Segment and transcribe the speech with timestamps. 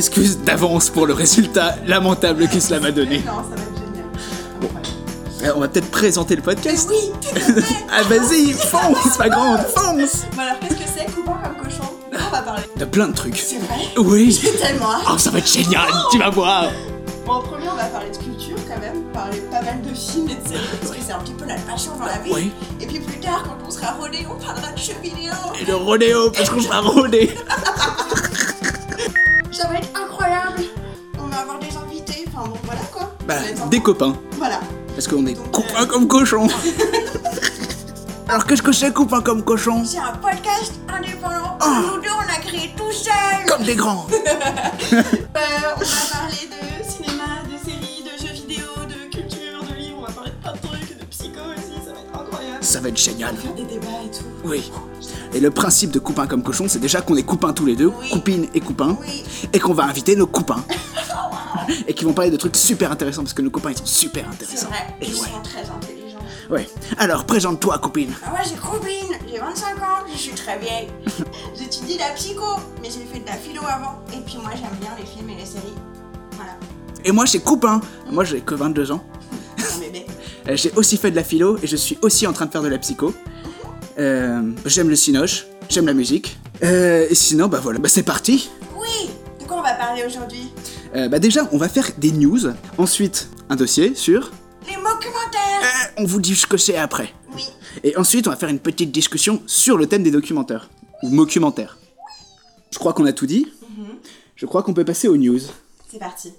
[0.00, 3.18] s'excuse d'avance pour le résultat lamentable que cela m'a donné.
[3.26, 3.74] Non, ça va être
[5.40, 5.54] génial.
[5.56, 6.88] On va peut-être présenter le Mais podcast.
[6.88, 7.74] oui, tout à fait.
[7.90, 11.90] Ah vas-y, fonce, ma grande, fonce Bon alors, qu'est-ce que c'est Coupant comme cochon?
[12.12, 13.38] De on va parler T'as plein de trucs.
[13.38, 13.80] C'est vrai?
[13.96, 14.30] Oui.
[14.42, 15.02] J'ai tellement hâte.
[15.12, 16.66] Oh, ça va être génial, tu vas voir.
[17.26, 20.28] Bon, en premier, on va parler de culture quand même, parler pas mal de films
[20.28, 22.30] et de séries, parce que c'est un petit peu la passion dans la vie.
[22.32, 22.52] Oui.
[22.80, 25.32] Et puis plus tard, quand on sera rodé, on parlera de jeux vidéo.
[25.60, 27.34] Et le rodéo, parce qu'on sera rodé.
[33.78, 34.14] des copains.
[34.32, 34.58] Voilà.
[34.94, 36.48] Parce qu'on est Donc, copains euh, comme cochons.
[38.28, 41.56] Alors qu'est-ce que c'est copains comme cochons C'est un podcast indépendant.
[41.60, 41.82] Ah.
[41.94, 43.46] Nous deux, on a créé tout seul.
[43.46, 44.06] Comme des grands.
[44.90, 45.00] Euh,
[45.76, 49.98] on va parler de cinéma, de séries, de jeux vidéo, de culture, de livres.
[49.98, 51.78] On va parler de plein de trucs, de psycho aussi.
[51.86, 52.58] Ça va être incroyable.
[52.64, 53.36] Ça va être génial.
[53.36, 54.24] Faire des débats et tout.
[54.44, 54.70] Oui.
[55.34, 57.92] Et le principe de copains comme cochons, c'est déjà qu'on est copains tous les deux,
[58.00, 58.10] Oui.
[58.10, 59.22] copines et copains, Oui.
[59.52, 60.64] et qu'on va inviter nos copains.
[61.86, 64.24] et qui vont parler de trucs super intéressants, parce que nos copains, ils sont super
[64.38, 64.68] C'est intéressants.
[64.68, 64.86] vrai.
[65.00, 65.16] Et Ils ouais.
[65.28, 66.18] sont très intelligents.
[66.50, 66.68] Ouais.
[66.98, 68.12] Alors, présente-toi, copine.
[68.24, 70.88] Ah, moi j'ai copine, j'ai 25 ans, je suis très vieille.
[71.58, 72.44] J'étudie la psycho,
[72.82, 73.98] mais j'ai fait de la philo avant.
[74.14, 75.74] Et puis moi j'aime bien les films et les séries.
[76.36, 76.52] Voilà.
[77.04, 77.80] Et moi, c'est copain.
[78.10, 79.04] Moi, j'ai que 22 ans.
[80.48, 82.62] Euh, J'ai aussi fait de la philo, et je suis aussi en train de faire
[82.62, 83.12] de la psycho.
[83.98, 86.38] Euh, j'aime le cinoche, j'aime la musique.
[86.62, 88.48] Euh, et sinon, bah voilà, bah c'est parti.
[88.74, 90.50] Oui De quoi on va parler aujourd'hui?
[90.94, 92.40] Euh, bah déjà, on va faire des news.
[92.78, 94.30] Ensuite, un dossier sur...
[94.66, 97.12] Les documentaires Euh, on vous dit ce que c'est après.
[97.34, 97.44] Oui.
[97.84, 100.70] Et ensuite, on va faire une petite discussion sur le thème des documentaires.
[101.02, 101.78] Ou documentaires.
[102.72, 103.46] Je crois qu'on a tout dit.
[104.36, 105.40] Je crois qu'on peut passer aux news.
[105.90, 106.32] C'est parti.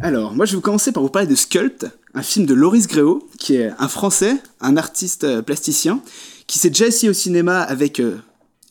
[0.00, 2.86] Alors, moi je vais vous commencer par vous parler de Sculpt, un film de Loris
[2.86, 6.00] Gréau, qui est un Français, un artiste euh, plasticien,
[6.46, 8.18] qui s'est déjà assis au cinéma avec, euh,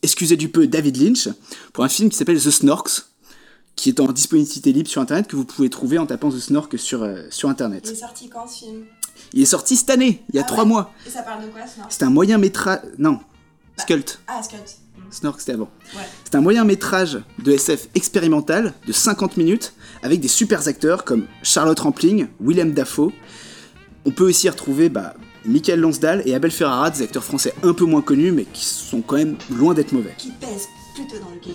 [0.02, 1.28] excusez du peu, David Lynch,
[1.72, 3.06] pour un film qui s'appelle The Snorks,
[3.76, 6.78] qui est en disponibilité libre sur Internet, que vous pouvez trouver en tapant The Snork
[6.78, 7.88] sur, euh, sur Il Internet.
[7.88, 8.84] est sorti quand ce film?
[9.32, 10.92] Il est sorti cette année, il y a Ah trois ouais mois.
[11.06, 12.80] Et ça parle de quoi ce nom C'est un moyen métrage...
[12.98, 13.20] Non,
[13.78, 14.20] Sculpt.
[14.26, 14.60] Ah, Scott.
[15.10, 15.70] Snork, c'était avant.
[15.96, 16.02] Ouais.
[16.24, 19.72] C'est un moyen métrage de SF expérimental de 50 minutes
[20.02, 23.12] avec des super acteurs comme Charlotte Rampling, Willem Dafoe.
[24.04, 27.84] On peut aussi retrouver bah, Michael Lansdal et Abel Ferrara, des acteurs français un peu
[27.84, 30.14] moins connus mais qui sont quand même loin d'être mauvais.
[30.18, 31.54] Qui pèse plutôt dans le game.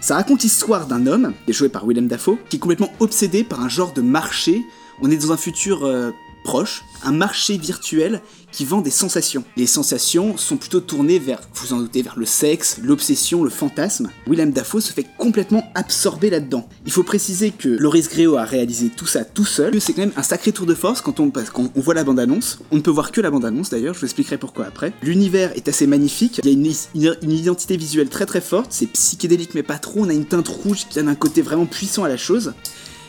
[0.00, 3.68] Ça raconte l'histoire d'un homme, joué par Willem Dafoe, qui est complètement obsédé par un
[3.68, 4.62] genre de marché.
[5.00, 6.10] On est dans un futur euh,
[6.44, 8.20] proche, un marché virtuel
[8.54, 9.42] qui vend des sensations.
[9.56, 14.10] Les sensations sont plutôt tournées vers, vous en doutez, vers le sexe, l'obsession, le fantasme.
[14.28, 16.68] Willem Dafoe se fait complètement absorber là-dedans.
[16.86, 19.80] Il faut préciser que Loris Gréau a réalisé tout ça tout seul.
[19.80, 21.32] C'est quand même un sacré tour de force quand on,
[21.74, 22.60] voit la bande-annonce.
[22.70, 24.92] On ne peut voir que la bande-annonce d'ailleurs, je vous expliquerai pourquoi après.
[25.02, 26.48] L'univers est assez magnifique, il
[26.94, 30.12] y a une, identité visuelle très très forte, c'est psychédélique mais pas trop, on a
[30.12, 32.52] une teinte rouge qui donne un côté vraiment puissant à la chose.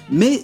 [0.10, 0.44] Mais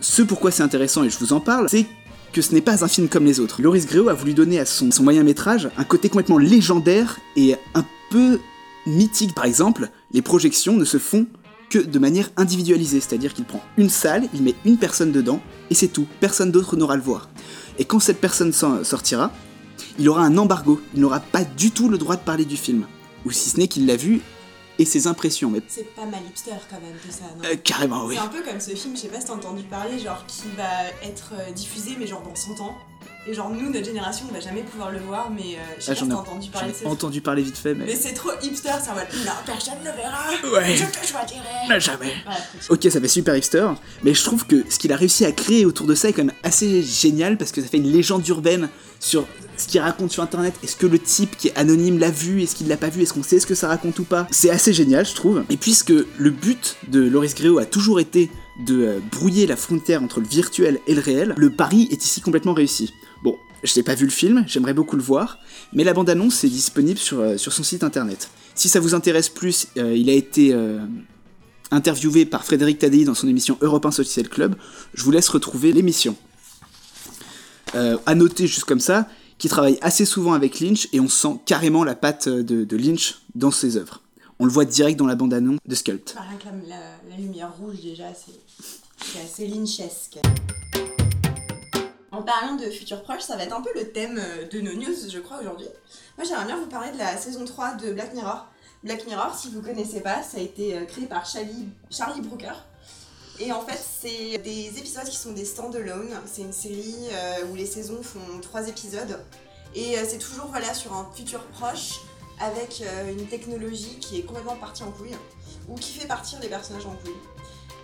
[0.00, 1.86] ce pourquoi c'est intéressant et je vous en parle, c'est
[2.32, 3.60] que ce n'est pas un film comme les autres.
[3.62, 7.56] Loris Gréau a voulu donner à son, son moyen métrage un côté complètement légendaire et
[7.74, 8.40] un peu
[8.86, 9.34] mythique.
[9.34, 11.26] Par exemple, les projections ne se font
[11.70, 15.74] que de manière individualisée, c'est-à-dire qu'il prend une salle, il met une personne dedans, et
[15.74, 17.30] c'est tout, personne d'autre n'aura le voir.
[17.78, 19.32] Et quand cette personne sortira,
[19.98, 22.84] il aura un embargo, il n'aura pas du tout le droit de parler du film.
[23.24, 24.20] Ou si ce n'est qu'il l'a vu
[24.78, 28.04] et ses impressions, mais C'est pas mal hipster quand même tout ça, non euh, carrément
[28.06, 28.16] oui.
[28.16, 30.48] C'est un peu comme ce film, je sais pas si t'as entendu parler, genre qui
[30.56, 32.76] va être euh, diffusé, mais genre dans 100 ans.
[33.24, 35.92] Et genre nous, notre génération, on va jamais pouvoir le voir, mais euh, je sais
[35.92, 36.90] Ah, pas j'en si ai- t'as entendu parler de film.
[36.90, 37.84] entendu parler vite fait, mais...
[37.86, 39.02] Mais c'est trop hipster, ça va.
[39.24, 40.58] Non, personne ne verra.
[40.60, 40.74] Ouais.
[40.76, 41.78] Je te choisirai.
[41.80, 42.12] Jamais.
[42.68, 43.68] Ok, ça fait super hipster,
[44.02, 46.24] mais je trouve que ce qu'il a réussi à créer autour de ça est quand
[46.24, 48.68] même assez génial parce que ça fait une légende urbaine
[48.98, 49.24] sur
[49.56, 50.54] ce qu'il raconte sur internet.
[50.64, 52.42] Est-ce que le type qui est anonyme l'a vu?
[52.42, 53.02] Est-ce qu'il l'a pas vu?
[53.02, 54.26] Est-ce qu'on sait ce que ça raconte ou pas?
[54.32, 55.44] C'est assez génial, je trouve.
[55.48, 58.30] Et puisque le but de Loris Gréau a toujours été
[58.66, 62.20] de euh, brouiller la frontière entre le virtuel et le réel, le pari est ici
[62.20, 62.92] complètement réussi.
[63.62, 65.38] Je n'ai pas vu le film, j'aimerais beaucoup le voir,
[65.72, 68.28] mais la bande-annonce est disponible sur, euh, sur son site internet.
[68.54, 70.80] Si ça vous intéresse plus, euh, il a été euh,
[71.70, 74.56] interviewé par Frédéric Tadei dans son émission Europe 1 Social Club.
[74.94, 76.16] Je vous laisse retrouver l'émission.
[77.74, 81.38] Euh, à noter juste comme ça qu'il travaille assez souvent avec Lynch et on sent
[81.46, 84.02] carrément la patte de, Lynch dans ses œuvres.
[84.38, 86.14] On le voit direct dans la bande-annonce de Sculpt.
[86.14, 86.22] Bah,
[86.68, 90.18] la, la- lumière rouge, déjà, c'est assez lynchesque.
[92.12, 94.74] En parlant de futur proche, ça va être un peu le thème euh, de nos
[94.74, 95.66] news, je crois, aujourd'hui.
[96.18, 98.46] Moi, j'aimerais bien vous parler de la saison 3 de Black Mirror.
[98.84, 102.52] Black Mirror, si vous connaissez pas, ça a été euh, créé par Charlie, Brooker.
[103.40, 106.10] Et en fait, c'est des épisodes qui sont des stand-alone.
[106.26, 109.18] C'est une série euh, où les saisons font trois épisodes.
[109.74, 111.92] Et c'est toujours voilà, sur un futur proche
[112.38, 115.16] avec une technologie qui est complètement partie en couille
[115.66, 117.14] ou qui fait partir les personnages en couille.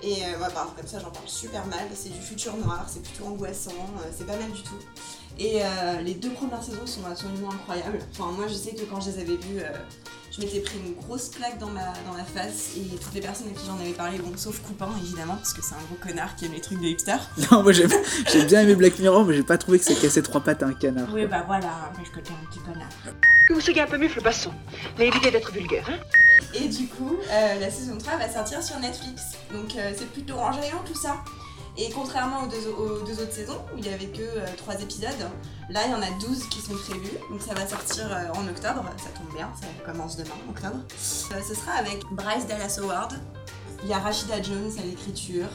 [0.03, 1.87] Et euh, moi, par exemple, comme ça, j'en parle super mal.
[1.95, 4.79] C'est du futur noir, c'est plutôt angoissant, euh, c'est pas mal du tout.
[5.39, 7.99] Et euh, les deux premières saisons sont absolument incroyables.
[8.13, 9.71] Enfin, moi, je sais que quand je les avais vues, euh,
[10.33, 12.73] je m'étais pris une grosse claque dans ma, dans la face.
[12.77, 15.63] Et toutes les personnes à qui j'en avais parlé, bon, sauf Coupin, évidemment, parce que
[15.63, 17.17] c'est un gros connard qui aime les trucs de hipster.
[17.51, 17.87] Non, moi j'ai
[18.31, 20.67] j'ai bien aimé Black Mirror, mais j'ai pas trouvé que ça cassait trois pattes à
[20.67, 21.09] un canard.
[21.15, 22.89] Oui, bah voilà, parce que t'es un petit connard.
[23.51, 24.53] Vous soyez un peu mufle, passons.
[24.99, 25.99] Mais évitez d'être vulgaire, hein
[26.55, 29.23] Et du coup, euh, la saison 3 va sortir sur Netflix.
[29.53, 31.17] Donc euh, c'est plutôt enjaillant tout ça.
[31.81, 35.31] Et contrairement aux deux, autres saisons, où il n'y avait que 3 épisodes,
[35.71, 37.17] là il y en a 12 qui sont prévus.
[37.31, 40.79] Donc ça va sortir euh, en octobre, ça tombe bien, ça commence demain, octobre.
[41.33, 43.15] Euh, ce sera avec Bryce Dallas Howard,
[43.85, 45.47] il y a Rashida Jones à l'écriture,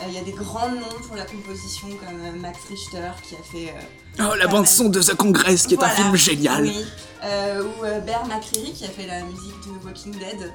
[0.00, 3.34] euh, il y a des grands noms pour la composition comme euh, Max Richter qui
[3.34, 3.74] a fait...
[4.20, 6.64] Oh, la bande son de The Congress, qui est un film génial.
[6.64, 6.84] Oui.
[7.24, 10.52] Euh, ou euh, Bear McCreary qui a fait la musique de Walking Dead.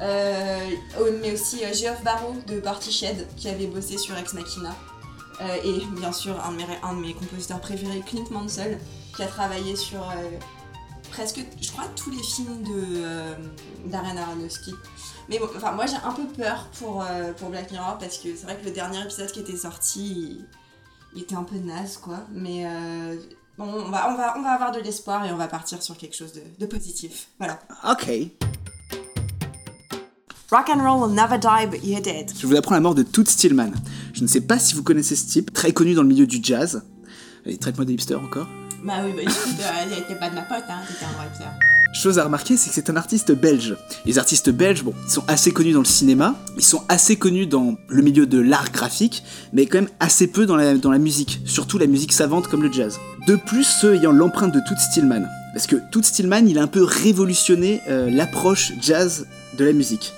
[0.00, 0.70] Euh,
[1.20, 4.74] mais aussi euh, Geoff Barrow de Portishead qui avait bossé sur Ex Machina.
[5.40, 8.78] Euh, et bien sûr un de, mes, un de mes compositeurs préférés, Clint Mansell,
[9.14, 10.12] qui a travaillé sur
[11.10, 14.74] presque, je crois, tous les films de Darren Aronofsky.
[15.28, 18.28] Mais bon, enfin, moi j'ai un peu peur pour, euh, pour Black Mirror parce que
[18.34, 20.40] c'est vrai que le dernier épisode qui était sorti,
[21.18, 22.20] il, était un peu naze quoi.
[22.32, 23.16] Mais euh,
[23.58, 25.96] bon, on va, on, va, on va avoir de l'espoir et on va partir sur
[25.96, 27.28] quelque chose de, de positif.
[27.38, 27.58] Voilà.
[27.90, 28.08] Ok.
[30.50, 32.32] Rock and roll will never die, but you're dead.
[32.38, 33.72] Je vous apprends la mort de Toots Stillman.
[34.14, 36.38] Je ne sais pas si vous connaissez ce type, très connu dans le milieu du
[36.42, 36.82] jazz.
[37.44, 38.48] Et traite-moi des hipsters encore.
[38.82, 39.30] Bah oui, bah
[40.08, 41.77] t'es pas de ma pote, hein, t'étais un vrai hipster.
[42.00, 43.74] Chose à remarquer, c'est que c'est un artiste belge.
[44.06, 47.48] Les artistes belges, bon, ils sont assez connus dans le cinéma, ils sont assez connus
[47.48, 51.76] dans le milieu de l'art graphique, mais quand même assez peu dans la, musique, surtout
[51.76, 53.00] la musique savante comme le jazz.
[53.26, 55.24] De plus, ceux ayant l'empreinte de Toots Stillman.
[55.52, 59.26] Parce que Toots Stillman, il a un peu révolutionné euh, l'approche jazz
[59.58, 60.12] de la musique.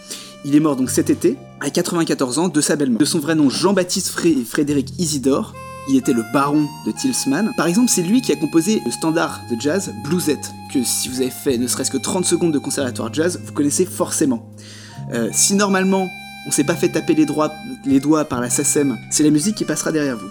[0.44, 2.98] Il est mort donc cet été, à 94 ans, de sa belle-mort.
[2.98, 5.54] De son vrai nom Jean-Baptiste Fré- Frédéric Isidore,
[5.90, 7.52] il était le baron de Tilsman.
[7.56, 11.20] Par exemple, c'est lui qui a composé le standard de jazz Bluesette, que si vous
[11.20, 14.48] avez fait ne serait-ce que 30 secondes de conservatoire jazz, vous connaissez forcément.
[15.12, 16.08] Euh, si normalement
[16.46, 17.26] on s'est pas fait taper les,
[17.84, 20.28] les doigts par la SACEM, c'est la musique qui passera derrière vous.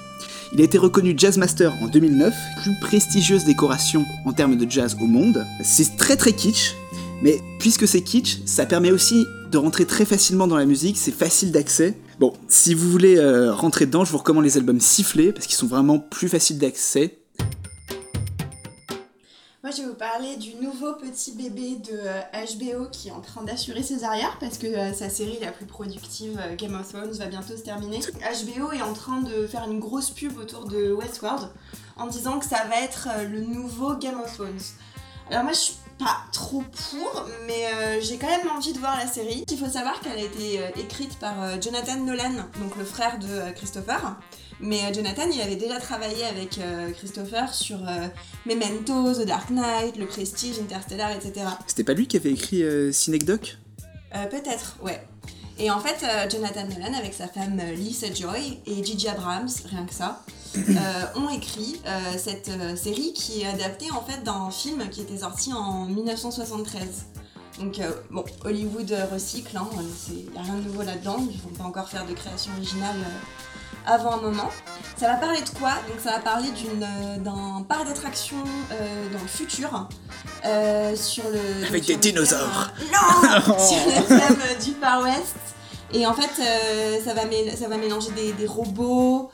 [0.54, 2.34] Il a été reconnu Jazz Master en 2009,
[2.64, 5.46] plus prestigieuse décoration en termes de jazz au monde.
[5.64, 6.74] C'est très très kitsch,
[7.22, 11.14] mais puisque c'est kitsch, ça permet aussi de rentrer très facilement dans la musique, c'est
[11.14, 11.96] facile d'accès.
[12.20, 15.56] Bon, si vous voulez euh, rentrer dedans, je vous recommande les albums sifflés, parce qu'ils
[15.56, 17.18] sont vraiment plus faciles d'accès.
[19.64, 23.22] Moi, je vais vous parler du nouveau petit bébé de euh, HBO qui est en
[23.22, 26.90] train d'assurer ses arrières parce que euh, sa série la plus productive, euh, Game of
[26.90, 28.00] Thrones, va bientôt se terminer.
[28.00, 31.50] HBO est en train de faire une grosse pub autour de Westworld
[31.98, 34.60] en disant que ça va être euh, le nouveau Game of Thrones.
[35.30, 38.98] Alors moi, je suis pas trop pour, mais euh, j'ai quand même envie de voir
[38.98, 39.44] la série.
[39.52, 43.20] Il faut savoir qu'elle a été euh, écrite par euh, Jonathan Nolan, donc le frère
[43.20, 44.18] de Christopher.
[44.62, 46.60] Mais Jonathan, il avait déjà travaillé avec
[46.98, 47.78] Christopher sur
[48.46, 51.46] Memento, The Dark Knight, Le Prestige, Interstellar, etc.
[51.66, 53.58] C'était pas lui qui avait écrit Synecdoche?
[54.12, 55.02] Peut-être, ouais.
[55.60, 59.50] Et en fait, euh, Jonathan Nolan, avec sa femme euh, Lisa Joy et Gigi Abrams,
[59.66, 60.24] rien que ça,
[60.58, 60.62] euh,
[61.18, 61.82] ont écrit
[62.18, 67.06] cette série qui est adaptée en fait d'un film qui était sorti en 1973.
[67.60, 69.68] Donc euh, bon, Hollywood recycle, hein,
[70.10, 72.96] il n'y a rien de nouveau là-dedans, ils vont pas encore faire de création originale
[73.86, 74.50] avant un moment.
[74.98, 75.72] Ça va parler de quoi?
[75.88, 79.88] Donc ça va parler d'une, euh, d'un parc d'attractions euh, dans le futur.
[80.46, 82.72] euh, sur le, Avec sur des le dinosaures.
[82.92, 85.36] Non Sur le thème du Far West.
[85.92, 87.22] Et en fait, euh, ça, va
[87.60, 89.32] ça va mélanger des, des robots,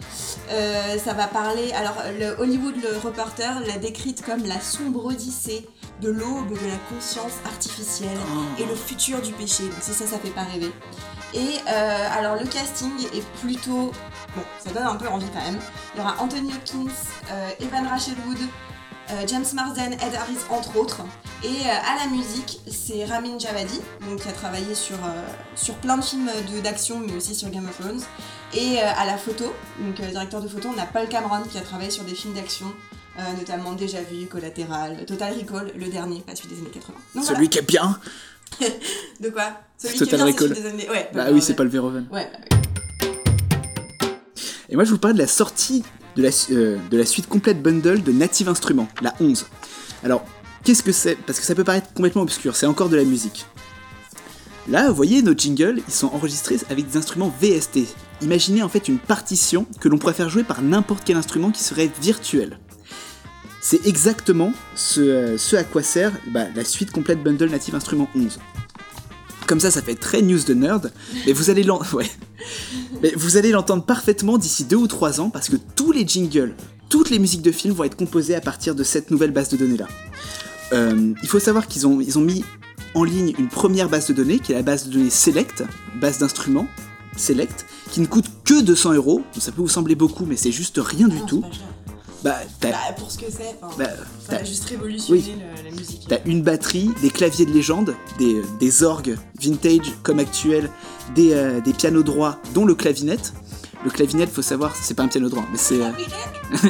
[0.51, 1.73] euh, ça va parler.
[1.73, 5.67] Alors, le Hollywood le Reporter l'a décrite comme la sombre odyssée
[6.01, 8.61] de l'aube de la conscience artificielle Oh.
[8.61, 9.63] et le futur du péché.
[9.63, 10.71] Donc, si ça, ça fait pas rêver.
[11.33, 13.91] Et euh, alors, le casting est plutôt.
[14.35, 15.59] Bon, ça donne un peu envie quand même.
[15.93, 16.91] Il y aura Anthony Hopkins,
[17.31, 18.37] euh, Evan Rachel Wood,
[19.11, 21.01] euh, James Marsden, Ed Harris, entre autres.
[21.43, 24.97] Et euh, à la musique, c'est Ramin Djawadi, donc qui a travaillé sur,
[25.55, 28.01] sur plein de films de- d'action, mais aussi sur Game of Thrones.
[28.53, 31.89] Et à la photo, donc directeur de photo, on a Paul Cameron qui a travaillé
[31.91, 32.67] sur des films d'action,
[33.37, 36.97] notamment Déjà Vu, Collatéral, Total Recall, le dernier, pas celui des années 80.
[37.15, 37.99] Donc Celui qui est bien.
[39.19, 39.51] De quoi?
[39.77, 40.49] Celui Total qui est bien, Recall.
[40.49, 40.89] celui des années...
[40.89, 42.07] Ouais, Bah oui, c'est pas le Verhoeven.
[42.11, 42.74] Ouais, bah oui.
[44.69, 45.83] Et moi, je vous parle de la sortie
[46.15, 49.45] de la, euh, de la suite complète bundle de Native Instruments, la 11.
[50.03, 50.25] Alors,
[50.63, 51.15] qu'est-ce que c'est?
[51.15, 53.45] Parce que ça peut paraître complètement obscur, c'est encore de la musique.
[54.67, 57.81] Là, vous voyez, nos jingles, ils sont enregistrés avec des instruments VST.
[58.21, 61.63] imaginez en fait une partition que l'on pourrait faire jouer par n'importe quel instrument qui
[61.63, 62.59] serait virtuel.
[63.61, 68.39] C'est exactement ce, euh, à quoi sert bah, la suite complète Bundle Native Instrument 11.
[69.47, 70.91] Comme ça, ça fait très news de nerd,
[71.25, 73.51] mais vous allez ouais.
[73.51, 76.55] L'entendre parfaitement d'ici deux ou trois ans parce que tous les jingles,
[76.89, 79.57] toutes les musiques de films vont être composées à partir de cette nouvelle base de
[79.57, 79.87] données là.
[80.73, 82.43] Euh, il faut savoir qu'ils ont, ils ont mis
[82.95, 85.63] en ligne une première base de données qui est la base de données Select,
[85.99, 86.67] base d'instruments
[87.17, 89.21] Select, qui ne coûte que 200 euros.
[89.39, 91.43] Ça peut vous sembler beaucoup, mais c'est juste rien du Non, tout.
[91.43, 91.94] c'est pas cher.
[92.25, 95.35] Bah, t'as Bah, pour ce que c'est, enfin, bah, ça t'as- a juste révolutionné oui.
[95.63, 96.05] le- la musique.
[96.09, 100.69] T'as une batterie, des claviers de légende, des, des orgues vintage comme actuels,
[101.13, 103.31] des, euh, des pianos droits, dont le clavinette.
[103.83, 105.79] Le clavinette, faut savoir, c'est pas un piano droit, mais c'est.
[105.79, 106.63] euh, le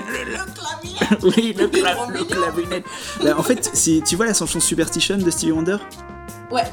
[0.54, 2.84] clavier oui, le, cla- le clavinette.
[3.24, 5.78] Bah, en fait, si tu vois la chanson Superstition de Stevie Wonder,
[6.52, 6.64] Ouais.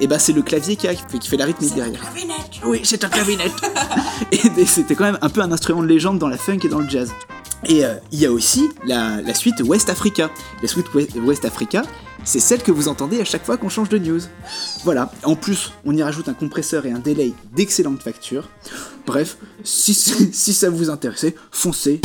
[0.00, 2.00] et bah c'est le clavier qui, a- qui fait la rythmique C'est un derrière.
[2.12, 2.50] clavinette.
[2.64, 3.52] Oui, c'est un clavinette.
[4.32, 6.78] et c'était quand même un peu un instrument de légende dans la funk et dans
[6.78, 7.10] le jazz.
[7.64, 10.30] Et euh, il y a aussi la, suite West Africa.
[10.62, 11.82] La suite West, Africa,
[12.24, 14.20] c'est celle que vous entendez à chaque fois qu'on change de news.
[14.84, 15.10] Voilà.
[15.24, 18.48] En plus, on y rajoute un compresseur et un delay d'excellente facture.
[19.06, 22.00] Bref, si, ça vous intéressait, foncez.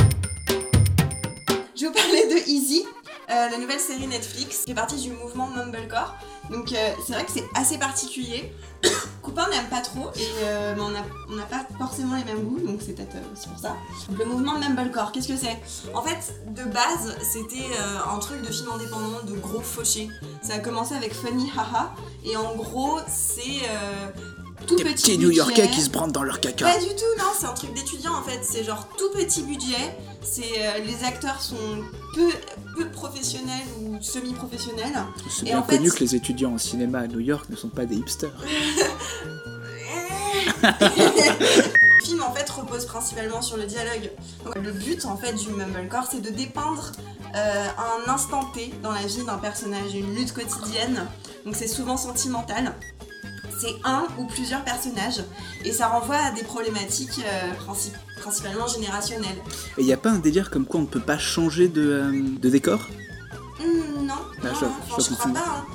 [1.75, 2.83] Je vous parler de Easy,
[3.29, 6.15] euh, la nouvelle série Netflix qui fait partie du mouvement Mumblecore.
[6.49, 8.53] Donc euh, c'est vrai que c'est assez particulier.
[9.21, 12.93] Coupin n'aime pas trop, et, euh, on n'a pas forcément les mêmes goûts, donc c'est
[12.93, 13.75] peut-être euh, aussi pour ça.
[14.17, 15.57] Le mouvement Mumblecore, qu'est-ce que c'est?
[15.93, 20.09] En fait, de base, c'était euh, un truc de film indépendant de gros fauchés.
[20.41, 21.93] Ça a commencé avec Funny Haha,
[22.25, 24.09] et en gros, c'est euh,
[24.67, 26.65] tout Des petit petits New-Yorkais qui se brandent dans leur caca.
[26.65, 28.39] Pas du tout, non, c'est un truc d'étudiant en fait.
[28.43, 29.97] C'est genre tout petit budget.
[30.21, 31.55] C'est euh, les acteurs sont
[32.15, 32.29] peu,
[32.77, 34.93] peu professionnels ou semi-professionnels.
[35.29, 37.69] C'est bien en fait- connu que les étudiants en cinéma à New York ne sont
[37.69, 38.31] pas des hipsters.
[40.63, 44.11] Le film en fait repose principalement sur le dialogue.
[44.45, 46.91] Donc, le but en fait du Mumblecore, c'est de dépeindre
[47.35, 47.67] euh,
[48.07, 51.07] un instant T dans la vie d'un personnage, une lutte quotidienne.
[51.45, 52.73] Donc c'est souvent sentimental.
[53.59, 55.23] C'est un ou plusieurs personnages
[55.63, 59.37] et ça renvoie à des problématiques euh, princi- principalement générationnelles.
[59.77, 61.81] Et il n'y a pas un délire comme quoi on ne peut pas changer de,
[61.81, 62.87] euh, de décor?
[63.59, 65.33] Hmm, non, Ah, non, je- non, je enfin, je, crois confonds.
[65.33, 65.39] pas.
[65.39, 65.65] hein.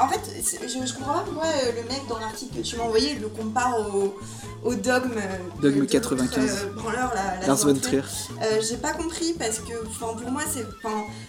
[0.00, 0.20] En fait,
[0.62, 3.28] je, je comprends pas pourquoi euh, le mec dans l'article que tu m'as envoyé le
[3.28, 4.16] compare au,
[4.64, 5.12] au dogme.
[5.16, 6.64] euh, Dogme de l'autre, 95.
[6.68, 7.46] euh, branleur, la, la.
[8.42, 10.64] Euh, J'ai pas compris parce que pour moi c'est.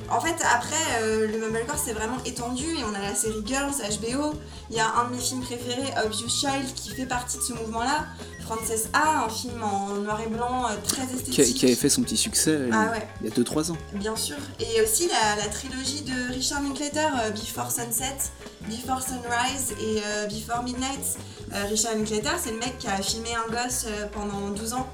[0.09, 3.71] En fait, après, euh, le Mumblecore c'est vraiment étendu et on a la série Girls,
[4.01, 4.33] HBO.
[4.69, 7.53] Il y a un de mes films préférés, Obvious Child, qui fait partie de ce
[7.53, 8.05] mouvement-là.
[8.45, 11.55] Frances A, un film en noir et blanc euh, très esthétique.
[11.55, 13.07] qui avait fait son petit succès Ah ouais.
[13.21, 13.77] il y a 2-3 ans.
[13.93, 14.35] Bien sûr.
[14.59, 18.17] Et aussi la, la trilogie de Richard Linklater, euh, Before Sunset,
[18.69, 21.17] Before Sunrise et euh, Before Midnight.
[21.69, 24.87] Richard Linklater, c'est le mec qui a filmé un gosse pendant 12 ans,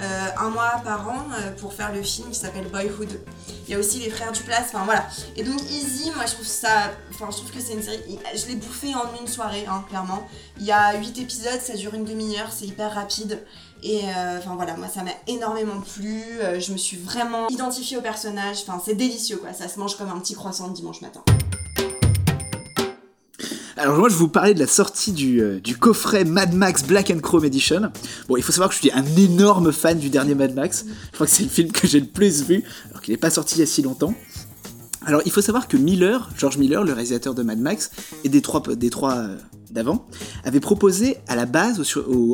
[0.00, 3.20] euh, un mois par an, euh, pour faire le film qui s'appelle Boyhood.
[3.66, 5.06] Il y a aussi les frères Duplass, enfin voilà.
[5.36, 8.46] Et donc Easy, moi je trouve ça, enfin je trouve que c'est une série, je
[8.46, 10.26] l'ai bouffé en une soirée, hein, clairement.
[10.58, 13.42] Il y a 8 épisodes, ça dure une demi-heure, c'est hyper rapide.
[13.82, 16.22] Et euh, enfin voilà, moi ça m'a énormément plu,
[16.58, 20.08] je me suis vraiment identifiée au personnage, enfin c'est délicieux quoi, ça se mange comme
[20.08, 21.22] un petit croissant le dimanche matin.
[23.76, 27.10] Alors moi je vous parler de la sortie du, euh, du coffret Mad Max Black
[27.10, 27.90] and Chrome Edition.
[28.28, 30.84] Bon il faut savoir que je suis un énorme fan du dernier Mad Max.
[30.86, 33.30] Je crois que c'est le film que j'ai le plus vu, alors qu'il n'est pas
[33.30, 34.14] sorti il y a si longtemps.
[35.04, 37.90] Alors il faut savoir que Miller, George Miller, le réalisateur de Mad Max,
[38.22, 39.36] et des trois, euh,
[39.70, 40.06] d'avant,
[40.44, 41.82] avait proposé à la base,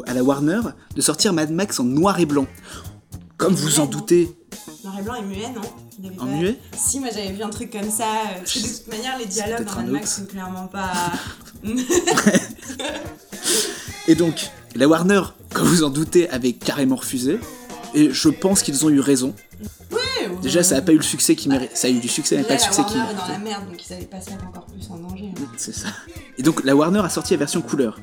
[0.06, 0.60] à la Warner,
[0.94, 2.46] de sortir Mad Max en noir et blanc.
[3.38, 4.30] Comme vous en doutez,
[4.84, 5.60] Noir et blanc et muet, non
[6.18, 8.66] en pas- muet Si, moi j'avais vu un truc comme ça, euh, parce que de
[8.66, 10.92] toute manière les dialogues dans Mad Max sont clairement pas...
[14.08, 15.20] Et donc, la Warner,
[15.52, 17.38] comme vous en doutez, avait carrément refusé.
[17.94, 19.34] Et je pense qu'ils ont eu raison.
[20.42, 21.70] Déjà, ça n'a pas eu le succès qui mérite.
[21.76, 23.66] Ça a eu du succès, mais Là, pas le succès qui est dans la merde,
[23.68, 25.32] donc ils allaient pas se mettre encore plus en danger.
[25.36, 25.42] hein.
[25.56, 25.88] C'est ça.
[26.38, 27.98] Et donc, la Warner a sorti la version couleur.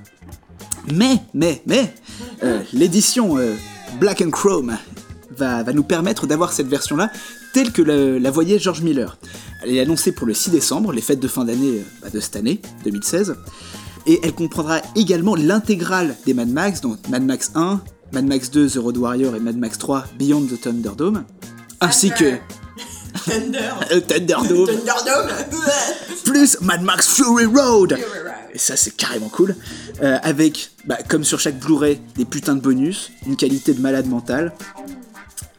[0.92, 1.94] Mais, mais, mais,
[2.44, 3.56] euh, l'édition euh,
[4.00, 4.78] Black and Chrome
[5.38, 7.12] va, va nous permettre d'avoir cette version-là
[7.54, 9.18] telle que la, la voyait George Miller.
[9.64, 12.20] Elle est annoncée pour le 6 décembre, les fêtes de fin d'année euh, bah, de
[12.20, 13.36] cette année, 2016.
[14.06, 17.82] Et elle comprendra également l'intégrale des Mad Max, donc Mad Max 1,
[18.14, 21.24] Mad Max 2, The Road Warrior et Mad Max 3, Beyond the Thunderdome.
[21.82, 22.36] Ainsi que
[23.26, 23.60] Thunder
[23.92, 25.30] euh, Thunderdome, Thunderdome
[26.24, 27.98] plus Mad Max Fury Road.
[28.54, 29.56] Et ça, c'est carrément cool.
[30.02, 34.08] Euh, avec, bah, comme sur chaque Blu-ray, des putains de bonus, une qualité de malade
[34.08, 34.54] mental,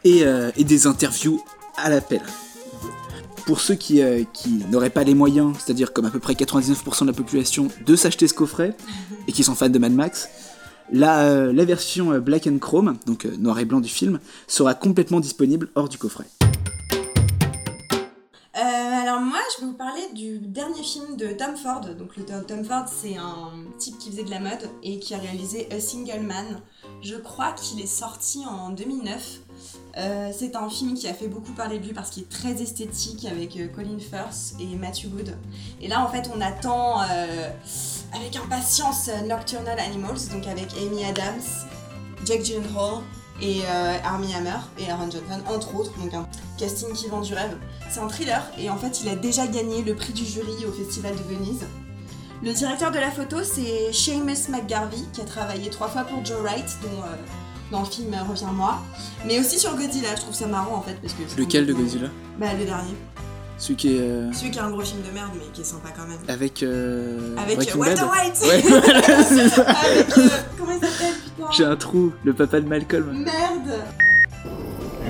[0.08, 1.42] et, euh, et des interviews
[1.76, 2.22] à l'appel.
[3.46, 7.02] Pour ceux qui, euh, qui n'auraient pas les moyens, c'est-à-dire comme à peu près 99%
[7.02, 8.76] de la population, de s'acheter ce coffret,
[9.26, 10.28] et qui sont fans de Mad Max,
[10.90, 15.68] La, euh, version Black and Chrome, donc noir et blanc du film, sera complètement disponible
[15.74, 16.24] hors du coffret.
[19.18, 21.80] Alors moi, je vais vous parler du dernier film de Tom Ford.
[21.98, 22.14] Donc
[22.46, 25.80] Tom Ford, c'est un type qui faisait de la mode et qui a réalisé A
[25.80, 26.60] Single Man.
[27.02, 29.40] Je crois qu'il est sorti en 2009.
[29.96, 32.62] Euh, c'est un film qui a fait beaucoup parler de lui parce qu'il est très
[32.62, 35.36] esthétique avec euh, Colin Firth et Matthew Wood.
[35.80, 37.50] Et là, en fait, on attend euh,
[38.14, 41.40] avec impatience Nocturnal Animals, donc avec Amy Adams,
[42.24, 43.02] Jake Gyllenhaal
[43.40, 45.92] et euh, Armie Hammer et Aaron Johnson, entre autres.
[45.98, 47.56] Donc un casting qui vend du rêve.
[47.90, 50.72] C'est un thriller et en fait, il a déjà gagné le prix du jury au
[50.72, 51.66] Festival de Venise.
[52.40, 56.40] Le directeur de la photo, c'est Seamus McGarvey, qui a travaillé trois fois pour Joe
[56.40, 57.02] Wright, dont
[57.70, 58.78] dans le film Reviens-moi,
[59.26, 60.14] mais aussi sur Godzilla.
[60.16, 61.40] Je trouve ça marrant en fait parce que.
[61.40, 62.08] Lequel de Godzilla
[62.38, 62.94] Bah le dernier.
[63.58, 65.64] Celui qui est euh, Celui qui a un gros film de merde, mais qui est
[65.64, 66.18] sympa quand même.
[66.28, 68.10] avec, euh, Avec Breaking euh, Walter Bad.
[68.10, 68.42] White.
[68.46, 69.62] Ouais, voilà, c'est ça.
[69.62, 73.24] Avec euh, comment il s'appelle putain J'ai un trou, le papa de Malcolm.
[73.24, 73.82] Merde.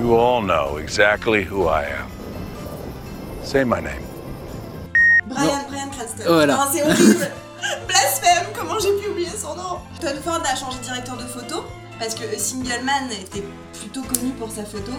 [0.00, 2.08] You all know exactly who I am.
[3.44, 4.02] Say my name.
[5.28, 6.24] Brian, Brian Cranston.
[6.26, 6.56] Voilà.
[6.56, 7.28] Non, c'est horrible.
[7.86, 11.64] Blasphème, comment j'ai pu oublier son nom Tom Ford a changé de directeur de photo
[11.98, 13.42] parce que Single Man était
[13.80, 14.92] plutôt connu pour sa photo.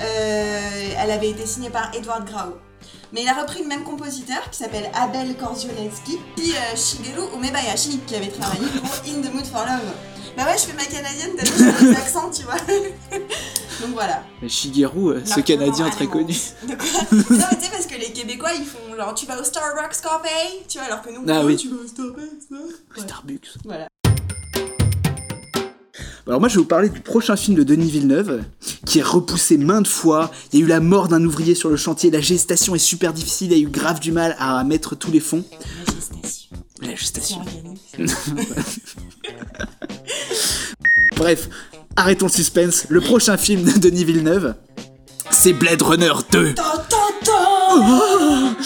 [0.00, 2.56] Euh, elle avait été signée par Edward Grau.
[3.12, 8.00] Mais il a repris le même compositeur qui s'appelle Abel Korzionewski, puis euh, Shigeru Umebayashi
[8.06, 9.92] qui avait travaillé pour In the Mood for Love.
[10.36, 12.56] Bah ouais, je fais ma canadienne, t'as vu, j'ai des accents, tu vois.
[13.80, 14.22] Donc voilà.
[14.42, 16.34] Mais Shigeru, euh, ce Canadien très connu.
[16.68, 19.40] De quoi Non mais tu sais parce que les Québécois ils font genre tu vas
[19.40, 21.56] au Starbucks Café, tu vois alors que nous Ah oui.
[21.56, 22.50] tu vas au Starbucks.
[22.50, 23.02] Ouais.
[23.02, 23.48] Starbucks.
[23.64, 23.88] Voilà.
[26.26, 28.42] Alors moi je vais vous parler du prochain film de Denis Villeneuve,
[28.84, 30.32] qui est repoussé maintes fois.
[30.52, 33.12] Il y a eu la mort d'un ouvrier sur le chantier, la gestation est super
[33.12, 35.44] difficile, il y a eu grave du mal à mettre tous les fonds.
[35.86, 36.50] La gestation.
[36.82, 37.44] La gestation.
[41.16, 41.48] Bref,
[41.94, 42.86] arrêtons le suspense.
[42.88, 44.54] Le prochain film de Denis Villeneuve,
[45.30, 46.54] c'est Blade Runner 2.
[46.54, 48.56] Tan, tan, tan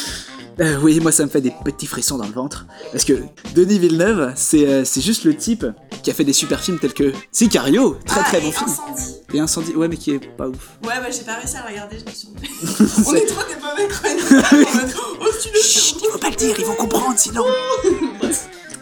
[0.60, 2.66] Euh, oui, moi ça me fait des petits frissons dans le ventre.
[2.92, 3.14] Parce que
[3.54, 5.64] Denis Villeneuve, c'est euh, juste le type
[6.02, 8.68] qui a fait des super films tels que Sicario, très Ah, très et bon film.
[8.70, 9.14] Incendie.
[9.32, 10.70] Et Incendie, ouais mais qui est pas ouf.
[10.84, 12.28] Ouais bah j'ai pas réussi à le regarder, je me suis
[13.08, 16.54] On est trop des mauvais mode, Oh tu le sais Il faut pas le dire,
[16.58, 17.44] ils vont comprendre sinon.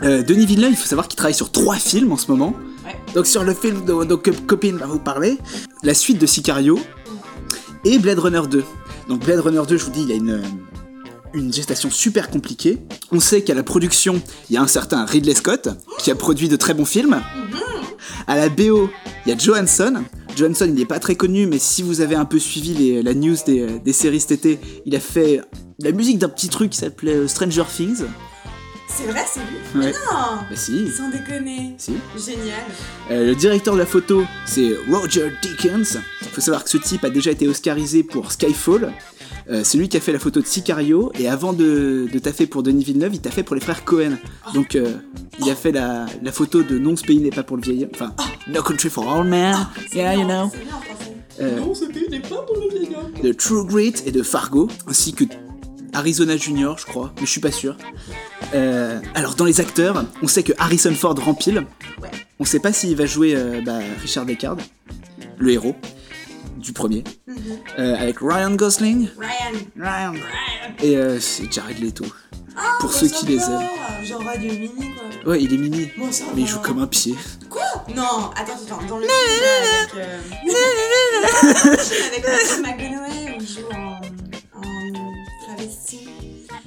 [0.00, 2.54] Euh, Denis Villeneuve, il faut savoir qu'il travaille sur trois films en ce moment.
[2.86, 2.94] Ouais.
[3.16, 5.38] Donc sur le film dont dont Cop- Copine va vous parler,
[5.82, 6.78] la suite de Sicario
[7.84, 8.62] et Blade Runner 2.
[9.08, 10.42] Donc Blade Runner 2, je vous dis, il y a une, euh,
[11.34, 12.78] une gestation super compliquée.
[13.12, 16.48] On sait qu'à la production, il y a un certain Ridley Scott qui a produit
[16.48, 17.20] de très bons films.
[18.26, 18.90] À la BO,
[19.26, 20.02] il y a Johansson.
[20.36, 23.14] Johansson, il n'est pas très connu, mais si vous avez un peu suivi les- la
[23.14, 25.40] news des, des séries cet été, il a fait
[25.80, 28.04] la musique d'un petit truc qui s'appelait euh, Stranger Things.
[28.88, 29.92] C'est vrai c'est lui Mais Ouais.
[29.92, 31.92] non Bah si, Sans déconner si.
[32.16, 32.54] Génial
[33.10, 36.00] Euh, le directeur de la photo, c'est Roger Deakins.
[36.22, 38.92] Il faut savoir que ce type a déjà été oscarisé pour Skyfall.
[39.50, 42.46] Euh, c'est lui qui a fait la photo de Sicario et avant de, de taffer
[42.46, 44.18] pour Denis Villeneuve, il taffait pour les frères Cohen.
[44.54, 44.92] Donc euh,
[45.40, 47.84] il a fait la, la photo de Non, ce pays n'est pas pour le vieil
[47.84, 47.90] homme.
[47.94, 48.14] Enfin,
[48.46, 49.56] No Country for Old Men.
[49.90, 50.50] C'est Yeah, you know.
[51.40, 54.22] Euh, Non ce pays n'est pas pour le vieil homme de True Grit et de
[54.22, 55.24] Fargo, ainsi que
[55.94, 57.76] Arizona Junior, je crois, mais je suis pas sûr.
[58.54, 61.66] Euh, alors dans les acteurs, on sait que Harrison Ford rempile.
[62.38, 64.58] On sait pas s'il va jouer euh, bah, Richard Deckard,
[65.38, 65.74] le héros
[66.58, 67.36] du premier, Mhm.
[67.78, 70.12] Euh, avec Ryan Gosling Ryan Ryan.
[70.12, 70.22] Ryan
[70.82, 72.04] et euh, c'est Jared Leto.
[72.80, 73.68] Pour bah, ceux qui les aiment.
[74.04, 76.86] Genre Radio Mini quoi Ouais, il est mini, Bon, ça mais il joue comme un
[76.86, 77.14] pied.
[77.50, 77.62] Quoi?
[77.94, 79.12] Non, attends, attends, dans le film
[79.72, 80.18] avec, euh,
[82.64, 82.78] avec
[83.38, 84.00] où il joue en,
[84.58, 84.62] en
[85.56, 86.08] travesti.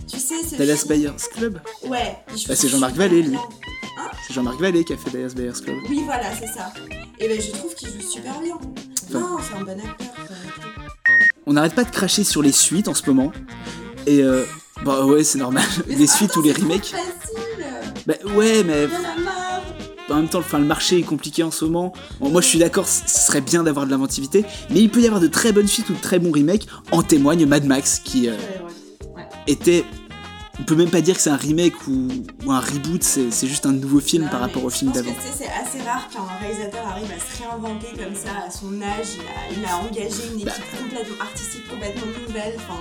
[0.07, 2.17] Tu sais, ce Dallas Buyers Club Ouais.
[2.47, 3.35] Bah, c'est Jean-Marc Vallée, lui.
[3.35, 4.09] Hein?
[4.27, 5.77] C'est Jean-Marc Vallée qui a fait Dallas Buyers Club.
[5.89, 6.71] Oui, voilà, c'est ça.
[7.19, 8.57] Et ben, je trouve qu'il joue super bien.
[9.19, 10.07] Non, c'est un bon acteur.
[10.27, 10.35] quoi.
[11.45, 13.31] On n'arrête pas de cracher sur les suites en ce moment.
[14.07, 14.45] Et euh,
[14.85, 15.63] bah ouais, c'est normal.
[15.87, 16.85] Mais Les suites ou les remakes.
[16.87, 17.65] facile.
[18.07, 18.87] Bah ouais, mais
[20.09, 21.93] en même temps, enfin, le marché est compliqué en ce moment.
[22.19, 25.05] Bon, moi, je suis d'accord, ce serait bien d'avoir de l'inventivité, mais il peut y
[25.05, 26.65] avoir de très bonnes suites ou de très bons remakes.
[26.91, 28.37] En témoigne Mad Max, qui euh, Ouais,
[29.05, 29.15] ouais.
[29.15, 29.23] Ouais.
[29.47, 29.85] était.
[30.61, 32.07] On peut même pas dire que c'est un remake ou,
[32.45, 35.11] ou un reboot, c'est juste un nouveau film Non, par rapport au film d'avant.
[35.11, 38.79] tu sais, C'est assez rare qu'un réalisateur arrive à se réinventer comme ça à son
[38.81, 39.17] âge.
[39.19, 40.51] Il a, il a engagé une Bah.
[40.51, 42.53] équipe complètement artistique, complètement nouvelle.
[42.57, 42.79] Enfin,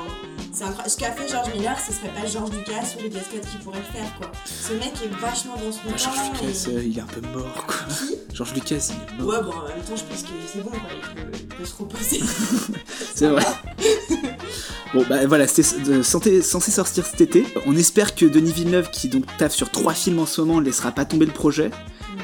[0.61, 0.91] c'est incroyable.
[0.91, 3.79] Ce qu'a fait George Miller, ce serait pas George Lucas ou Ridley Scott qui pourrait
[3.79, 4.31] le faire, quoi.
[4.45, 6.19] Ce mec est vachement dans son Bah, George.
[6.35, 7.77] Lucas, et- euh, il est un peu mort, quoi.
[8.35, 9.29] George Lucas, il est mort.
[9.35, 10.81] Ouais, bon, en même temps, je pense que c'est bon, quoi.
[10.95, 12.21] Il peut, il peut se reposer.
[13.15, 13.45] C'est vrai.
[14.95, 17.47] bon, bah voilà, c'était censé, censé sortir cet été.
[17.67, 20.65] On espère que Denis Villeneuve, qui donc taffe sur trois films en ce moment, ne
[20.67, 21.71] laissera pas tomber le projet.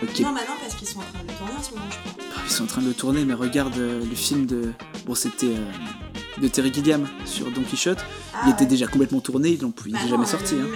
[0.03, 0.21] Ok.
[0.21, 1.97] Non, maintenant, parce que qu'ils sont en train de le tourner en ce moment, je
[1.99, 2.13] crois.
[2.37, 4.73] Ah, Ils sont en train de le tourner, mais regarde euh, le film de.
[5.07, 5.47] Bon, c'était.
[5.47, 5.71] euh,
[6.41, 7.99] de Terry Gilliam sur Don Quichotte.
[8.45, 10.55] il était déjà complètement tourné, il Bah était non, jamais euh, sorti.
[10.57, 10.69] le hein.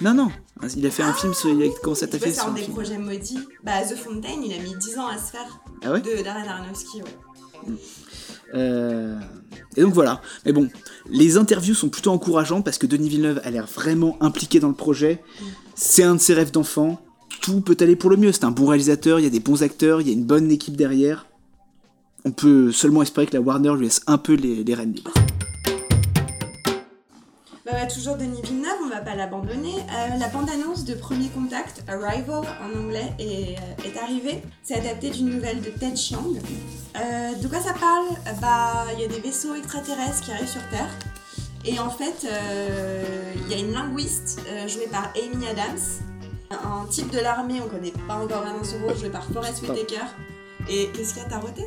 [0.00, 0.28] Non, non,
[0.76, 1.50] il a fait un film sur.
[1.50, 2.74] Il a commencé à taffer sur un des film.
[2.74, 3.38] projets maudits.
[3.64, 5.60] Bah, The Fountain, il a mis 10 ans à se faire.
[5.82, 7.74] Ah ouais De Darren Aronofsky, ouais.
[8.54, 9.18] Euh,
[9.76, 10.20] Et donc voilà.
[10.44, 10.68] Mais bon,
[11.08, 14.74] les interviews sont plutôt encourageantes parce que Denis Villeneuve a l'air vraiment impliqué dans le
[14.74, 15.22] projet.
[15.74, 17.00] C'est un de ses rêves d'enfant.
[17.42, 18.32] Tout peut aller pour le mieux.
[18.32, 20.50] C'est un bon réalisateur, il y a des bons acteurs, il y a une bonne
[20.50, 21.26] équipe derrière.
[22.24, 25.14] On peut seulement espérer que la Warner lui laisse un peu les, les rênes libres.
[27.64, 29.74] Bah, bah, toujours Denis Villeneuve, on va pas l'abandonner.
[29.74, 34.42] Euh, la bande-annonce de Premier Contact, Arrival en anglais, est, euh, est arrivée.
[34.62, 36.24] C'est adapté d'une nouvelle de Ted Chiang.
[36.96, 38.06] Euh, de quoi ça parle?
[38.40, 40.90] Bah, il y a des vaisseaux extraterrestres qui arrivent sur Terre.
[41.64, 45.78] Et en fait, euh, il y a une linguiste euh, jouée par Amy Adams,
[46.50, 50.06] un type de l'armée, on connaît pas encore vraiment son rôle, joué par Forrest Whitaker.
[50.68, 51.64] Et qu'est-ce qu'il y a, t'as roté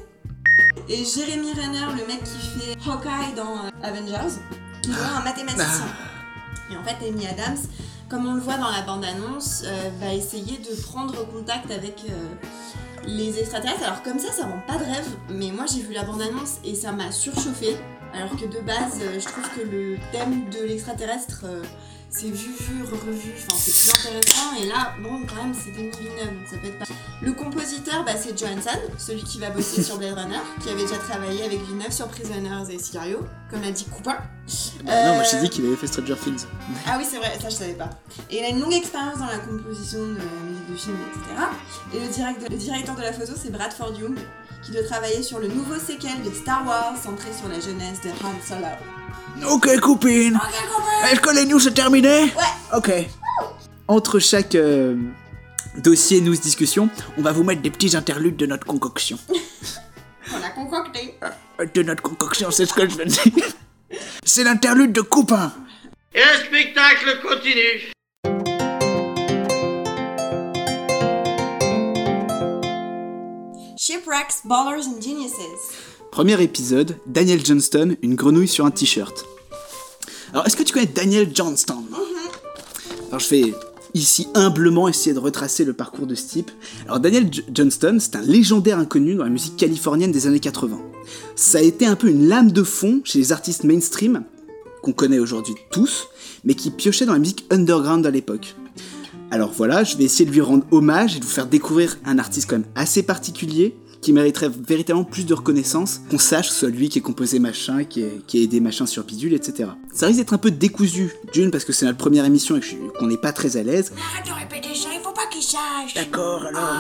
[0.90, 4.36] Et Jérémy Renner, le mec qui fait Hawkeye dans euh, Avengers,
[4.82, 5.88] qui joue un mathématicien.
[6.72, 7.58] Et en fait, Amy Adams,
[8.10, 12.36] comme on le voit dans la bande-annonce, euh, va essayer de prendre contact avec euh,
[13.08, 13.84] les extraterrestres.
[13.84, 16.76] Alors comme ça, ça rend pas de rêve, mais moi j'ai vu la bande-annonce et
[16.76, 17.76] ça m'a surchauffé.
[18.14, 21.46] Alors que de base, euh, je trouve que le thème de l'extraterrestre,
[22.16, 24.54] c'est vu, vu, revu, enfin c'est plus intéressant.
[24.62, 26.86] Et là, bon, quand même, c'est Denis Villeneuve, donc ça peut être pas.
[27.22, 30.98] Le compositeur, bah, c'est Johansson, celui qui va bosser sur Blade Runner, qui avait déjà
[30.98, 34.18] travaillé avec Villeneuve sur Prisoners et Sicario, comme l'a dit Cooper.
[34.84, 36.46] Bah non, moi j'ai Euh, dit qu'il avait fait Stranger Things.
[36.86, 37.90] ah oui, c'est vrai, ça je savais pas.
[38.30, 41.46] Et il a une longue expérience dans la composition de la musique de film, etc.
[41.94, 44.18] Et le, direct- le directeur de la photo, c'est Bradford Young,
[44.62, 48.10] qui doit travailler sur le nouveau séquel de Star Wars, centré sur la jeunesse de
[48.10, 48.68] Han Solo.
[49.50, 50.40] Ok, copine
[51.12, 52.78] Est-ce que les news sont terminées Ouais.
[52.78, 52.92] Ok.
[53.88, 54.96] Entre chaque euh,
[55.78, 59.18] dossier, news, discussion, on va vous mettre des petits interludes de notre concoction.
[60.34, 61.16] On a concocté.
[61.74, 63.22] De notre concoction, c'est ce que je veux dire.
[64.24, 65.52] C'est l'interlude de copain.
[66.16, 67.92] Et le spectacle continue.
[73.78, 75.93] Shipwrecks, Ballers and Geniuses.
[76.14, 79.26] Premier épisode, Daniel Johnston, une grenouille sur un t-shirt.
[80.32, 81.84] Alors, est-ce que tu connais Daniel Johnston?
[83.08, 83.54] Alors, je vais
[83.96, 86.52] ici humblement essayer de retracer le parcours de ce type.
[86.86, 90.80] Alors, Daniel J- Johnston, c'est un légendaire inconnu dans la musique californienne des années 80.
[91.36, 94.22] Ça a été un peu une lame de fond chez les artistes mainstream,
[94.84, 96.10] qu'on connaît aujourd'hui tous,
[96.44, 98.56] mais qui piochaient dans la musique underground à l'époque.
[99.34, 102.20] Alors voilà, je vais essayer de lui rendre hommage et de vous faire découvrir un
[102.20, 106.60] artiste quand même assez particulier qui mériterait véritablement plus de reconnaissance, qu'on sache que ce
[106.60, 109.70] soit lui qui a composé machin, qui, est- qui a aidé machin sur bidule, etc.
[109.92, 112.62] Ça risque d'être un peu décousu, d'une parce que c'est notre première émission et
[113.00, 113.92] qu'on n'est pas très à l'aise.
[114.14, 115.96] Arrête de répéter ça, il faut pas qu'il sache.
[115.96, 116.78] D'accord alors.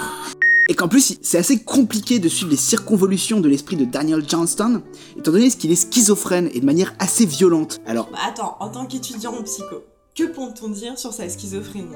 [0.69, 4.83] Et qu'en plus, c'est assez compliqué de suivre les circonvolutions de l'esprit de Daniel Johnston,
[5.17, 7.81] étant donné qu'il est schizophrène et de manière assez violente.
[7.87, 9.77] Alors, Bah attends, en tant qu'étudiant en psycho,
[10.15, 11.87] que peut-on dire sur sa schizophrénie?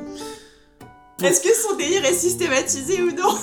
[1.24, 3.36] Est-ce que son délire est systématisé ou non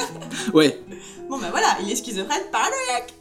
[0.54, 0.82] ouais,
[1.30, 3.14] Bon bah voilà, il est schizophrène paranoïaque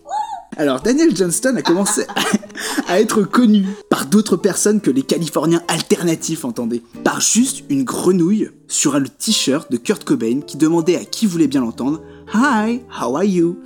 [0.57, 2.05] Alors, Daniel Johnston a commencé
[2.89, 6.83] à être connu par d'autres personnes que les Californiens alternatifs, entendez.
[7.05, 11.47] Par juste une grenouille sur un t-shirt de Kurt Cobain qui demandait à qui voulait
[11.47, 12.01] bien l'entendre
[12.33, 13.59] Hi, how are you?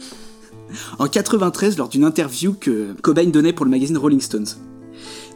[0.99, 4.47] En 93, lors d'une interview que Cobain donnait pour le magazine Rolling Stones.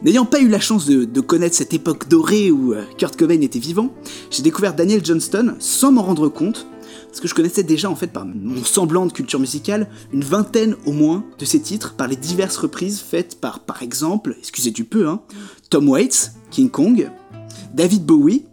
[0.01, 3.59] N'ayant pas eu la chance de, connaître cette époque dorée où euh, Kurt Cobain était
[3.59, 3.93] vivant,
[4.31, 6.67] j'ai découvert Daniel Johnston sans m'en rendre compte,
[7.07, 10.75] parce que je connaissais déjà en fait par mon semblant de culture musicale une vingtaine
[10.85, 14.85] au moins de ses titres par les diverses reprises faites par par exemple, excusez du
[14.85, 15.21] peu, hein,
[15.69, 17.12] Tom Waits, King Kong,
[17.73, 18.45] David Bowie,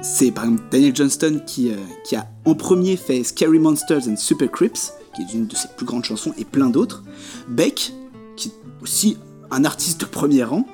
[0.00, 4.50] c'est par exemple Daniel Johnston qui, euh, a en premier fait Scary Monsters and Super
[4.50, 7.02] Crips, qui est une de ses plus grandes chansons, et plein d'autres.
[7.48, 7.92] Beck,
[8.36, 9.18] qui est aussi
[9.50, 10.66] un artiste de premier rang,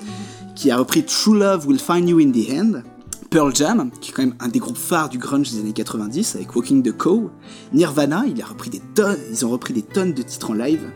[0.54, 2.82] qui a repris True Love Will Find You in the End.
[3.30, 6.36] Pearl Jam, qui est quand même un des groupes phares du grunge des années 90,
[6.36, 7.32] avec Walking the Cow.
[7.72, 10.88] Nirvana, il a repris des tonnes, ils ont repris des tonnes de titres en live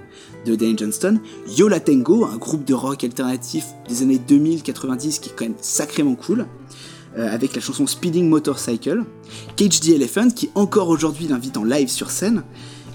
[0.46, 1.18] de Daniel Johnston.
[1.56, 5.56] Yo La Tengo, un groupe de rock alternatif des années 2000-90 qui est quand même
[5.60, 6.46] sacrément cool
[7.16, 9.04] euh, avec la chanson Speeding Motorcycle,
[9.56, 12.44] Cage the Elephant qui encore aujourd'hui l'invite en live sur scène,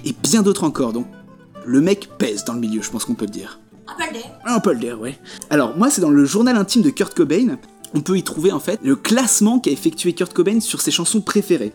[0.06, 0.94] et bien d'autres encore.
[0.94, 1.08] Donc
[1.66, 3.60] le mec pèse dans le milieu, je pense qu'on peut le dire.
[4.46, 5.18] Un peut le dire, ouais.
[5.50, 7.58] Alors moi c'est dans le journal intime de Kurt Cobain,
[7.94, 11.22] on peut y trouver en fait le classement qu'a effectué Kurt Cobain sur ses chansons
[11.22, 11.74] préférées.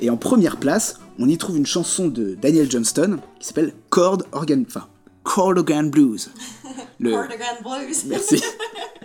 [0.00, 4.22] Et en première place, on y trouve une chanson de Daniel Johnston qui s'appelle Chord
[4.32, 4.86] Organ, enfin
[5.24, 6.30] Chord Organ Blues.
[6.98, 8.04] Le, Blues.
[8.06, 8.42] Merci.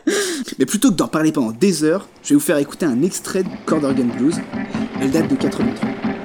[0.60, 3.44] Mais plutôt que d'en parler pendant des heures, je vais vous faire écouter un extrait
[3.44, 4.36] de Chord Organ Blues.
[5.02, 6.21] Elle date de 83.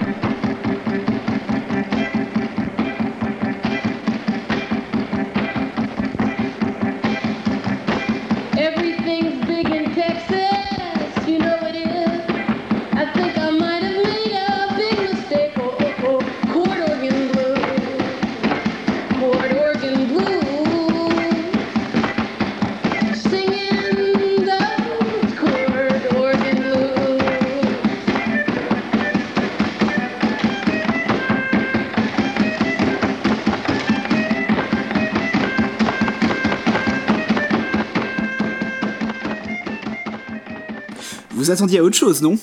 [41.47, 42.37] Vous attendiez à autre chose, non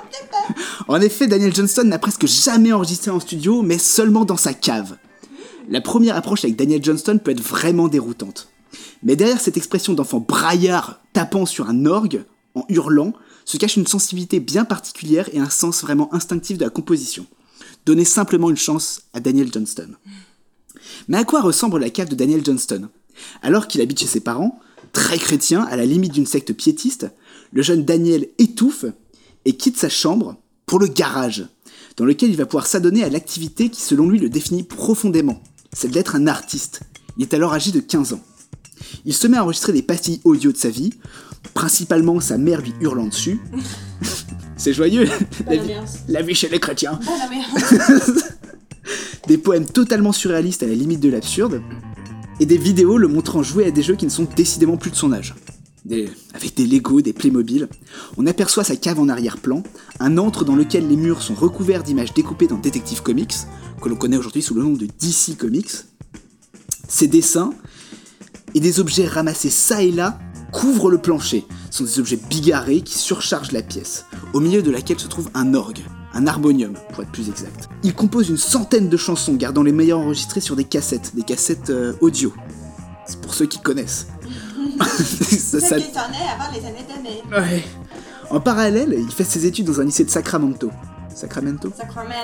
[0.88, 4.96] En effet, Daniel Johnston n'a presque jamais enregistré en studio, mais seulement dans sa cave.
[5.68, 8.48] La première approche avec Daniel Johnston peut être vraiment déroutante.
[9.04, 12.24] Mais derrière cette expression d'enfant braillard tapant sur un orgue,
[12.56, 13.12] en hurlant,
[13.44, 17.26] se cache une sensibilité bien particulière et un sens vraiment instinctif de la composition.
[17.86, 19.90] Donnez simplement une chance à Daniel Johnston.
[21.06, 22.88] Mais à quoi ressemble la cave de Daniel Johnston?
[23.40, 24.58] Alors qu'il habite chez ses parents,
[24.92, 27.06] très chrétien, à la limite d'une secte piétiste,
[27.52, 28.84] le jeune Daniel étouffe
[29.44, 30.36] et quitte sa chambre
[30.66, 31.46] pour le garage,
[31.96, 35.90] dans lequel il va pouvoir s'adonner à l'activité qui selon lui le définit profondément, celle
[35.90, 36.82] d'être un artiste.
[37.16, 38.20] Il est alors âgé de 15 ans.
[39.04, 40.90] Il se met à enregistrer des pastilles audio de sa vie,
[41.54, 43.40] principalement sa mère lui hurlant dessus.
[44.56, 45.08] C'est joyeux,
[45.46, 45.98] la vie, ambiance.
[46.08, 47.00] la vie chez les chrétiens.
[49.26, 51.62] Des poèmes totalement surréalistes à la limite de l'absurde,
[52.40, 54.96] et des vidéos le montrant jouer à des jeux qui ne sont décidément plus de
[54.96, 55.34] son âge.
[56.34, 57.68] Avec des Lego, des Playmobil,
[58.16, 59.62] on aperçoit sa cave en arrière-plan,
[59.98, 63.34] un antre dans lequel les murs sont recouverts d'images découpées dans Detective Comics,
[63.80, 65.70] que l'on connaît aujourd'hui sous le nom de DC Comics.
[66.88, 67.54] Ses dessins
[68.54, 70.18] et des objets ramassés ça et là
[70.52, 71.46] couvrent le plancher.
[71.70, 75.30] Ce sont des objets bigarrés qui surchargent la pièce, au milieu de laquelle se trouve
[75.34, 75.80] un orgue,
[76.12, 77.68] un harmonium pour être plus exact.
[77.84, 81.70] Il compose une centaine de chansons, gardant les meilleures enregistrées sur des cassettes, des cassettes
[81.70, 82.34] euh, audio.
[83.06, 84.08] C'est pour ceux qui connaissent.
[84.84, 87.22] Ça- ça- s'en est avant les années d'année.
[87.30, 87.64] Ouais.
[88.30, 90.70] En parallèle, il fait ses études dans un lycée de Sacramento.
[91.14, 91.72] Sacramento?
[91.76, 92.14] Sacramento.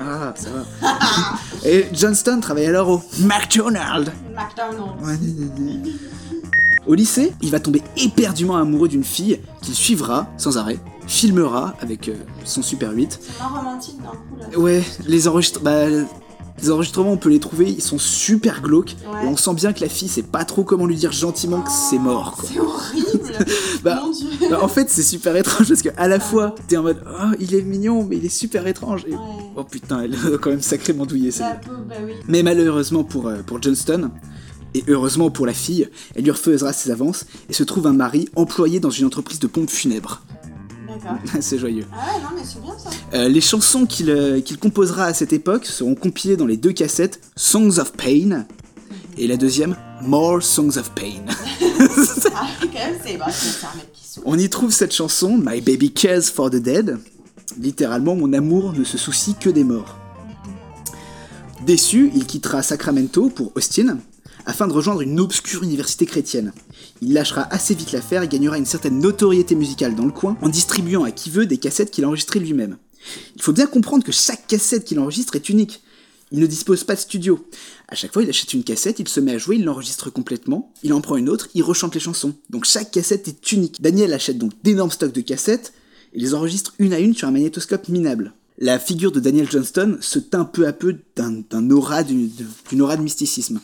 [0.00, 0.98] Ah, ça va.
[1.68, 4.10] Et Johnston travaille alors au McDonald's.
[4.34, 5.20] McDonald's.
[6.86, 12.08] Au lycée, il va tomber éperdument amoureux d'une fille qu'il suivra sans arrêt, filmera avec
[12.08, 13.20] euh, son Super 8.
[13.22, 14.58] C'est romantique d'un coup là.
[14.58, 15.84] Ouais, les, enregistre- bah,
[16.62, 18.96] les enregistrements, on peut les trouver, ils sont super glauques.
[19.12, 19.24] Ouais.
[19.24, 21.70] Et on sent bien que la fille sait pas trop comment lui dire gentiment que
[21.70, 22.36] c'est mort.
[22.38, 22.48] Quoi.
[22.52, 23.06] C'est horrible.
[23.82, 24.28] Bah, Mon dieu.
[24.50, 27.34] bah, en fait, c'est super étrange parce que à la fois, t'es en mode Oh,
[27.40, 29.04] il est mignon, mais il est super étrange.
[29.08, 29.16] Et, Ouais.
[29.56, 31.60] Oh putain, elle est quand même sacrément celle-là.
[31.64, 32.12] pauvre, bah oui.
[32.28, 34.10] Mais malheureusement pour, euh, pour Johnston,
[34.74, 38.28] et heureusement pour la fille, elle lui refaisera ses avances et se trouve un mari
[38.36, 40.22] employé dans une entreprise de pompes funèbres.
[41.40, 41.86] C'est joyeux.
[41.92, 42.90] Ah ouais, non, mais c'est bien ça.
[43.14, 46.72] Euh, les chansons qu'il euh, qu'il composera à cette époque seront compilées dans les deux
[46.72, 48.46] cassettes Songs of Pain
[49.18, 51.24] et la deuxième More Songs of Pain.
[52.34, 54.26] Ah, quand même, c'est bon, c'est un mec qui souffre.
[54.26, 56.98] On y trouve cette chanson My Baby Cares for the Dead.
[57.58, 59.96] Littéralement, mon amour ne se soucie que des morts.
[61.66, 63.98] Déçu, il quittera Sacramento pour Austin
[64.46, 66.52] afin de rejoindre une obscure université chrétienne.
[67.02, 70.48] Il lâchera assez vite l'affaire et gagnera une certaine notoriété musicale dans le coin en
[70.48, 72.76] distribuant à qui veut des cassettes qu'il a enregistrées lui-même.
[73.36, 75.82] Il faut bien comprendre que chaque cassette qu'il enregistre est unique.
[76.32, 77.44] Il ne dispose pas de studio.
[77.88, 80.72] À chaque fois, il achète une cassette, il se met à jouer, il l'enregistre complètement,
[80.84, 82.34] il en prend une autre, il rechante les chansons.
[82.50, 83.82] Donc chaque cassette est unique.
[83.82, 85.72] Daniel achète donc d'énormes stocks de cassettes
[86.12, 88.32] et les enregistre une à une sur un magnétoscope minable.
[88.58, 93.02] La figure de Daniel Johnston se teint peu à peu d'un aura, d'une aura de
[93.02, 93.58] mysticisme.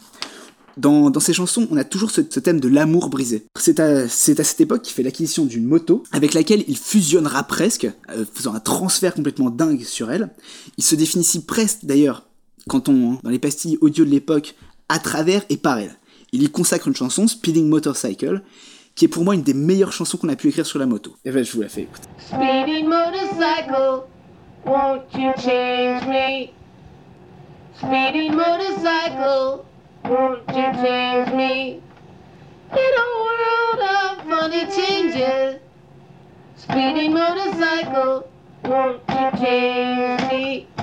[0.76, 3.46] Dans, dans ses chansons, on a toujours ce, thème de l'amour brisé.
[3.58, 8.24] C'est à, cette époque qu'il fait l'acquisition d'une moto, avec laquelle il fusionnera presque, euh,
[8.34, 10.30] faisant un transfert complètement dingue sur elle.
[10.76, 12.26] Il se définit presque, d'ailleurs,
[12.68, 14.54] quand on, dans les pastilles audio de l'époque,
[14.88, 15.96] à travers et par elle.
[16.32, 18.42] Il y consacre une chanson, Speeding Motorcycle,
[18.94, 21.14] qui est pour moi une des meilleures chansons qu'on a pu écrire sur la moto.
[21.24, 22.08] Et ben, je vous la fais écouter.
[22.18, 24.04] Speeding motorcycle,
[24.64, 26.50] won't you change me?
[27.78, 29.62] Speeding motorcycle,
[30.08, 31.82] won't you change me?
[32.72, 35.60] In a world of funny changes,
[36.56, 38.28] speeding motorcycle,
[38.64, 40.66] won't you change me?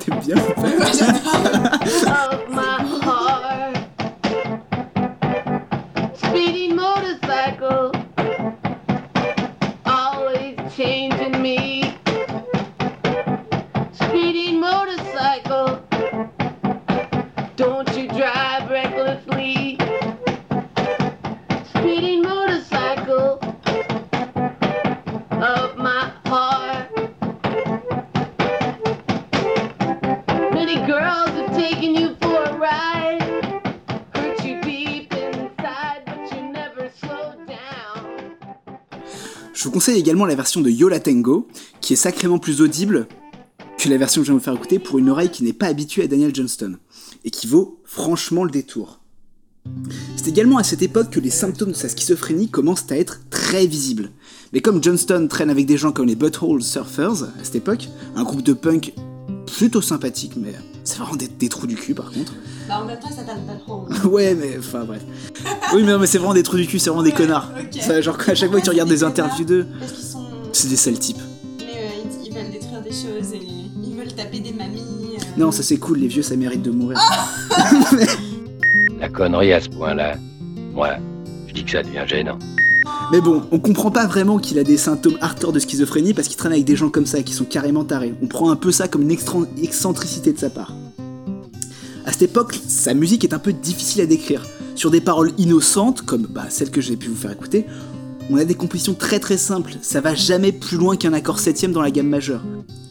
[0.00, 0.38] T'aimes bien
[2.06, 2.99] of
[7.70, 7.99] और
[39.60, 41.46] Je vous conseille également la version de Yola Tango,
[41.82, 43.06] qui est sacrément plus audible
[43.76, 45.52] que la version que je viens de vous faire écouter pour une oreille qui n'est
[45.52, 46.78] pas habituée à Daniel Johnston,
[47.26, 49.00] et qui vaut franchement le détour.
[50.16, 53.66] C'est également à cette époque que les symptômes de sa schizophrénie commencent à être très
[53.66, 54.12] visibles.
[54.54, 58.22] Mais comme Johnston traîne avec des gens comme les Butthole Surfers à cette époque, un
[58.22, 58.94] groupe de punk
[59.44, 62.32] plutôt sympathique, mais c'est vraiment des, des trous du cul par contre.
[62.68, 64.10] Bah, en même temps, ça s'appelle Butthole.
[64.12, 65.02] Ouais, mais enfin bref.
[65.74, 67.50] Oui, mais non, mais c'est vraiment des trous du cul, c'est vraiment des Ouais, connards.
[67.58, 67.80] ok.
[67.82, 70.24] Ça, genre, à chaque fois que tu regardes des des interviews d'eux, sont.
[70.52, 71.16] c'est des sales types.
[71.58, 71.88] Mais euh,
[72.22, 73.40] ils, ils veulent détruire des choses et
[73.84, 75.16] ils veulent taper des mamies.
[75.16, 75.24] euh.
[75.36, 76.98] Non, ça c'est cool, les vieux ça mérite de mourir.
[79.00, 80.16] La connerie à ce point-là,
[80.74, 80.96] moi,
[81.48, 82.38] je dis que ça devient gênant.
[83.12, 86.36] Mais bon, on comprend pas vraiment qu'il a des symptômes hardcore de schizophrénie parce qu'il
[86.36, 88.14] traîne avec des gens comme ça qui sont carrément tarés.
[88.22, 90.74] On prend un peu ça comme une excentricité de sa part.
[92.06, 94.46] À cette époque, sa musique est un peu difficile à décrire.
[94.74, 97.66] Sur des paroles innocentes, comme bah, celles que j'ai pu vous faire écouter,
[98.30, 101.72] on a des compositions très très simples, ça va jamais plus loin qu'un accord septième
[101.72, 102.42] dans la gamme majeure.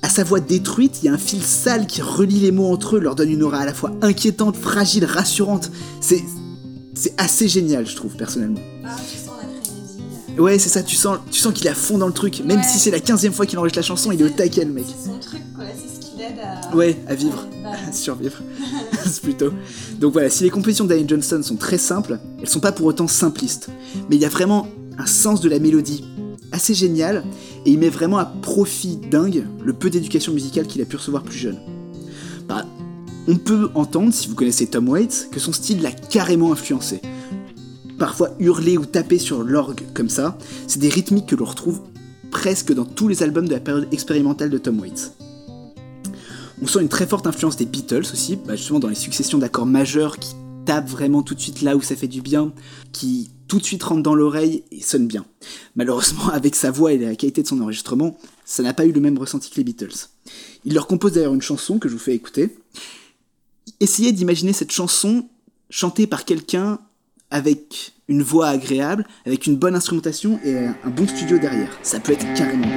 [0.02, 2.98] À sa voix détruite, il y a un fil sale qui relie les mots entre
[2.98, 5.72] eux, leur donne une aura à la fois inquiétante, fragile, rassurante.
[6.02, 6.24] C'est
[6.94, 8.60] c'est assez génial, je trouve, personnellement.
[8.84, 8.96] Ah,
[10.40, 12.42] Ouais, c'est ça, tu sens, tu sens qu'il est à fond dans le truc.
[12.46, 12.64] Même Ouais.
[12.64, 14.86] si c'est la 15 fois qu'il enregistre la chanson, il est au taquet, le mec.
[14.88, 15.66] C'est son truc, quoi.
[15.76, 16.76] C'est ce qui l'aide à.
[16.76, 17.46] Ouais, à vivre.
[17.52, 18.38] Ouais, bah, À survivre.
[19.06, 19.52] c'est plutôt.
[20.00, 22.86] Donc voilà, si les compositions de Daniel Johnston sont très simples, elles sont pas pour
[22.88, 23.70] autant simplistes.
[24.10, 26.04] Mais il y a vraiment un sens de la mélodie
[26.52, 27.24] assez génial,
[27.66, 31.22] et il met vraiment à profit dingue le peu d'éducation musicale qu'il a pu recevoir
[31.24, 31.60] plus jeune.
[32.48, 32.66] Bah,
[33.28, 37.02] on peut entendre, si vous connaissez Tom Waits, que son style l'a carrément influencé.
[38.00, 41.82] Parfois hurler ou taper sur l'orgue comme ça, c'est des rythmiques que l'on retrouve
[42.32, 45.12] presque dans tous les albums de la période expérimentale de Tom Waits.
[46.62, 49.66] On sent une très forte influence des Beatles aussi, bah, justement dans les successions d'accords
[49.66, 50.34] majeurs qui
[50.66, 52.54] tapent vraiment tout de suite là où ça fait du bien,
[52.94, 55.26] qui tout de suite rentrent dans l'oreille et sonnent bien.
[55.76, 59.02] Malheureusement, avec sa voix et la qualité de son enregistrement, ça n'a pas eu le
[59.02, 60.08] même ressenti que les Beatles.
[60.64, 62.58] Il leur compose d'ailleurs une chanson que je vous fais écouter.
[63.82, 65.28] Essayez d'imaginer cette chanson
[65.70, 66.80] chantée par quelqu'un
[67.32, 71.78] avec une voix agréable, avec une bonne instrumentation et un bon studio derrière.
[71.84, 72.68] Ça peut être carrément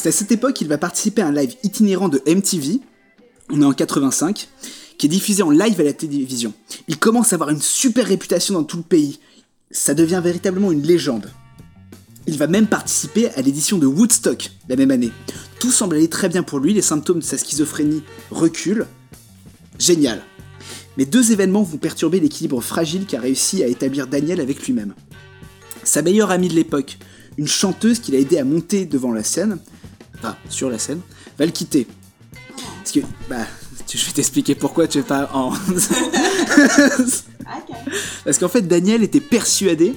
[0.00, 2.80] C'est à cette époque qu'il va participer à un live itinérant de MTV,
[3.50, 4.48] on est en 85,
[4.96, 6.54] qui est diffusé en live à la télévision.
[6.88, 9.18] Il commence à avoir une super réputation dans tout le pays.
[9.70, 11.30] Ça devient véritablement une légende.
[12.26, 15.12] Il va même participer à l'édition de Woodstock la même année.
[15.58, 18.86] Tout semble aller très bien pour lui, les symptômes de sa schizophrénie reculent.
[19.78, 20.22] Génial.
[20.96, 24.94] Mais deux événements vont perturber l'équilibre fragile qu'a réussi à établir Daniel avec lui-même.
[25.84, 26.96] Sa meilleure amie de l'époque,
[27.36, 29.58] une chanteuse qu'il a aidé à monter devant la scène,
[30.20, 31.00] enfin sur la scène,
[31.38, 31.86] va le quitter.
[32.78, 33.46] Parce que, bah,
[33.92, 35.52] je vais t'expliquer pourquoi tu es pas en.
[37.46, 37.58] Ah.
[38.24, 39.94] Parce qu'en fait, Daniel était persuadé.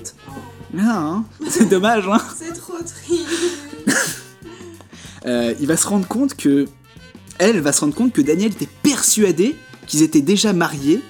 [0.77, 2.19] Ah, hein, c'est dommage, hein.
[2.37, 3.27] C'est trop triste.
[5.25, 6.67] Euh, il va se rendre compte que.
[7.39, 9.55] Elle va se rendre compte que Daniel était persuadé
[9.87, 11.01] qu'ils étaient déjà mariés,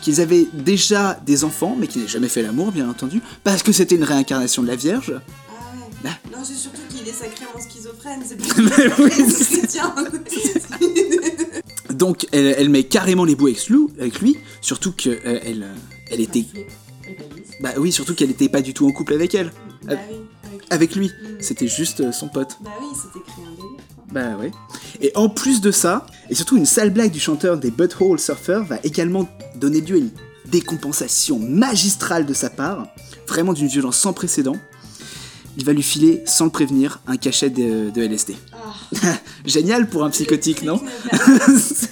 [0.00, 3.72] qu'ils avaient déjà des enfants, mais qu'ils n'avaient jamais fait l'amour, bien entendu, parce que
[3.72, 5.14] c'était une réincarnation de la Vierge.
[6.30, 8.20] Non, c'est surtout qu'il est sacrément schizophrène.
[8.26, 8.36] C'est
[9.00, 9.66] oui, plus.
[9.68, 9.94] Tiens.
[11.90, 15.74] Donc, elle, elle met carrément les bouts avec lui, avec lui surtout qu'elle elle, euh,
[16.10, 16.44] elle était.
[17.60, 19.52] Bah oui, surtout qu'elle était pas du tout en couple avec elle.
[19.84, 21.10] Bah oui, avec- Avec lui.
[21.40, 22.56] C'était juste euh, son pote.
[22.62, 23.84] Bah oui, c'était créé un délire.
[23.94, 24.04] quoi.
[24.12, 24.50] Bah ouais.
[25.00, 28.64] Et en plus de ça, et surtout une sale blague du chanteur des Butthole Surfers
[28.64, 30.10] va également donner lieu à une
[30.46, 32.86] décompensation magistrale de sa part,
[33.28, 34.56] vraiment d'une violence sans précédent.
[35.56, 38.36] Il va lui filer, sans le prévenir, un cachet de, de LSD.
[38.52, 39.14] Ah.
[39.44, 40.76] Génial pour un psychotique, non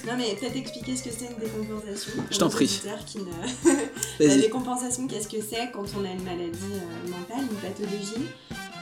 [0.07, 2.11] Non mais peut-être expliquer ce que c'est une décompensation.
[2.29, 2.81] Je t'en prie.
[3.05, 3.19] Qui.
[4.19, 8.27] La décompensation, qu'est-ce que c'est quand on a une maladie euh, mentale, une pathologie?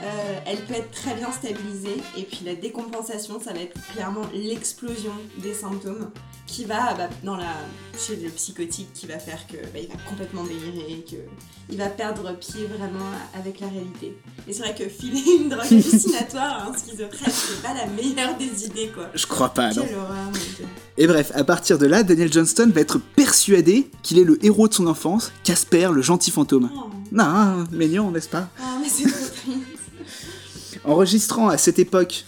[0.03, 4.25] Euh, Elle peut être très bien stabilisée et puis la décompensation, ça va être clairement
[4.33, 6.09] l'explosion des symptômes
[6.47, 7.53] qui va bah, dans la
[7.97, 11.17] chez le psychotique qui va faire que bah, il va complètement délirer, que
[11.69, 14.17] il va perdre pied vraiment avec la réalité.
[14.47, 18.37] Et c'est vrai que filer une drogue hallucinatoire à un schizophrène, c'est pas la meilleure
[18.37, 19.07] des idées quoi.
[19.13, 19.83] Je crois pas, non.
[19.83, 20.31] Horreur.
[20.97, 24.67] Et bref, à partir de là, Daniel Johnston va être persuadé qu'il est le héros
[24.67, 26.69] de son enfance, Casper, le gentil fantôme.
[26.75, 26.89] Oh.
[27.11, 28.47] Non, mignon, n'est-ce pas?
[28.59, 29.53] Ah, mais c'est trop.
[30.83, 32.25] Enregistrant à cette époque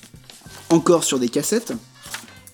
[0.69, 1.73] encore sur des cassettes,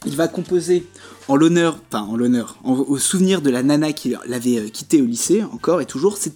[0.06, 0.86] il va composer
[1.28, 5.06] en l'honneur, enfin en l'honneur, au souvenir de la nana qui l'avait euh, quitté au
[5.06, 6.18] lycée, encore et toujours.
[6.18, 6.34] C'est,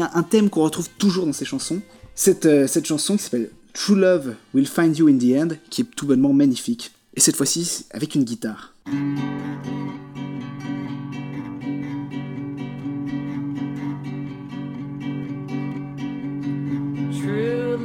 [0.00, 1.80] un thème qu'on retrouve toujours dans ses chansons.
[2.14, 5.82] Cette, euh, cette chanson qui s'appelle True Love Will Find You in the End, qui
[5.82, 6.92] est tout bonnement magnifique.
[7.14, 8.74] Et cette fois-ci avec une guitare.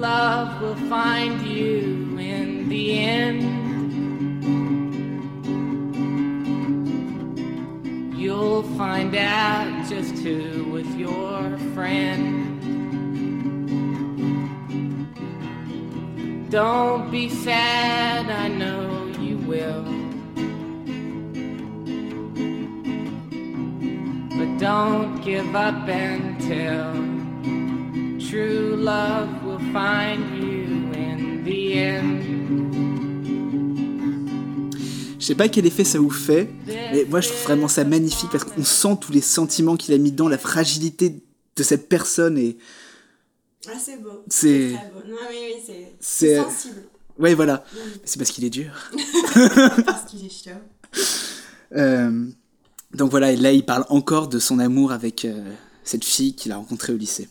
[0.01, 3.41] Love will find you in the end.
[8.17, 12.59] You'll find out just who was your friend.
[16.49, 19.83] Don't be sad, I know you will.
[24.35, 27.11] But don't give up until
[28.31, 32.22] true love will find you in the end.
[35.20, 38.30] Je sais pas quel effet ça vous fait, mais moi je trouve vraiment ça magnifique
[38.32, 41.22] parce qu'on sent tous les sentiments qu'il a mis dedans, la fragilité
[41.55, 42.57] de cette personne et
[43.68, 44.24] Ah, c'est beau.
[44.30, 45.07] C'est- très beau.
[45.07, 46.82] Non, oui, oui, c'est c'est- c'est sensible.
[47.20, 47.64] ouais voilà,
[48.03, 48.72] c'est parce qu'il est dur.
[49.86, 50.49] Parce qu'il est chaud.
[51.76, 52.26] Euh,
[52.95, 55.53] donc voilà, et là il parle encore de son amour avec euh,
[55.84, 57.30] cette fille qu'il a rencontrée au lycée.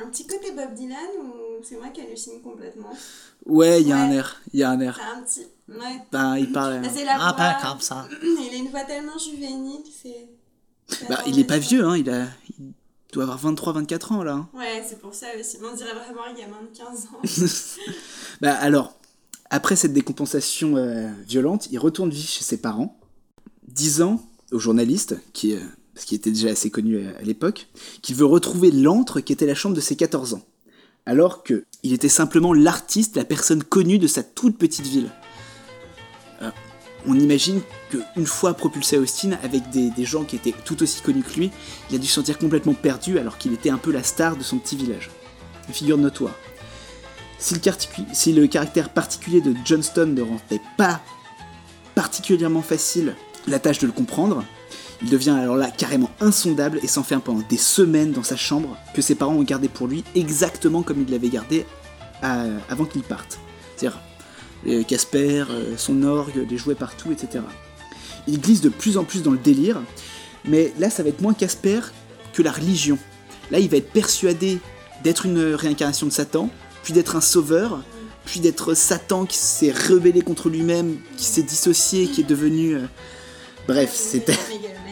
[0.00, 2.92] Un petit côté Bob Dylan ou c'est moi qui hallucine complètement
[3.46, 4.98] Ouais, il y a un air, il y a un air.
[5.16, 5.46] Un petit.
[5.68, 6.00] Ouais.
[6.10, 6.82] Ben, il parle.
[6.84, 7.32] Ah, la ah, voix.
[7.36, 8.08] pas comme ça.
[8.22, 10.28] Il a une voix tellement juvénile, c'est.
[11.08, 12.26] Bah, il est pas vieux, hein, il, a,
[12.58, 12.72] il
[13.12, 14.32] doit avoir 23-24 ans là.
[14.32, 14.48] hein.
[14.52, 15.56] Ouais, c'est pour ça aussi.
[15.62, 17.80] On dirait vraiment un gamin de 15 ans.
[18.42, 18.94] Bah alors,
[19.48, 22.98] après cette décompensation euh, violente, il retourne vivre chez ses parents,
[23.66, 24.20] disant
[24.52, 25.60] au journaliste, qui, euh,
[25.94, 27.68] parce qu'il était déjà assez connu à, à l'époque,
[28.02, 30.42] qu'il veut retrouver l'antre qui était la chambre de ses 14 ans.
[31.06, 35.10] Alors que il était simplement l'artiste, la personne connue de sa toute petite ville.
[36.42, 36.50] Euh,
[37.06, 41.22] on imagine qu'une fois propulsé à Austin, avec des, gens qui étaient tout aussi connus
[41.22, 41.50] que lui,
[41.90, 44.42] il a dû se sentir complètement perdu alors qu'il était un peu la star de
[44.42, 45.10] son petit village.
[45.68, 46.34] Une figure notoire.
[47.38, 51.02] Si le caractère particulier de Johnston ne rendait pas
[51.94, 53.14] particulièrement facile
[53.46, 54.42] la tâche de le comprendre,
[55.04, 59.02] il devient alors là carrément insondable et s'enferme pendant des semaines dans sa chambre que
[59.02, 61.66] ses parents ont gardé pour lui exactement comme il l'avait gardé
[62.22, 63.38] à- avant qu'il parte.
[63.76, 64.00] C'est-à-dire
[64.66, 67.44] euh, Casper, euh, son orgue, les jouets partout, etc.
[68.26, 69.78] Il glisse de plus en plus dans le délire,
[70.46, 71.80] mais là ça va être moins Casper
[72.32, 72.98] que la religion.
[73.50, 74.58] Là il va être persuadé
[75.02, 76.48] d'être une réincarnation de Satan,
[76.82, 77.82] puis d'être un sauveur,
[78.24, 82.76] puis d'être Satan qui s'est rebellé contre lui-même, qui s'est dissocié, qui est devenu...
[82.76, 82.86] euh,
[83.68, 84.32] Bref, c'était...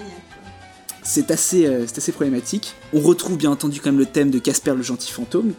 [1.02, 2.74] C'est assez, euh, assez problématique.
[2.92, 5.52] On retrouve bien entendu quand même le thème de Casper le gentil fantôme,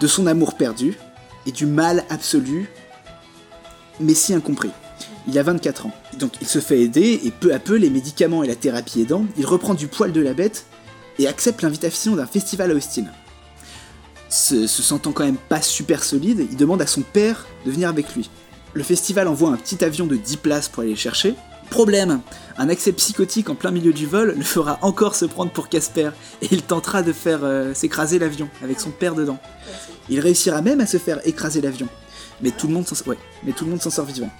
[0.00, 0.98] de son amour perdu
[1.46, 2.70] et du mal absolu,
[4.00, 4.70] mais si incompris.
[5.28, 5.92] Il a 24 ans.
[6.18, 9.26] Donc il se fait aider et peu à peu, les médicaments et la thérapie aidant,
[9.36, 10.66] il reprend du poil de la bête
[11.18, 13.04] et accepte l'invitation d'un festival à Austin.
[14.28, 17.90] Se, se sentant quand même pas super solide, il demande à son père de venir
[17.90, 18.30] avec lui.
[18.72, 21.34] Le festival envoie un petit avion de 10 places pour aller le chercher.
[21.72, 22.20] Problème,
[22.58, 26.10] un accès psychotique en plein milieu du vol le fera encore se prendre pour Casper
[26.42, 29.38] et il tentera de faire euh, s'écraser l'avion avec son père dedans.
[30.10, 31.88] Il réussira même à se faire écraser l'avion,
[32.42, 33.16] mais tout le monde s'en ouais,
[33.90, 34.30] sort vivant.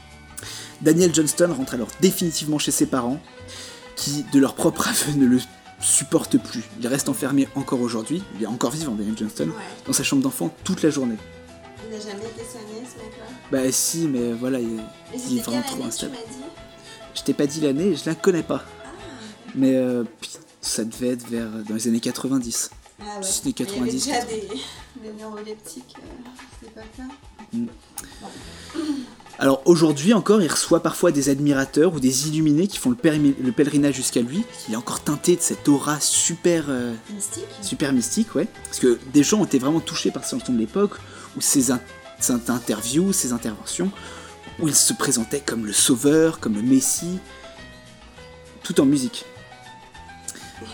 [0.83, 3.19] Daniel Johnston rentre alors définitivement chez ses parents,
[3.97, 5.41] qui, de leur propre aveu, ne le
[5.81, 6.65] supportent plus.
[6.83, 9.65] Il reste enfermé encore aujourd'hui, il est encore vivant Daniel Johnston, Ouais.
[9.87, 11.17] dans sa chambre d'enfant toute la journée.
[11.89, 13.25] Il a jamais été soigné ce mec-là?
[13.51, 14.81] Bah si, mais voilà, il,
[15.39, 16.13] est vraiment trop tu instable.
[17.15, 18.65] Je t'ai pas dit l'année, je la connais pas.
[19.55, 20.05] Mais euh,
[20.61, 22.71] ça devait être vers dans les années 90.
[23.01, 23.23] Ah ouais.
[23.23, 24.49] C'était Il y avait 90, déjà des,
[25.03, 26.29] des neuroleptiques, euh,
[26.63, 27.03] c'est pas ça
[29.39, 32.97] Alors aujourd'hui encore, il reçoit parfois des admirateurs ou des illuminés qui font le,
[33.53, 34.45] pèlerinage jusqu'à lui.
[34.69, 38.47] Il est encore teinté de cette aura super, euh, Mystique super mystique, ouais.
[38.65, 40.93] Parce que des gens ont été vraiment touchés par ses chansons de l'époque,
[41.37, 41.81] ou ses, in-
[42.21, 43.91] ses interviews, ses interventions,
[44.61, 47.19] où il se présentait comme le sauveur, comme le messie,
[48.63, 49.25] tout en musique.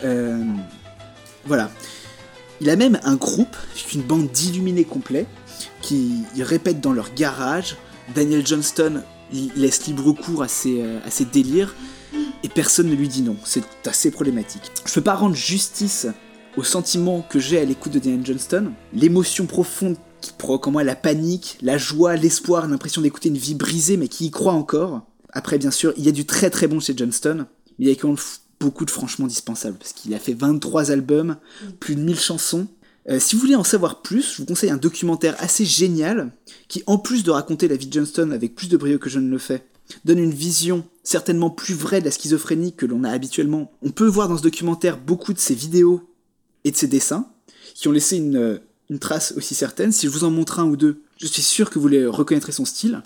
[0.04, 0.44] Euh,
[1.44, 1.70] voilà.
[2.60, 3.56] Il a même un groupe,
[3.94, 5.26] une bande d'illuminés complets,
[5.80, 7.76] qui répètent dans leur garage.
[8.14, 9.02] Daniel Johnston
[9.56, 11.74] laisse libre cours à ses, euh, à ses délires,
[12.42, 13.36] et personne ne lui dit non.
[13.44, 14.70] C'est assez problématique.
[14.84, 16.06] Je peux pas rendre justice
[16.56, 20.84] au sentiment que j'ai à l'écoute de Daniel Johnston, l'émotion profonde qui provoque en moi
[20.84, 25.02] la panique, la joie, l'espoir, l'impression d'écouter une vie brisée mais qui y croit encore.
[25.32, 27.46] Après, bien sûr, il y a du très très bon chez Johnston,
[27.78, 28.16] mais il y a quand même
[28.60, 31.36] beaucoup de franchement dispensables, parce qu'il a fait 23 albums,
[31.78, 32.66] plus de 1000 chansons,
[33.10, 36.30] Euh, si vous voulez en savoir plus, je vous conseille un documentaire assez génial
[36.68, 39.18] qui, en plus de raconter la vie de Johnston avec plus de brio que je
[39.18, 39.64] ne le fais,
[40.04, 43.72] donne une vision certainement plus vraie de la schizophrénie que l'on a habituellement.
[43.80, 46.02] On peut voir dans ce documentaire beaucoup de ses vidéos
[46.64, 47.30] et de ses dessins
[47.74, 48.58] qui ont laissé une, euh,
[48.90, 49.92] une trace aussi certaine.
[49.92, 52.52] Si je vous en montre un ou deux, je suis sûr que vous les reconnaîtrez
[52.52, 53.02] son style.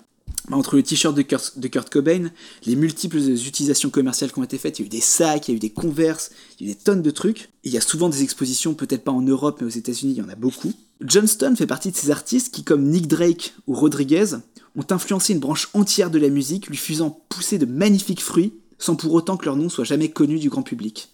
[0.49, 2.29] Bah, Entre le t-shirt de Kurt, Cobain,
[2.65, 5.51] les multiples utilisations commerciales qui ont été faites, il y a eu des sacs, il
[5.51, 7.49] y a eu des converses, il y a eu des tonnes de trucs.
[7.63, 10.21] Il y a souvent des expositions, peut-être pas en Europe, mais aux États-Unis, il y
[10.21, 10.73] en a beaucoup.
[11.01, 14.37] Johnston fait partie de ces artistes qui, comme Nick Drake ou Rodriguez,
[14.75, 18.95] ont influencé une branche entière de la musique, lui faisant pousser de magnifiques fruits, sans
[18.95, 21.12] pour autant que leur nom soit jamais connu du grand public.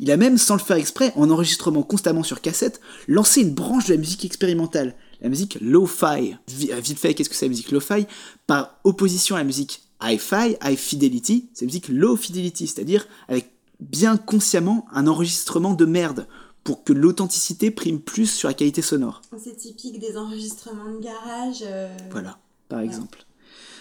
[0.00, 3.86] Il a même, sans le faire exprès, en enregistrement constamment sur cassette, lancé une branche
[3.86, 6.34] de la musique expérimentale, la musique lo-fi.
[6.70, 8.06] Euh, Vite fait, qu'est-ce que c'est la musique lo-fi?
[8.46, 13.50] Par opposition à la musique hi-fi, high fidelity, c'est la musique low fidelity, c'est-à-dire avec
[13.80, 16.26] bien consciemment un enregistrement de merde,
[16.62, 19.20] pour que l'authenticité prime plus sur la qualité sonore.
[19.42, 21.58] C'est typique des enregistrements de garage.
[21.62, 22.38] euh, Voilà,
[22.70, 23.24] par exemple.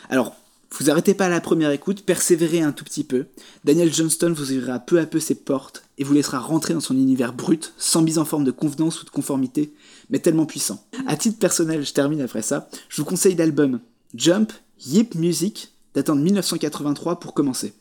[0.10, 0.36] Alors,
[0.80, 3.26] vous arrêtez pas à la première écoute, persévérez un tout petit peu.
[3.64, 6.96] Daniel Johnston vous ouvrira peu à peu ses portes et vous laissera rentrer dans son
[6.96, 9.74] univers brut, sans mise en forme de convenance ou de conformité,
[10.10, 10.84] mais tellement puissant.
[11.06, 13.80] À titre personnel, je termine après ça, je vous conseille l'album
[14.16, 14.52] Jump
[14.86, 17.74] Yip Music, datant de 1983 pour commencer.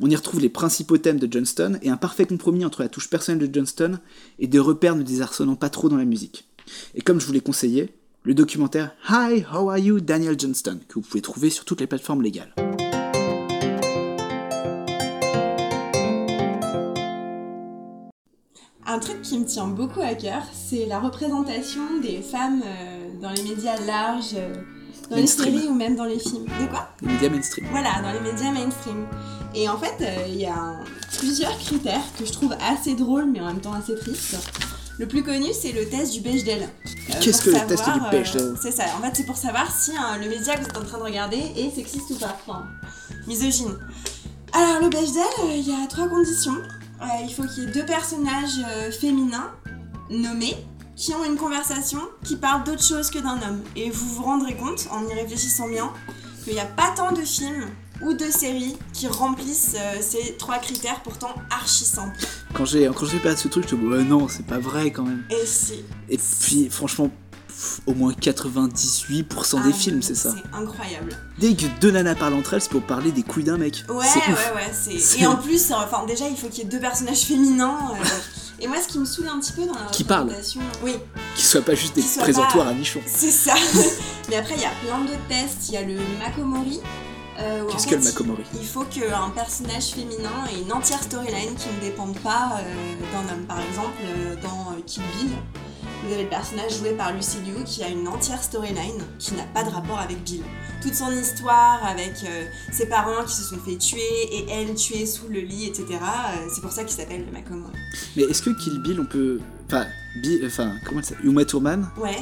[0.00, 3.10] On y retrouve les principaux thèmes de Johnston et un parfait compromis entre la touche
[3.10, 3.98] personnelle de Johnston
[4.38, 6.48] et des repères ne désarçonnant pas trop dans la musique.
[6.94, 7.92] Et comme je vous l'ai conseillé,
[8.22, 11.86] le documentaire Hi, How Are You Daniel Johnston, que vous pouvez trouver sur toutes les
[11.86, 12.52] plateformes légales.
[18.86, 23.30] Un truc qui me tient beaucoup à cœur, c'est la représentation des femmes euh, dans
[23.32, 24.54] les médias larges, euh,
[25.10, 25.52] dans Mainstream.
[25.52, 26.44] les séries ou même dans les films.
[26.44, 26.88] De quoi?
[27.02, 27.66] Les médias mainstream.
[27.70, 29.06] Voilà, dans les médias mainstream.
[29.54, 30.84] Et en fait, euh, il y a un-
[31.18, 34.36] plusieurs critères que je trouve assez drôles mais en même temps assez tristes.
[34.98, 36.62] Le plus connu, c'est le test du Bechdel.
[36.62, 38.42] Euh, Qu'est-ce que le test du savoir, Bechdel?
[38.42, 38.84] euh, C'est ça.
[38.98, 41.04] En fait, c'est pour savoir si hein, le média que vous êtes en train de
[41.04, 42.36] regarder est sexiste ou pas.
[42.46, 42.66] Enfin,
[43.26, 43.78] misogyne.
[44.52, 46.56] Alors, le Bechdel, euh, il y a trois conditions.
[47.00, 49.52] Euh, il faut qu'il y ait deux personnages euh, féminins
[50.10, 50.56] nommés
[50.96, 53.62] qui ont une conversation qui parle d'autre chose que d'un homme.
[53.76, 55.92] Et vous vous rendrez compte, en y réfléchissant bien,
[56.42, 57.66] qu'il n'y a pas tant de films
[58.02, 62.18] ou de séries qui remplissent euh, ces trois critères pourtant archi simples.
[62.54, 65.02] Quand j'ai quand j'ai ce truc, je me dis ouais non, c'est pas vrai quand
[65.04, 65.24] même.
[65.30, 67.10] Et c'est Et puis franchement,
[67.48, 70.34] pff, au moins 98% des ah, films, c'est ça.
[70.34, 71.16] C'est incroyable.
[71.38, 73.84] Dès que deux nanas parlent entre elles, c'est pour parler des couilles d'un mec.
[73.88, 74.02] Ouais, ouais,
[74.54, 74.72] ouais.
[74.72, 77.22] c'est- C'est Et en plus, euh, enfin déjà, il faut qu'il y ait deux personnages
[77.22, 77.78] féminins.
[77.92, 78.04] euh,
[78.60, 80.94] Et moi, ce qui me saoule un petit peu dans la Qui représentation- Oui,
[81.36, 83.00] Qu'ils soient pas juste des présentoirs pas- à nichons.
[83.06, 83.54] c'est ça.
[84.28, 85.68] Mais après, il y a plein d'autres tests.
[85.68, 86.80] Il y a le Makomori.
[87.38, 91.68] Euh, Qu'est-ce que le Makomori Il faut qu'un personnage féminin ait une entière storyline qui
[91.74, 93.44] ne dépende pas euh, d'un homme.
[93.46, 95.30] Par exemple, euh, dans Kill Bill,
[96.06, 99.42] vous avez le personnage joué par Lucy Liu qui a une entière storyline qui n'a
[99.54, 100.42] pas de rapport avec Bill.
[100.82, 102.12] Toute son histoire avec
[102.72, 103.98] ses parents qui se sont fait tuer
[104.32, 105.86] et elle tuée sous le lit, etc.
[106.54, 107.72] c'est pour ça qu'il s'appelle le Makomori.
[108.16, 109.40] Mais est-ce que Kill Bill, on peut.
[109.66, 109.86] Enfin,
[110.22, 111.26] Bill, enfin comment s'appelle?
[111.26, 112.16] Uma Thurman, Ouais.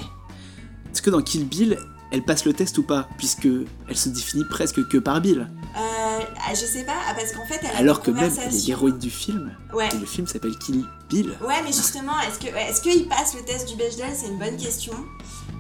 [0.93, 1.79] est-ce que dans Kill Bill,
[2.13, 3.49] elle passe le test ou pas Puisque
[3.89, 5.41] elle se définit presque que par Bill.
[5.77, 8.67] Euh, ah, je sais pas, ah, parce qu'en fait, elle Alors que même elle est
[8.67, 9.57] l'héroïne du film.
[9.75, 9.89] Ouais.
[9.93, 11.31] Et le film s'appelle Kill Bill.
[11.47, 14.57] Ouais, mais justement, est-ce que est-ce qu'il passe le test du Bechdel C'est une bonne
[14.57, 14.95] question.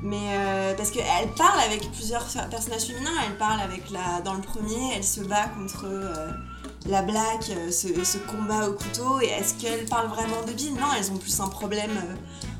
[0.02, 4.20] Mais euh, parce qu'elle parle avec plusieurs personnages féminins, elle parle avec la.
[4.22, 6.30] Dans le premier, elle se bat contre euh,
[6.88, 9.20] la Black, euh, ce, ce combat au couteau.
[9.20, 10.74] Et est-ce qu'elle parle vraiment de Bill?
[10.74, 11.98] Non, elles ont plus un problème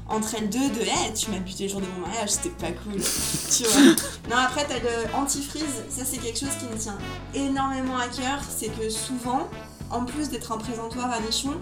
[0.08, 2.72] entre elles deux de Hey, tu m'as buté le jour de mon mariage, c'était pas
[2.72, 3.00] cool.
[3.56, 3.94] tu vois
[4.30, 6.98] Non, après, t'as le antifreeze, ça c'est quelque chose qui me tient
[7.34, 8.40] énormément à cœur.
[8.48, 9.48] C'est que souvent,
[9.90, 11.54] en plus d'être un présentoir à nichon,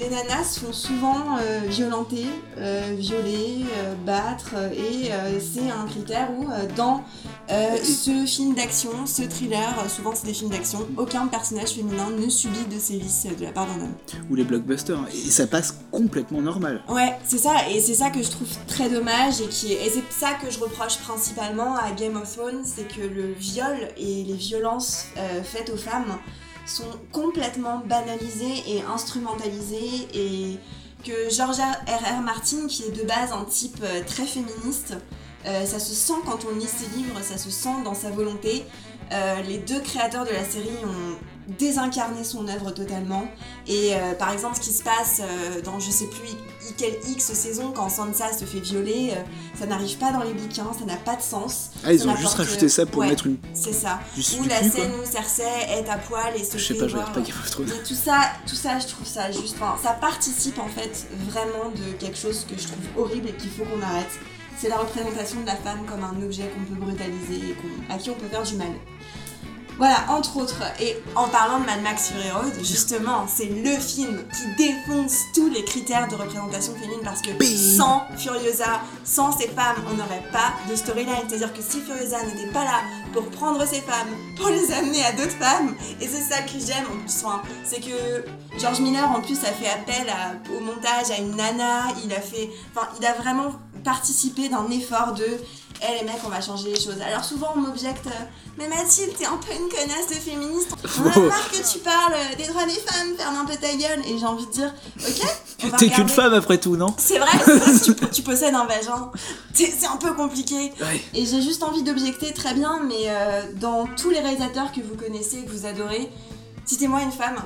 [0.00, 2.26] les nanas sont souvent euh, violentées,
[2.58, 7.02] euh, violées, euh, battre, et euh, c'est un critère où euh, dans
[7.82, 12.64] ce film d'action, ce thriller, souvent c'est des films d'action, aucun personnage féminin ne subit
[12.70, 13.94] de sévices de la part d'un homme.
[14.30, 14.98] Ou les blockbusters.
[15.14, 16.82] Et ça passe complètement normal.
[16.88, 19.90] Ouais, c'est ça, et c'est ça que je trouve très dommage, et, qui est- et
[19.90, 24.24] c'est ça que je reproche principalement à Game of Thrones, c'est que le viol et
[24.24, 25.06] les violences
[25.44, 26.18] faites aux femmes
[26.68, 30.58] sont complètement banalisées et instrumentalisées, et
[31.04, 32.20] que Georgia R.R.
[32.22, 34.94] Martin, qui est de base un type euh, très féministe,
[35.46, 38.64] Euh, ça se sent quand on lit ses livres, ça se sent dans sa volonté.
[39.12, 41.16] Euh, les deux créateurs de la série ont
[41.58, 43.24] désincarné son œuvre totalement.
[43.68, 45.22] Et par exemple, ce qui se passe
[45.64, 46.34] dans je sais plus
[46.76, 49.20] quelle X saison quand Sansa se fait violer, euh,
[49.58, 51.70] ça n'arrive pas dans les bouquins, ça n'a pas de sens.
[51.84, 53.36] Ah, ils Ça ont juste rajouté ça pour ouais, mettre une.
[53.54, 54.00] C'est ça.
[54.16, 55.00] Ou la cul, scène quoi.
[55.02, 57.36] où Cersei est à poil et se Je sais fait pas, je voir- pas Game
[57.42, 57.70] of Thrones.
[57.86, 59.56] tout ça, tout ça, je trouve ça juste.
[59.60, 63.50] Enfin, ça participe en fait vraiment de quelque chose que je trouve horrible et qu'il
[63.50, 64.10] faut qu'on arrête.
[64.60, 68.10] C'est la représentation de la femme comme un objet qu'on peut brutaliser et à qui
[68.10, 68.66] on peut faire du mal.
[69.78, 70.60] Voilà, entre autres.
[70.80, 75.48] Et en parlant de Mad Max Fury Road, justement, c'est le film qui défonce tous
[75.48, 77.30] les critères de représentation féminine parce que
[77.76, 81.14] sans Furiosa, sans ces femmes, on n'aurait pas de storyline.
[81.28, 82.80] C'est-à-dire que si Furiosa n'était pas là
[83.12, 86.84] pour prendre ces femmes, pour les amener à d'autres femmes, et c'est ça que j'aime
[86.92, 88.24] en plus, enfin, c'est que
[88.58, 92.20] George Miller en plus a fait appel à- au montage à une nana, il a
[92.20, 93.52] fait, enfin, il a vraiment
[93.84, 95.24] participé d'un effort de
[95.82, 97.00] eh les mecs, on va changer les choses.
[97.04, 98.24] Alors souvent on m'objecte, euh,
[98.56, 100.70] mais Mathilde, t'es un peu une connasse de féministe.
[100.98, 103.74] On a marre que tu parles euh, des droits des femmes, ferme un peu ta
[103.74, 104.00] gueule.
[104.06, 105.26] Et j'ai envie de dire, ok,
[105.78, 106.94] T'es qu'une femme après tout, non?
[106.96, 107.30] C'est vrai,
[107.84, 109.10] tu, tu possèdes un vagin,
[109.52, 110.72] c'est c'est un peu compliqué.
[110.80, 111.02] Ouais.
[111.14, 114.94] Et j'ai juste envie d'objecter très bien, mais euh, dans tous les réalisateurs que vous
[114.94, 116.10] connaissez, que vous adorez,
[116.64, 117.36] citez-moi une femme.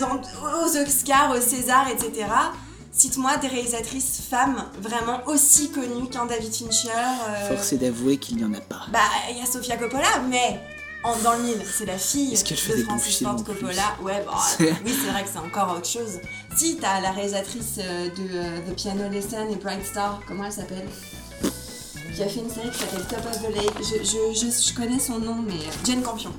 [0.00, 2.26] Dans, aux Oscars, aux Césars, etc.
[2.90, 6.88] Cite-moi des réalisatrices femmes vraiment aussi connues qu'un David Fincher.
[7.28, 8.86] euh, Force est d'avouer qu'il n'y en a pas.
[8.92, 8.98] Bah,
[9.30, 10.58] il y a Sofia Coppola, mais
[11.04, 13.94] en, dans le mille, c'est la fille de Francis Ford Coppola.
[14.02, 16.18] Ouais, bah, C'est- oui, c'est vrai que c'est encore autre chose.
[16.56, 20.52] Si, t'as la réalisatrice euh, de euh, The Piano Lesson et Bright Star, comment elle
[20.52, 20.88] s'appelle?
[22.16, 23.74] Qui a fait une série qui s'appelle Top of the Lake.
[23.78, 26.32] Je, je, je, je connais son nom, mais euh, Jane Campion.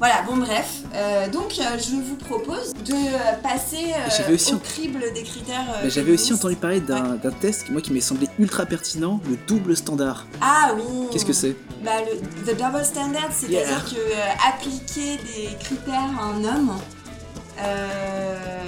[0.00, 0.78] Voilà, bon bref.
[0.94, 2.94] Euh, donc euh, je vous propose de
[3.42, 5.66] passer euh, aussi au crible des critères.
[5.76, 9.36] euh, Bah, J'avais aussi entendu parler d'un test moi qui m'est semblé ultra pertinent, le
[9.46, 10.26] double standard.
[10.40, 11.54] Ah oui Qu'est-ce que c'est?
[11.84, 12.18] Bah, le,
[12.50, 13.80] The Double Standard, c'est-à-dire Yeah.
[13.80, 16.72] que appliquer des critères à un homme,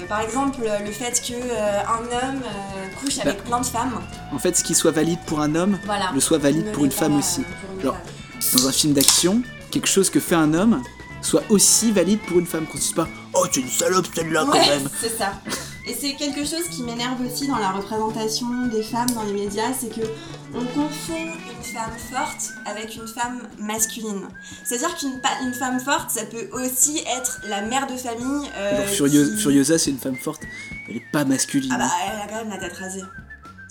[0.08, 2.42] par exemple le fait que un homme
[3.00, 3.22] couche Bah.
[3.30, 4.00] avec plein de femmes,
[4.34, 6.10] En fait, ce qui soit valide pour un homme, voilà.
[6.12, 7.40] le soit valide pour une femme aussi.
[7.42, 8.60] pour une Genre, femme.
[8.60, 10.82] Dans un film d'action, quelque chose que fait un homme
[11.22, 12.66] soit aussi valide pour une femme.
[12.66, 14.88] Qu'on se dise pas Oh, c'est une salope celle-là quand Ouais, même.
[15.00, 15.32] c'est ça.
[15.84, 19.72] Et c'est quelque chose qui m'énerve aussi dans la représentation des femmes dans les médias,
[19.78, 20.06] c'est que
[20.54, 24.28] on confond une femme forte avec une femme masculine.
[24.64, 28.48] C'est-à-dire qu'une une femme forte, ça peut aussi être la mère de famille.
[28.56, 30.42] euh, Genre, Furio- qui- Furiosa, c'est une femme forte,
[30.88, 31.72] elle est pas masculine.
[31.74, 33.02] Ah bah elle a quand même la tête rasée.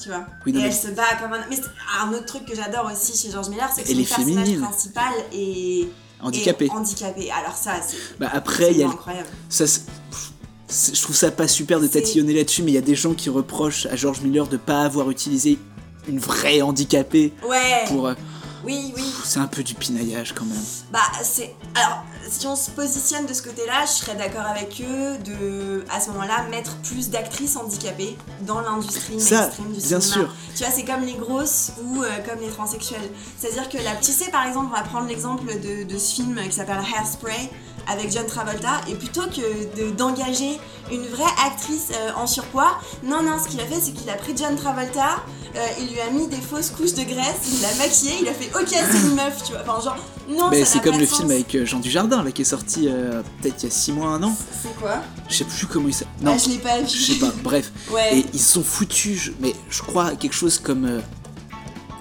[0.02, 0.26] Tu vois.
[0.46, 1.46] Oui, non, et mais- elle se bat comme un.
[1.50, 1.60] Mais
[2.04, 4.62] un autre truc que j'adore aussi chez George Miller, c'est que son personnage féminine.
[4.62, 5.88] principal est.
[6.24, 6.66] Handicapée.
[6.66, 7.32] est handicapé.
[7.32, 7.98] Alors ça, c'est.
[8.20, 9.28] Bah après, il y a incroyable.
[9.50, 13.14] ça, je trouve ça pas super de tatillonner là-dessus, mais il y a des gens
[13.14, 15.58] qui reprochent à George Miller de pas avoir utilisé
[16.08, 17.84] une vraie handicapée Ouais.
[17.88, 18.08] pour.
[18.08, 18.14] euh,
[18.64, 19.04] Oui, oui.
[19.24, 20.64] C'est un peu du pinaillage quand même.
[20.92, 21.56] Bah, c'est.
[21.76, 26.00] Alors, si on se positionne de ce côté-là, je serais d'accord avec eux de, à
[26.00, 30.02] ce moment-là, mettre plus d'actrices handicapées dans l'industrie mainstream du bien cinéma.
[30.02, 30.36] sûr.
[30.56, 33.10] Tu vois, c'est comme les grosses ou euh, comme les transsexuels.
[33.38, 36.40] C'est-à-dire que là, tu sais, par exemple, on va prendre l'exemple de, de ce film
[36.44, 37.50] qui s'appelle Hairspray
[37.88, 39.42] avec John Travolta, et plutôt que
[39.80, 40.60] de- d'engager
[40.92, 44.16] une vraie actrice euh, en surpoids, non, non, ce qu'il a fait, c'est qu'il a
[44.16, 45.18] pris John Travolta,
[45.56, 48.34] euh, il lui a mis des fausses couches de graisse, il l'a maquillé, il a
[48.34, 49.62] fait ok, c'est une meuf, tu vois.
[49.68, 49.98] Enfin, genre,
[50.30, 53.22] non, Mais c'est comme le film avec euh, Jean Dujardin là qui est sorti euh,
[53.42, 54.34] peut-être il y a 6 mois, un an.
[54.62, 55.02] C'est quoi?
[55.30, 56.14] Je sais plus comment il s'appelle.
[56.22, 56.88] Non, Ah, je l'ai pas vu.
[56.88, 57.32] je sais pas.
[57.44, 57.72] Bref.
[57.92, 58.20] Ouais.
[58.20, 61.02] Et ils sont foutus, mais je crois quelque chose comme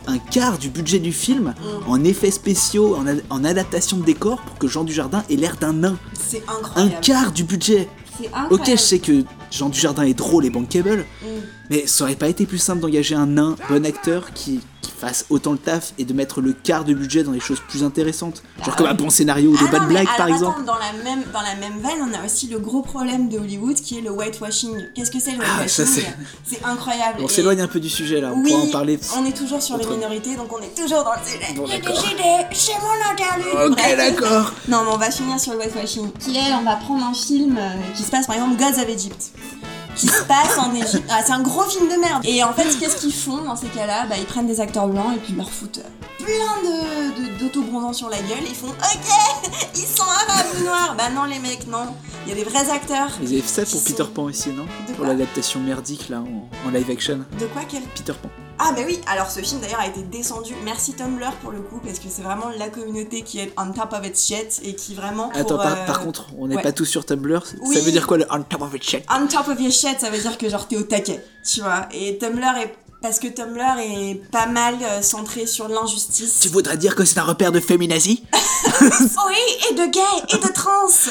[0.07, 1.91] un quart du budget du film Mm.
[1.91, 2.97] en effets spéciaux,
[3.31, 5.97] en, adaptation de décor pour que Jean Dujardin ait l'air d'un nain.
[6.15, 6.97] C'est Un incroyable.
[7.03, 7.89] quart du budget.
[8.19, 8.55] C'est incroyable.
[8.55, 11.27] Ok, je sais que Jean Dujardin est drôle et bankable, Mm.
[11.71, 15.25] Mais ça aurait pas été plus simple d'engager un nain, bon acteur, qui, qui fasse
[15.31, 18.43] autant le taf et de mettre le quart de budget dans des choses plus intéressantes.
[18.59, 20.61] Genre Bah comme un bon scénario de Ah Bad non, mais Black par exemple.
[20.63, 23.39] attends, dans la même dans la même veine, on a aussi le gros problème de
[23.39, 24.77] Hollywood qui est le whitewashing.
[24.95, 26.15] Qu'est-ce que c'est le Ah, whitewashing c'est-
[26.57, 27.19] C'est incroyable.
[27.23, 28.99] On Et- s'éloigne un peu du sujet là, on Oui, pourra en parler.
[29.17, 31.55] on est toujours sur les minorités, donc on est toujours dans le sujet.
[31.55, 31.81] Bon, des
[32.53, 33.73] c'est mon interlude.
[33.73, 34.53] Ok, d'accord.
[34.69, 36.11] Non, mais on va finir sur le whitewashing.
[36.19, 38.89] Qui est, on va prendre un film euh, qui se passe par exemple Gods of
[38.89, 39.31] Egypt.
[39.97, 41.05] Qui se passe en Égypte.
[41.11, 42.23] Ah, c'est un gros film de merde.
[42.25, 44.07] Et en fait, qu'est-ce qu'ils font dans ces cas-là?
[44.09, 47.39] Bah, ils prennent des acteurs blancs et puis ils leur foutent euh, plein de, de-
[47.41, 48.45] d'autobronzants sur la gueule.
[48.49, 50.95] Ils font Ok, ils sont arabes ou noirs.
[50.97, 51.87] Bah, non, les mecs, non.
[52.27, 53.11] Il y a des vrais acteurs.
[53.23, 54.65] Ils avaient fait ça pour Peter sont- Pan aussi, non?
[54.89, 57.19] De Pour l'adaptation merdique là en, en live action.
[57.39, 57.63] De quoi?
[57.69, 57.83] Quel?
[57.83, 58.29] Peter Pan.
[58.63, 60.55] Ah bah oui, alors ce film d'ailleurs a été descendu.
[60.65, 63.95] Merci Tumblr pour le coup parce que c'est vraiment la communauté qui est on top
[63.95, 65.31] of its shit et qui vraiment.
[65.31, 66.63] pour, Attends, par, euh, par contre, on n'est ouais.
[66.63, 67.43] pas tous sur Tumblr.
[67.47, 69.03] Ça veut dire quoi le on top of it shit?
[69.11, 71.89] On top of your shit, ça veut dire que genre t'es au taquet, tu vois.
[71.93, 76.39] Et Tumblr est parce que Tumblr est pas mal euh, centré sur l'injustice.
[76.41, 78.23] Tu voudrais dire que c'est un repère de féminazie
[78.81, 80.01] Oui, et de gays,
[80.35, 80.71] et de trans.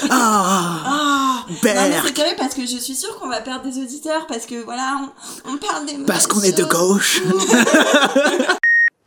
[0.10, 1.46] Ah Ah.
[1.62, 4.64] C'est Berk terrible parce que je suis sûre qu'on va perdre des auditeurs parce que
[4.64, 5.02] voilà,
[5.46, 7.22] on, on parle des Parce qu'on est de gauche.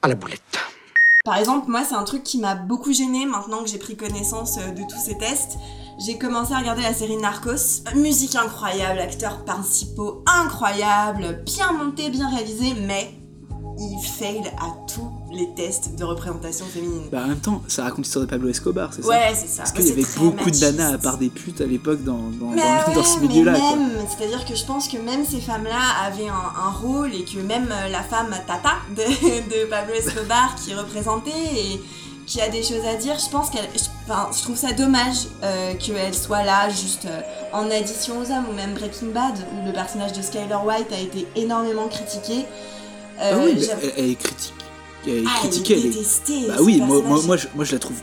[0.04, 0.42] À la boulette.
[1.24, 4.56] Par exemple, moi, c'est un truc qui m'a beaucoup gêné maintenant que j'ai pris connaissance
[4.58, 5.52] euh, de tous ces tests.
[6.04, 7.82] J'ai commencé à regarder la série Narcos.
[7.94, 13.14] Musique incroyable, acteurs principaux incroyables, bien monté, bien réalisé, mais
[13.78, 17.04] il fail à tous les tests de représentation féminine.
[17.10, 19.62] Bah en même temps, ça raconte l'histoire de Pablo Escobar, c'est ça Ouais, c'est ça.
[19.62, 22.18] Parce Bah, qu'il y avait beaucoup de nanas à part des putes à l'époque dans,
[22.40, 23.54] dans, ouais, ce milieu-là.
[24.08, 26.34] c'est-à-dire que je pense que même ces femmes-là avaient un,
[26.66, 29.02] un rôle et que même euh, la femme Tata de,
[29.64, 31.80] de Pablo Escobar qui est représentée et
[32.26, 35.16] qui a des choses à dire, je pense qu'elle, je, enfin, je trouve ça dommage
[35.42, 37.20] euh, qu'elle soit là juste euh,
[37.52, 41.00] en addition aux hommes ou même Breaking Bad où le personnage de Skyler White a
[41.00, 42.44] été énormément critiqué.
[43.18, 44.54] Ah Euh, oui, mais j'aime- elle, elle est critique.
[45.06, 47.72] Elle est Ah, critiquée, elle est- détestée, Bah oui, moi, moi, moi, je, moi je
[47.72, 47.96] la trouve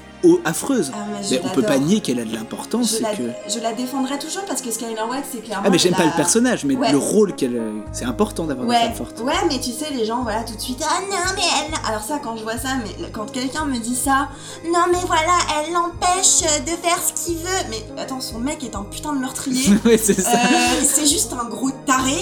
[0.45, 0.91] affreuse.
[0.93, 0.97] Ah,
[1.31, 2.97] mais on peut pas nier qu'elle a de l'importance.
[2.99, 3.31] je que...
[3.53, 6.09] je la défendrai toujours parce que Skyler White c'est clairement Ah mais j'aime pas la-
[6.11, 6.91] le personnage, mais Ouais.
[6.91, 7.61] le rôle qu'elle...
[7.91, 9.19] C'est important d'avoir des Ouais, femmes fortes.
[9.21, 11.73] ouais, mais tu sais, les gens, voilà, tout de suite, ah non, mais elle.
[11.89, 14.29] Alors, ça, quand je vois ça, mais quand quelqu'un me dit ça,
[14.65, 17.47] non, mais voilà, elle l'empêche de faire ce qu'il veut.
[17.69, 19.69] Mais attends, son mec est un putain de meurtrier.
[19.85, 20.31] ouais, c'est ça.
[20.31, 22.15] Euh, c'est juste un gros taré,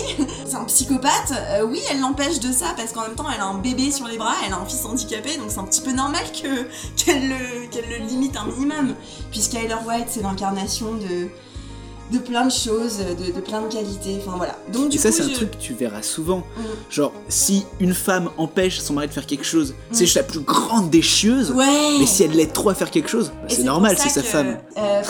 [0.48, 1.32] c'est un psychopathe.
[1.34, 4.08] Euh, oui, elle l'empêche de ça parce qu'en même temps, elle a un bébé sur
[4.08, 6.68] les bras, elle a un fils handicapé, donc c'est un petit peu normal que
[7.04, 8.96] qu'elle le, le limite un minimum.
[9.32, 11.30] Puis Skyler White, c'est l'incarnation de
[12.12, 14.18] de plein de choses, de, de plein de qualités.
[14.22, 14.58] Enfin voilà.
[14.72, 16.40] Donc du Et ça, c'est un truc que tu verras souvent.
[16.40, 16.62] Mm.
[16.90, 20.40] Genre, si une femme empêche son mari de faire quelque chose, c'est juste la plus
[20.40, 21.52] grande des chieuses.
[21.52, 21.58] Mm.
[21.58, 21.98] Ouais.
[22.00, 24.58] Mais si elle l'aide trop à faire quelque chose, bah, c'est normal, c'est sa femme.
[24.78, 25.02] Euh,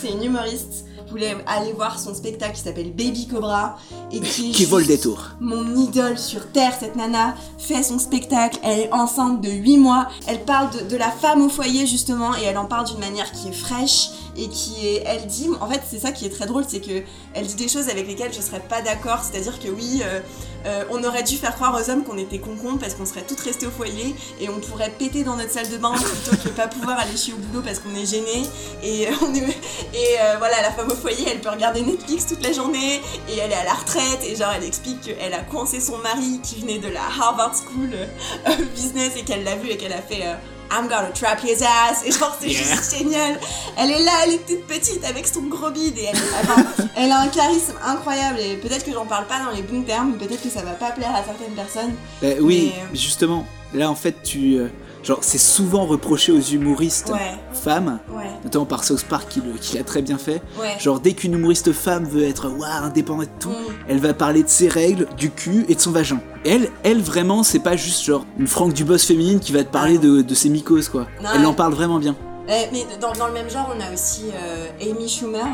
[0.00, 0.84] c'est une humoriste.
[1.10, 3.76] Voulez aller voir son spectacle qui s'appelle Baby Cobra
[4.12, 5.22] et qui, Qui vole des tours.
[5.40, 8.58] Mon idole sur Terre, cette nana, fait son spectacle.
[8.62, 10.08] Elle est enceinte de 8 mois.
[10.26, 13.30] Elle parle de, de la femme au foyer justement et elle en parle d'une manière
[13.32, 15.02] qui est fraîche et qui est.
[15.06, 15.48] Elle dit.
[15.60, 17.02] En fait, c'est ça qui est très drôle, c'est que
[17.34, 19.20] elle dit des choses avec lesquelles je serais pas d'accord.
[19.22, 20.20] C'est-à-dire que oui, euh,
[20.66, 23.40] euh, on aurait dû faire croire aux hommes qu'on était concons parce qu'on serait toutes
[23.40, 26.66] restées au foyer et on pourrait péter dans notre salle de bain plutôt que pas
[26.68, 28.42] pouvoir aller chier au boulot parce qu'on est gêné.
[28.82, 29.38] Et, on est-
[29.94, 33.38] et euh, voilà, la femme au foyer, elle peut regarder Netflix toute la journée et
[33.38, 36.60] elle est à la retraite et genre elle explique qu'elle a coincé son mari qui
[36.60, 37.90] venait de la Harvard School
[38.48, 40.34] euh, Business et qu'elle l'a vu et qu'elle a fait euh,
[40.70, 43.38] I'm gonna trap his ass et genre c'est juste génial.
[43.78, 46.62] Elle est là, elle est toute petite avec son gros bide et elle, enfin,
[46.96, 50.18] elle a un charisme incroyable et peut-être que j'en parle pas dans les bons termes,
[50.18, 51.94] peut-être que ça va pas plaire à certaines personnes.
[52.20, 54.60] Bah oui, euh, mais justement, là en fait, tu.
[55.02, 57.36] Genre, c'est souvent reproché aux humoristes Ouais.
[57.52, 60.42] femmes, Ouais, notamment par South Park qui, le- qui l'a très bien fait.
[60.60, 60.78] ouais.
[60.78, 63.72] Genre, dès qu'une humoriste femme veut être waouh, indépendante et tout, Mm.
[63.88, 66.20] elle va parler de ses règles, du cul et de son vagin.
[66.44, 69.98] Elle, elle vraiment, c'est pas juste genre une Franck Dubos féminine qui va te parler
[69.98, 71.06] de, de ses mycoses quoi.
[71.22, 72.14] Non, elle en parle vraiment bien.
[72.48, 75.44] Euh, mais dans, dans le même genre, on a aussi euh, Amy Schumer,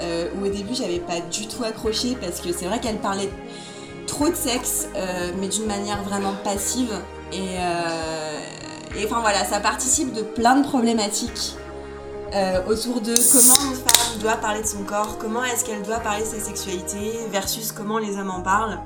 [0.00, 3.30] euh, où au début j'avais pas du tout accroché parce que c'est vrai qu'elle parlait
[4.06, 6.92] trop de sexe, euh, mais d'une manière vraiment passive.
[7.32, 8.38] Et, euh,
[8.96, 11.54] et enfin voilà, ça participe de plein de problématiques
[12.34, 15.98] euh, autour de comment une femme doit parler de son corps, comment est-ce qu'elle doit
[16.00, 18.78] parler de sa sexualité, versus comment les hommes en parlent.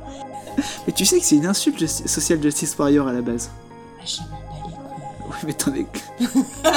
[0.87, 3.51] Mais tu sais que c'est une insulte justi- social justice warrior à la base.
[3.99, 4.73] Ah, je sais même pas les couilles.
[5.29, 5.87] Oui, mais t'en es-
[6.65, 6.71] Ça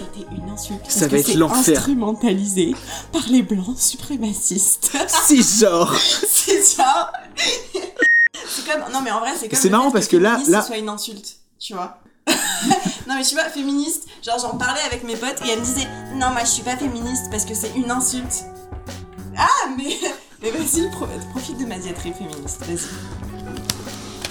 [0.00, 0.80] a été une insulte.
[0.88, 1.78] Ça va que être c'est l'enfer.
[1.78, 2.74] instrumentalisé
[3.12, 4.90] par les blancs suprémacistes.
[5.26, 5.94] si genre
[6.28, 7.12] c'est ça.
[8.92, 10.76] Non mais en vrai c'est comme C'est marrant parce que là- féministe, là- ce soit
[10.78, 11.98] une insulte, tu vois.
[13.06, 15.88] non mais tu vois féministe, genre j'en parlais avec mes potes et elles me disaient
[16.14, 18.44] non moi je suis pas féministe parce que c'est une insulte.
[19.36, 19.46] Ah
[19.76, 19.96] mais
[20.42, 22.78] mais vas-y pro- profite de ma diatribe féministe, vas-y.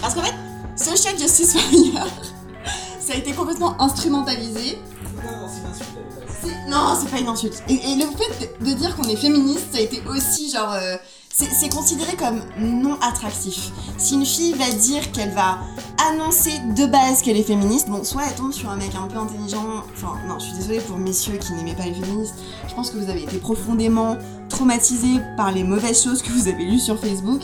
[0.02, 0.34] Parce qu'en fait
[0.76, 2.08] social justice warrior
[3.00, 4.80] ça a été complètement instrumentalisé
[6.42, 7.64] c'est- Non, c'est pas une insulte.
[7.70, 10.74] Et, et le fait de, de dire qu'on est féministe, ça a été aussi genre.
[10.74, 10.98] euh,
[11.34, 13.72] c'est considéré comme non attractif.
[13.98, 15.60] Si une fille va dire qu'elle va
[16.10, 19.18] annoncer de base qu'elle est féministe, bon, soit elle tombe sur un mec un peu
[19.18, 19.84] intelligent.
[19.94, 22.36] Enfin, non, je suis désolée pour messieurs qui n'aimaient pas les féministes.
[22.68, 24.18] Je pense que vous avez été profondément
[24.50, 27.42] traumatisés par les mauvaises choses que vous avez lues sur Facebook.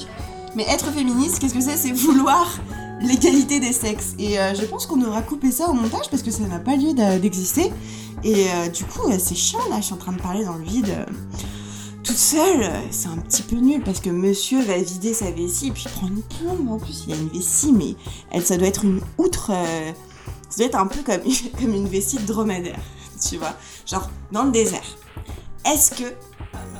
[0.55, 1.77] Mais être féministe, qu'est-ce que c'est?
[1.77, 2.59] C'est vouloir
[3.01, 4.13] l'égalité des sexes.
[4.19, 6.75] Et euh, je pense qu'on aura coupé ça au montage parce que ça n'a pas
[6.75, 7.71] lieu d'exister.
[8.23, 10.55] Et euh, du coup, euh, c'est chiant là, je suis en train de parler dans
[10.55, 10.93] le vide.
[12.09, 15.71] Toute seule, c'est un petit peu nul parce que monsieur va vider sa vessie et
[15.71, 17.03] puis il prend une plombe en plus.
[17.05, 19.51] Il y a une vessie, mais ça doit être une outre.
[19.53, 19.91] euh,
[20.49, 21.21] ça doit être un peu comme,
[21.59, 22.79] comme une vessie de dromadaire,
[23.23, 23.53] tu vois.
[23.85, 24.81] Genre, dans le désert.
[25.71, 26.11] Est-ce que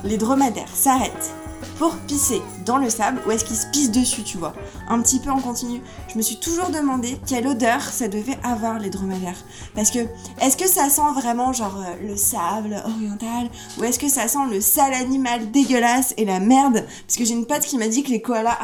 [0.02, 1.32] les dromadaires s'arrêtent
[1.80, 4.52] pour pisser dans le sable ou est-ce qu'ils se pissent dessus, tu vois
[4.86, 5.80] Un petit peu en continu.
[6.12, 9.42] Je me suis toujours demandé quelle odeur ça devait avoir les dromadaires.
[9.74, 10.00] Parce que,
[10.42, 14.46] est-ce que ça sent vraiment genre euh, le sable oriental ou est-ce que ça sent
[14.50, 16.84] le sale animal dégueulasse et la merde?
[17.06, 18.58] Parce que j'ai une pote qui m'a dit que les koalas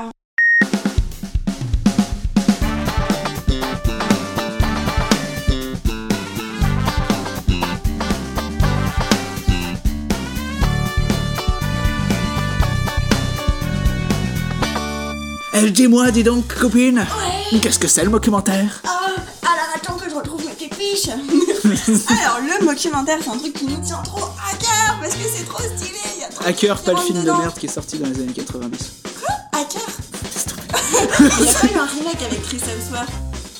[15.70, 17.04] dis-moi, dis donc, copine.
[17.62, 18.82] Qu'est-ce que c'est le documentaire?
[18.84, 19.00] Ah,
[19.42, 23.80] alors attends que je retrouve mes pépiches Alors, le documentaire, c'est un truc qui nous
[23.84, 26.98] tient trop à cœur parce que c'est trop stylé, y a trop Hacker, pas le
[26.98, 28.60] film de merde qui est sorti dans les années 90.
[28.60, 28.80] dedans.
[29.52, 29.80] Hacker
[31.20, 33.08] Il y a pas eu un remake avec Chris Hemsworth,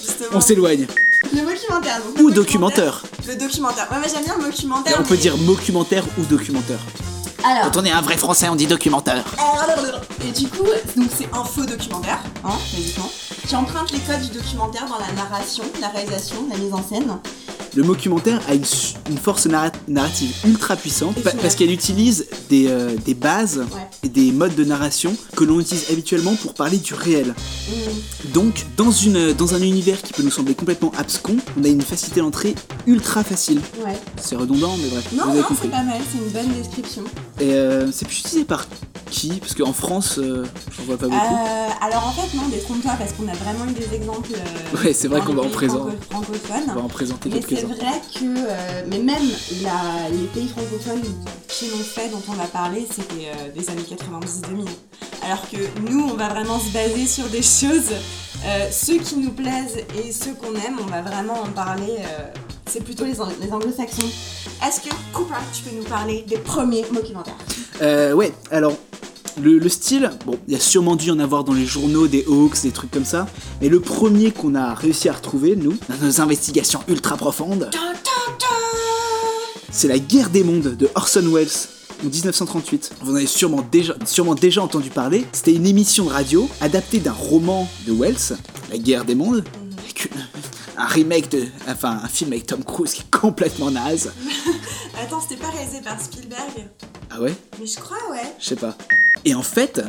[0.00, 0.28] justement.
[0.32, 0.86] On s'éloigne.
[1.32, 2.20] Le documentaire, donc.
[2.20, 3.02] Ou documentaire.
[3.26, 3.88] Le documentaire.
[3.90, 4.96] Ouais, mais j'aime bien le documentaire.
[5.00, 6.78] On peut dire documentaire ou documentaire.
[7.46, 7.70] Alors.
[7.70, 9.24] Quand on est un vrai français, on dit documentaire.
[10.24, 10.64] Et du coup,
[10.96, 13.08] donc c'est un faux documentaire, hein, basiquement,
[13.46, 17.18] qui emprunte les codes du documentaire dans la narration, la réalisation, la mise en scène.
[17.76, 18.64] Le documentaire a une,
[19.22, 23.80] force narra- narrative ultra puissante pa- parce qu'elle utilise des, euh, des bases Ouais.
[24.02, 27.34] et des modes de narration que l'on utilise habituellement pour parler du réel.
[27.68, 28.30] Mm.
[28.32, 31.82] Donc, dans, une, dans un univers qui peut nous sembler complètement abscon, on a une
[31.82, 32.54] facilité d'entrée
[32.86, 33.60] ultra facile.
[33.84, 33.92] Ouais.
[34.20, 37.02] C'est redondant, mais bref, Non, vous avez non, c'est pas mal, c'est une bonne description.
[37.40, 38.66] Et euh, c'est plus utilisé par
[39.10, 39.28] qui?
[39.34, 40.44] Parce qu'en France, euh,
[40.76, 41.16] j'en vois pas beaucoup.
[41.16, 44.30] Euh, alors en fait, non, détrompe-toi, parce qu'on a vraiment eu des exemples.
[44.34, 45.96] euh, Ouais, c'est vrai qu'on va en présenter.
[46.10, 46.32] franco-.
[46.70, 47.65] On va en présenter Mais quelques-uns.
[47.66, 51.02] Vrai que, euh, mais même les pays francophones
[51.48, 54.66] qui l'ont fait, dont on a parlé, c'était euh, des années 90-2000.
[55.24, 55.56] Alors que
[55.90, 57.90] nous, on va vraiment se baser sur des choses,
[58.44, 61.96] euh, ceux qui nous plaisent et ceux qu'on aime, on va vraiment en parler.
[62.66, 64.08] c'est plutôt les, ang- les anglo-saxons.
[64.66, 67.36] Est-ce que, Cooper, tu peux nous parler des premiers documentaires?
[68.14, 68.74] Ouais, alors
[69.42, 72.06] le, le style, bon, il y a sûrement dû y en avoir dans les journaux,
[72.08, 73.26] des Hawks, des trucs comme ça,
[73.60, 77.70] mais le premier qu'on a réussi à retrouver, nous, dans nos investigations ultra profondes,
[79.70, 81.48] c'est La guerre des mondes de Orson Welles.
[82.04, 82.92] En 1938.
[83.02, 85.24] Vous en avez sûrement déjà, sûrement déjà entendu parler.
[85.32, 88.36] C'était une émission de radio adaptée d'un roman de Wells,
[88.70, 89.42] La guerre des mondes,
[89.78, 90.10] avec une-
[90.76, 91.44] un remake de.
[91.68, 94.12] Enfin, un film avec Tom Cruise qui est complètement naze.
[95.02, 96.68] Attends, c'était pas réalisé par Spielberg
[97.10, 97.34] Ah ouais?
[97.58, 98.34] Mais je crois, ouais.
[98.38, 98.76] Je sais pas.
[99.26, 99.82] Et en fait,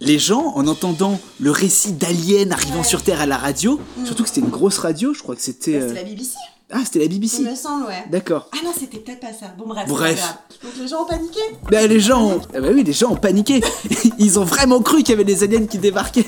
[0.00, 2.84] les gens, en entendant le récit d'aliens arrivant Ouais.
[2.84, 4.06] sur Terre à la radio, Mm.
[4.06, 5.78] surtout que c'était une grosse radio, je crois que c'était.
[5.78, 6.34] Bah, euh, C'était la BBC,
[6.70, 7.42] Ah, c'était la il BBC.
[7.42, 8.04] me semble, ouais.
[8.10, 8.48] D'accord.
[8.52, 9.46] Ah non, c'était peut-être pas ça.
[9.56, 9.86] Bon, bref.
[9.88, 10.34] Bref.
[10.62, 12.40] Donc les gens ont paniqué Bah, les gens, ont...
[12.54, 13.62] ah bah oui, les gens ont paniqué.
[14.18, 16.26] Ils ont vraiment cru qu'il y avait des aliens qui débarquaient.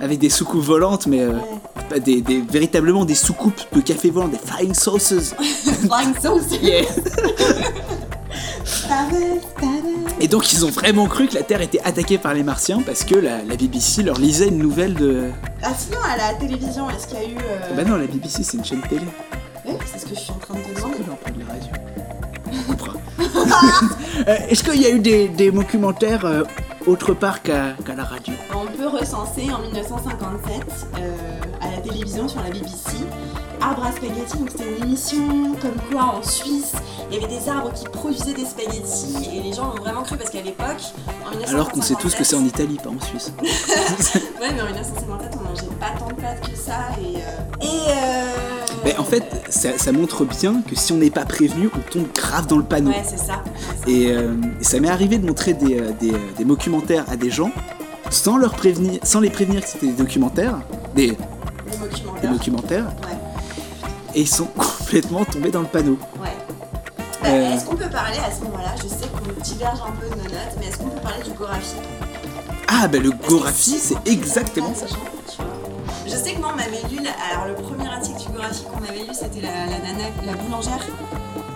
[0.00, 1.32] Avec des soucoupes volantes, mais euh,
[2.04, 5.20] des, des- véritablement des soucoupes de café volant, des flying saucers.
[5.40, 6.82] Flying sauce Yeah.
[10.22, 13.02] Et donc ils ont vraiment cru que la Terre était attaquée par les Martiens parce
[13.04, 15.30] que la, la BBC leur lisait une nouvelle de.
[15.62, 17.36] Ah sinon, à la télévision, est-ce qu'il y a eu...
[17.38, 19.02] euh, Ah Bah non, la BBC c'est une chaîne télé.
[19.66, 21.72] ouais, c'est ce que je suis en train de te leur prendre les radios.
[22.52, 22.92] On coupera.
[24.28, 26.44] Euh, Est-ce qu'il y a eu des, des documentaires euh,
[26.86, 31.16] autre part qu'à la radio On peut recenser en 1957 euh,
[31.60, 32.96] à la télévision sur la BBC
[33.60, 36.72] Arbre à spaghetti, donc c'était une émission comme quoi en Suisse
[37.10, 40.16] il y avait des arbres qui produisaient des spaghettis et les gens l'ont vraiment cru
[40.16, 40.80] parce qu'à l'époque,
[41.26, 41.48] en 1957.
[41.54, 43.32] Alors qu'on sait tous que c'est en Italie, pas en Suisse.
[44.40, 47.16] Ouais, mais en 1957 on mangeait pas tant de pâtes que ça et.
[47.16, 47.20] euh,
[47.60, 47.90] Et.
[47.90, 48.24] Euh...
[48.84, 52.06] Mais en fait, ça, ça montre bien que si on n'est pas prévenu, on tombe
[52.14, 52.90] grave dans le panneau.
[52.90, 53.42] Ouais, c'est ça.
[53.86, 57.50] Et, euh, et ça m'est arrivé de montrer des, des, des documentaires à des gens
[58.10, 60.58] sans, leur prévenir, sans les prévenir que c'était des documentaires,
[60.94, 61.16] des,
[61.78, 62.32] documentaires.
[62.32, 63.16] documentaires, Ouais.
[64.14, 65.98] et ils sont complètement tombés dans le panneau.
[66.20, 66.28] Ouais.
[67.22, 67.54] Bah, Euh.
[67.54, 70.28] Est-ce qu'on peut parler à ce moment-là Je sais qu'on diverge un peu de nos
[70.28, 71.76] notes, mais est-ce qu'on peut parler du Gorafi?
[72.68, 74.86] Ah, bah le Gorafi, c'est exactement ça.
[74.86, 74.98] pas les gens,
[75.28, 75.46] tu vois?
[76.06, 76.98] Je sais que moi on m'avait lu,
[77.32, 80.78] alors le premier article du Gorafi qu'on m'avait lu c'était la, la nana, la boulangère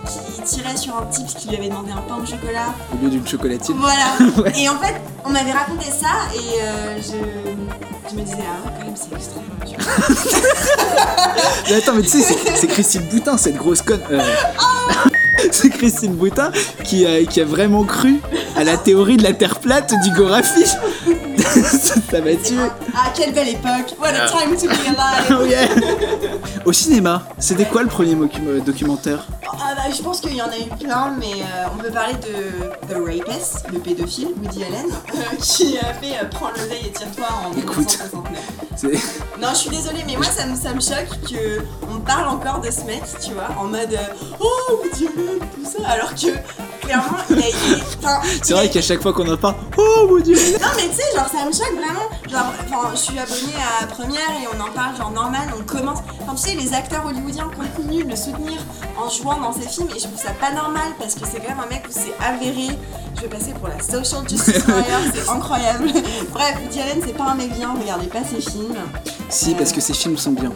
[0.06, 2.72] qui tirait sur un type qui lui avait demandé un pain au chocolat.
[2.92, 3.76] Au lieu d'une chocolatine.
[3.78, 4.04] Voilà.
[4.42, 4.52] Ouais.
[4.58, 4.94] Et en fait
[5.24, 9.14] on m'avait raconté ça et euh, je, je me disais ah ouais quand même c'est
[9.14, 9.42] extrême.
[9.78, 10.16] vois.
[11.68, 14.00] Mais attends, mais tu sais, c'est- c'est Christine Boutin, cette grosse conne.
[14.10, 14.20] euh,
[15.50, 16.50] c'est Christine Boutin
[16.84, 18.20] qui a, qui a vraiment cru
[18.56, 20.64] à la théorie de la Terre plate du Gorafi.
[22.10, 22.56] ça m'a tué.
[22.94, 23.94] Ah quelle belle époque.
[24.00, 24.72] What a time to be
[25.30, 25.50] Oh alive.
[25.50, 25.68] yeah.
[26.64, 29.26] Au cinéma, c'était quoi le premier euh, documentaire?
[29.44, 32.14] Ah bah, je pense qu'il y en a eu plein, mais euh, on peut parler
[32.14, 36.90] de The Rapist, le pédophile, Woody Allen, euh, qui a fait euh, Prends le et
[36.90, 37.78] tire-toi en Écoute.
[37.78, 38.40] 1969.
[38.76, 42.28] C'est- Non, je suis désolée, mais moi ça me, ça me choque que on parle
[42.28, 43.96] encore de ce mec, tu vois, en mode
[44.40, 46.26] Oh, Woody Allen, tout ça, alors que
[46.84, 47.56] clairement, il a été.
[48.42, 51.16] C'est vrai qu'à chaque fois qu'on en parle, oh mon dieu Non mais tu sais,
[51.16, 52.08] genre ça me choque vraiment.
[52.28, 55.98] Genre, enfin, je suis abonnée à Première et on en parle genre normal, on commence.
[56.22, 58.58] Enfin, tu sais, les acteurs hollywoodiens continuent de le soutenir
[58.96, 61.50] en jouant dans ses films et je trouve ça pas normal parce que c'est quand
[61.50, 62.68] même un mec où c'est avéré.
[63.16, 65.90] Je vais passer pour la social justice warrior, c'est incroyable.
[66.32, 68.76] Bref, Woody Allen c'est pas un mec bien, regardez pas ses films.
[69.28, 70.52] Si, parce que ces films sont bien.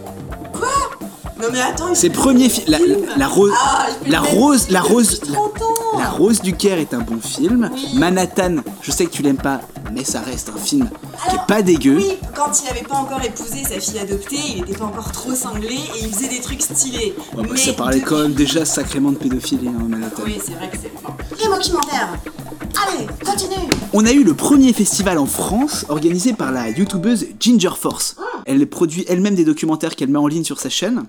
[1.42, 5.36] Non mais attends, premiers films, la, la, la rose, Ah, la rose, la rose, 30
[5.62, 5.98] ans.
[5.98, 7.70] la rose du Caire est un bon film.
[7.72, 7.98] Oui.
[7.98, 9.60] Manhattan, je sais que tu l'aimes pas,
[9.92, 10.90] mais ça reste un film
[11.28, 11.96] qui est pas dégueu.
[11.96, 15.34] Oui, quand il avait pas encore épousé sa fille adoptée, il était pas encore trop
[15.34, 17.14] cinglé et il faisait des trucs stylés.
[17.36, 20.22] Ouais, bah, ça parlait quand même déjà sacrément de pédophilie, hein, Manhattan.
[20.24, 21.16] Oui, c'est vrai que c'est fort.
[21.38, 22.18] Les documentaires
[22.86, 27.70] Allez, continue On a eu le premier festival en France organisé par la youtubeuse Ginger
[27.78, 28.16] Force.
[28.46, 31.02] Elle produit elle-même des documentaires qu'elle met en ligne sur sa chaîne.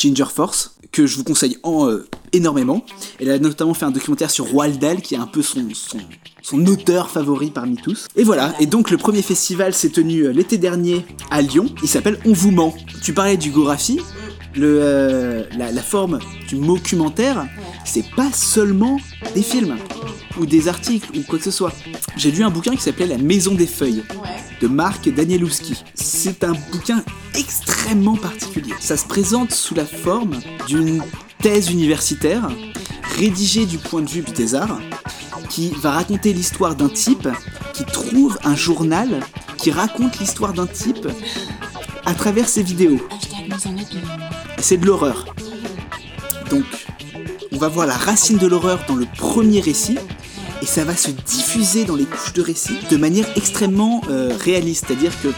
[0.00, 2.84] Ginger Force, que je vous conseille en, euh, énormément.
[3.20, 5.98] Elle a notamment fait un documentaire sur Roald qui est un peu son, son,
[6.42, 8.06] son auteur favori parmi tous.
[8.16, 11.66] Et voilà, et donc le premier festival s'est tenu euh, l'été dernier à Lyon.
[11.82, 12.74] Il s'appelle On vous ment.
[13.02, 14.00] Tu parlais du Gorafi.
[14.58, 17.46] Euh, la, forme du documentaire,
[17.84, 18.98] c'est pas seulement
[19.34, 19.76] des films
[20.38, 21.72] ou des articles ou quoi que ce soit.
[22.16, 24.02] J'ai lu un bouquin qui s'appelait La Maison des Feuilles
[24.60, 25.82] de Marc Danielowski.
[25.94, 27.02] C'est un bouquin
[27.34, 28.74] extrêmement particulier.
[28.80, 31.02] Ça se présente sous la forme d'une
[31.40, 32.48] thèse universitaire
[33.16, 34.80] rédigée du point de vue du thésard
[35.48, 37.28] qui va raconter l'histoire d'un type
[37.72, 39.20] qui trouve un journal
[39.56, 41.08] qui raconte l'histoire d'un type
[42.04, 43.00] à travers ses vidéos.
[44.62, 45.24] C'est de l'horreur.
[46.50, 46.64] Donc,
[47.52, 49.98] on va voir la racine de l'horreur dans le premier récit,
[50.62, 54.84] et ça va se diffuser dans les couches de récit de manière extrêmement euh, réaliste.
[54.86, 55.28] C'est-à-dire que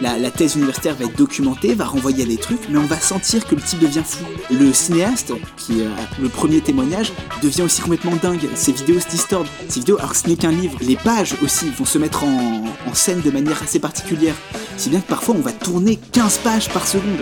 [0.00, 3.46] la, thèse universitaire va être documentée, va renvoyer à des trucs, mais on va sentir
[3.46, 4.24] que le type devient fou.
[4.50, 7.12] Le cinéaste, qui est euh, le premier témoignage,
[7.42, 8.46] devient aussi complètement dingue.
[8.54, 9.48] Ses vidéos se distordent.
[9.68, 10.78] Ses vidéos, alors ce n'est qu'un livre.
[10.82, 14.34] Les pages aussi vont se mettre en, scène de manière assez particulière.
[14.78, 17.20] Si bien que parfois on va tourner 15 pages par seconde,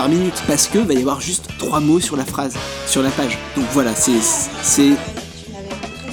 [0.00, 2.54] par minute, parce que va y avoir juste trois mots sur la phrase,
[2.86, 3.36] sur la page.
[3.54, 4.18] Donc voilà, c'est
[4.62, 4.92] c'est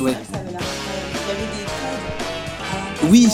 [0.01, 0.13] Ouais.
[3.09, 3.29] Oui.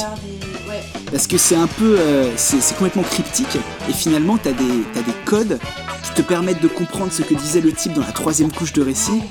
[1.11, 3.57] parce que c'est un peu euh, c'est c'est complètement cryptique
[3.89, 5.57] et finalement t'as des t'as des codes
[6.03, 8.83] qui te permettent de comprendre ce que disait le type dans la troisième couche de
[8.83, 9.23] récit.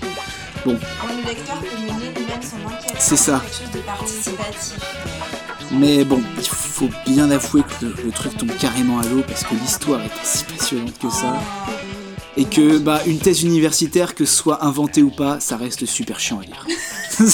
[0.66, 2.96] Bon, Le lecteur peut mener lui-même son enquête.
[2.98, 3.40] C'est ça.
[3.44, 4.74] Quelque chose de participatif.
[5.70, 6.71] mais bon, il faut
[7.06, 10.44] bien avouer que le, le truc tombe carrément à l'eau parce que l'histoire est si
[10.44, 11.34] passionnante que ça.
[12.36, 16.18] Et que bah une thèse universitaire, que ce soit inventée ou pas, ça reste super
[16.18, 16.66] chiant à lire.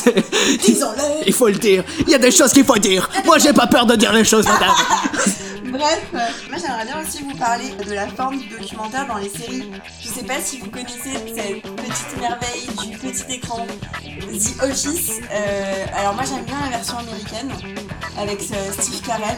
[0.64, 1.26] Disons-le.
[1.26, 1.84] il faut le dire.
[2.01, 3.09] Il y a des choses qu'il faut dire.
[3.24, 4.74] Moi, j'ai pas peur de dire les choses, madame.
[5.71, 9.71] Bref, moi j'aimerais bien aussi vous parler de la forme du documentaire dans les séries.
[10.01, 13.66] Je sais pas si vous connaissez cette petite merveille du petit écran,
[14.05, 15.21] The Office.
[15.31, 17.53] Euh, alors moi j'aime bien la version américaine
[18.19, 19.37] avec Steve Carell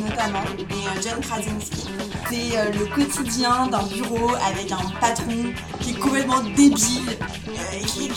[0.00, 1.88] notamment et euh, John Krasinski.
[2.30, 7.18] C'est euh, le quotidien d'un bureau avec un patron qui est complètement débile,
[7.86, 8.10] qui,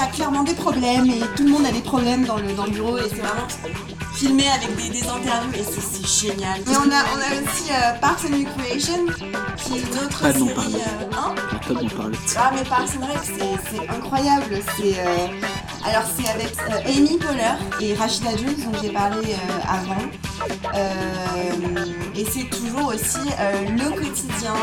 [0.00, 2.70] a clairement des problèmes et tout le monde a des problèmes dans le, dans le
[2.70, 3.46] bureau et c'est vraiment
[4.14, 6.60] filmé avec des, des interviews et c'est- génial.
[6.82, 9.06] On a, on a aussi euh, Parks and Recreation
[9.56, 10.54] qui est une autre Pas m'en série.
[10.54, 10.74] parler.
[10.74, 12.16] euh, hein pas parler.
[12.38, 14.44] ah mais Parks and Rec c'est- incroyable.
[14.76, 15.26] C'est euh,
[15.86, 19.34] alors c'est avec euh, Amy Poehler et Rachida Jones dont j'ai parlé
[19.68, 20.00] avant.
[22.16, 23.28] Et c'est toujours aussi
[23.76, 24.54] le quotidien.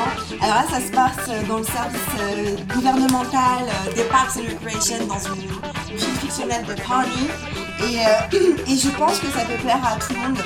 [0.42, 3.66] Alors là ça se passe dans le service gouvernemental
[3.96, 7.30] des Parks and Recreation dans une ville fictionnelle de Pawnee.
[7.84, 7.98] Et,
[8.72, 10.38] et je pense que ça peut plaire à tout le monde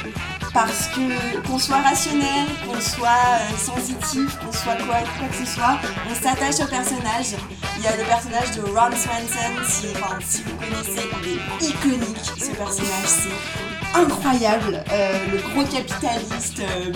[0.54, 5.54] parce que qu'on soit rationnel, qu'on soit euh, sensitif, qu'on soit quoi, quoi que ce
[5.54, 5.78] soit,
[6.10, 7.36] on s'attache au personnage.
[7.78, 12.52] Il y a le personnage de Ron Swanson, si, vous connaissez, il est iconique ce
[12.52, 14.84] personnage, c'est incroyable.
[14.92, 16.92] Euh, le gros capitaliste, euh,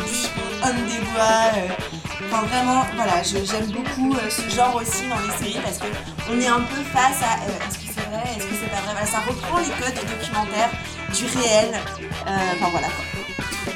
[0.63, 1.51] homme des bois.
[1.57, 1.67] euh,
[2.31, 5.85] Enfin vraiment, voilà, j'aime beaucoup ce genre aussi dans les séries parce que
[6.31, 7.35] on est un peu face à
[7.67, 9.05] est-ce que c'est vrai, est-ce que c'est pas vrai?
[9.05, 10.69] Ça reprend les codes du documentaire,
[11.13, 11.79] du réel.
[12.25, 12.87] Enfin voilà.
[12.87, 13.24] quoi.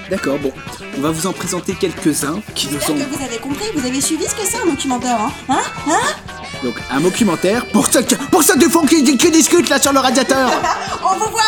[0.10, 0.52] D'accord, bon,
[0.98, 4.02] on va vous en présenter quelques-uns qui nous sont que vous avez compris, vous avez
[4.02, 5.32] suivi ce que c'est un documentaire, hein?
[5.50, 5.60] Hein?
[5.88, 6.42] Hein?
[6.64, 9.94] Donc un documentaire pour ceux qui, pour ceux du fond qui, qui discutent là sur
[9.94, 10.50] le radiateur.
[11.04, 11.42] On vous voit!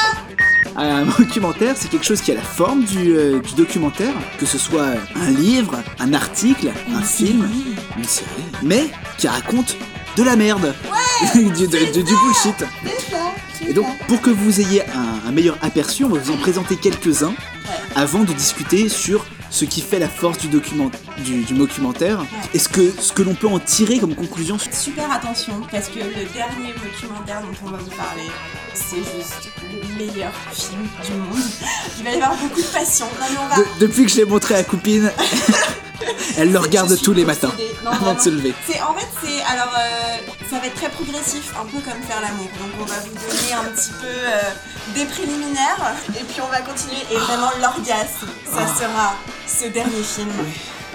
[0.78, 4.58] Un documentaire, c'est quelque chose qui a la forme du, euh, du documentaire, que ce
[4.58, 7.50] soit un livre, un article, un film,
[7.98, 8.28] une série,
[8.64, 9.76] mais qui raconte
[10.16, 10.74] de la merde,
[11.34, 12.66] du, de- de- du bullshit.
[13.68, 16.76] Et donc, pour que vous ayez un, un meilleur aperçu, on va vous en présenter
[16.76, 17.34] quelques-uns
[17.96, 20.90] avant de discuter sur ce qui fait la force du, document,
[21.20, 22.20] du, du documentaire,
[22.54, 24.58] et ce que, ce que l'on peut en tirer comme conclusion.
[24.72, 28.30] Super attention, parce que le dernier documentaire dont on va vous parler,
[28.74, 31.44] c'est juste le meilleur film du monde.
[32.00, 33.06] Il va y avoir beaucoup de passion.
[33.20, 33.58] Non, mais on va...
[33.58, 35.12] De- depuis que je l'ai montré à Coupine,
[36.38, 37.52] elle le regarde tous les matins.
[37.84, 38.54] Non, avant de se lever.
[38.68, 40.18] C'est en fait c'est alors euh,
[40.50, 42.48] ça va être très progressif, un peu comme faire l'amour.
[42.60, 44.42] Donc on va vous donner un petit peu euh,
[44.96, 48.80] des préliminaires et puis on va continuer et vraiment l'orgasme, ça Ah.
[48.80, 49.14] sera
[49.52, 50.30] ce dernier film.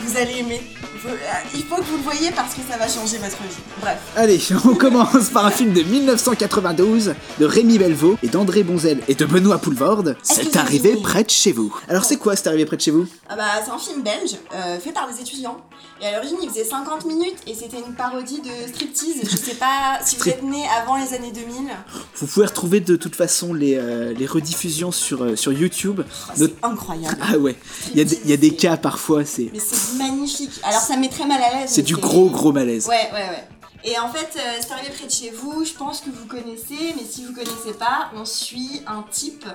[0.00, 0.61] Vous allez aimer.
[1.07, 1.14] Euh,
[1.54, 3.57] il faut que vous le voyez parce que ça va changer votre vie.
[3.80, 3.98] Bref.
[4.16, 9.14] Allez, on commence par un film de 1992 de Rémi Belvaux et d'André Bonzel et
[9.14, 10.16] de Benoît Poulvorde.
[10.22, 11.74] C'est arrivé près de chez vous.
[11.88, 13.07] Alors c'est quoi C'est arrivé près de chez vous?
[13.28, 15.59] Ah bah, c'est un film belge euh, fait par des étudiants.
[16.00, 19.22] Et à l'origine, il faisait 50 minutes et c'était une parodie de striptease.
[19.30, 21.68] Je sais pas si vous êtes né avant les années 2000.
[22.16, 26.02] Vous pouvez retrouver de toute façon les, euh, les rediffusions sur, euh, sur YouTube.
[26.07, 27.16] Oh, Not- c'est incroyable.
[27.22, 27.57] Ah ouais,
[27.92, 30.52] il y, a des- y a des cas parfois, c'est Mais c'est magnifique.
[30.64, 31.70] Alors ça me met très mal à l'aise.
[31.70, 32.86] c'est du gros gros malaise.
[32.86, 33.49] Ouais, ouais, ouais.
[33.84, 36.94] Et en fait, euh, c'est arrivé près de chez vous, je pense que vous connaissez,
[36.97, 39.47] mais si vous connaissez pas, on suit un type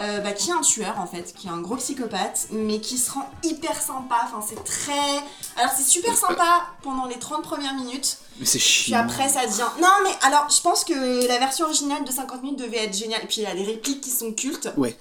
[0.00, 2.96] euh, bah, qui est un tueur en fait, qui est un gros psychopathe, mais qui
[2.98, 4.16] se rend hyper sympa.
[4.24, 5.16] Enfin, c'est très.
[5.56, 8.98] Alors, c'est super sympa pendant les 30 premières minutes, Mais c'est puis chiant.
[9.00, 9.68] après ça devient.
[9.80, 13.20] Non, mais alors, je pense que la version originale de 50 minutes devait être géniale.
[13.22, 14.70] Et puis, il y a des répliques qui sont cultes.
[14.76, 14.96] Ouais.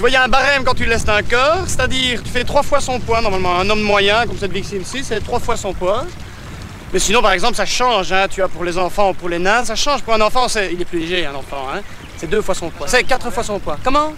[0.00, 2.42] Tu vois, il y a un barème quand tu laisses un corps, c'est-à-dire tu fais
[2.42, 5.58] trois fois son poids, normalement un homme moyen, comme cette victime ici, c'est trois fois
[5.58, 6.06] son poids.
[6.94, 9.38] Mais sinon, par exemple, ça change, hein, tu vois, pour les enfants ou pour les
[9.38, 10.00] nains, ça change.
[10.00, 11.82] Pour un enfant, il est plus léger, un enfant, hein.
[12.16, 12.88] C'est deux fois son poids.
[12.88, 13.76] C'est quatre fois son poids.
[13.84, 14.14] Comment?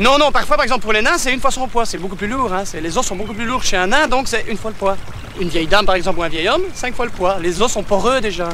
[0.00, 2.16] Non, non, parfois, par exemple, pour les nains, c'est une fois son poids, c'est beaucoup
[2.16, 2.64] plus lourd, hein.
[2.74, 4.96] Les os sont beaucoup plus lourds chez un nain, donc c'est une fois le poids.
[5.40, 7.38] Une vieille dame, par exemple, ou un vieil homme, cinq fois le poids.
[7.38, 8.48] Les os sont poreux déjà.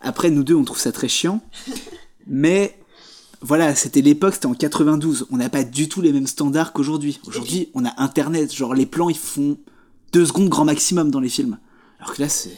[0.00, 1.40] Après, nous deux, on trouve ça très chiant.
[2.26, 2.74] Mais
[3.46, 5.26] voilà, c'était l'époque, c'était en 92.
[5.30, 7.20] On n'a pas du tout les mêmes standards qu'aujourd'hui.
[7.26, 8.52] Aujourd'hui, on a Internet.
[8.54, 9.56] Genre, les plans, ils font
[10.12, 11.58] deux secondes grand maximum dans les films.
[12.00, 12.56] Alors que là, c'est.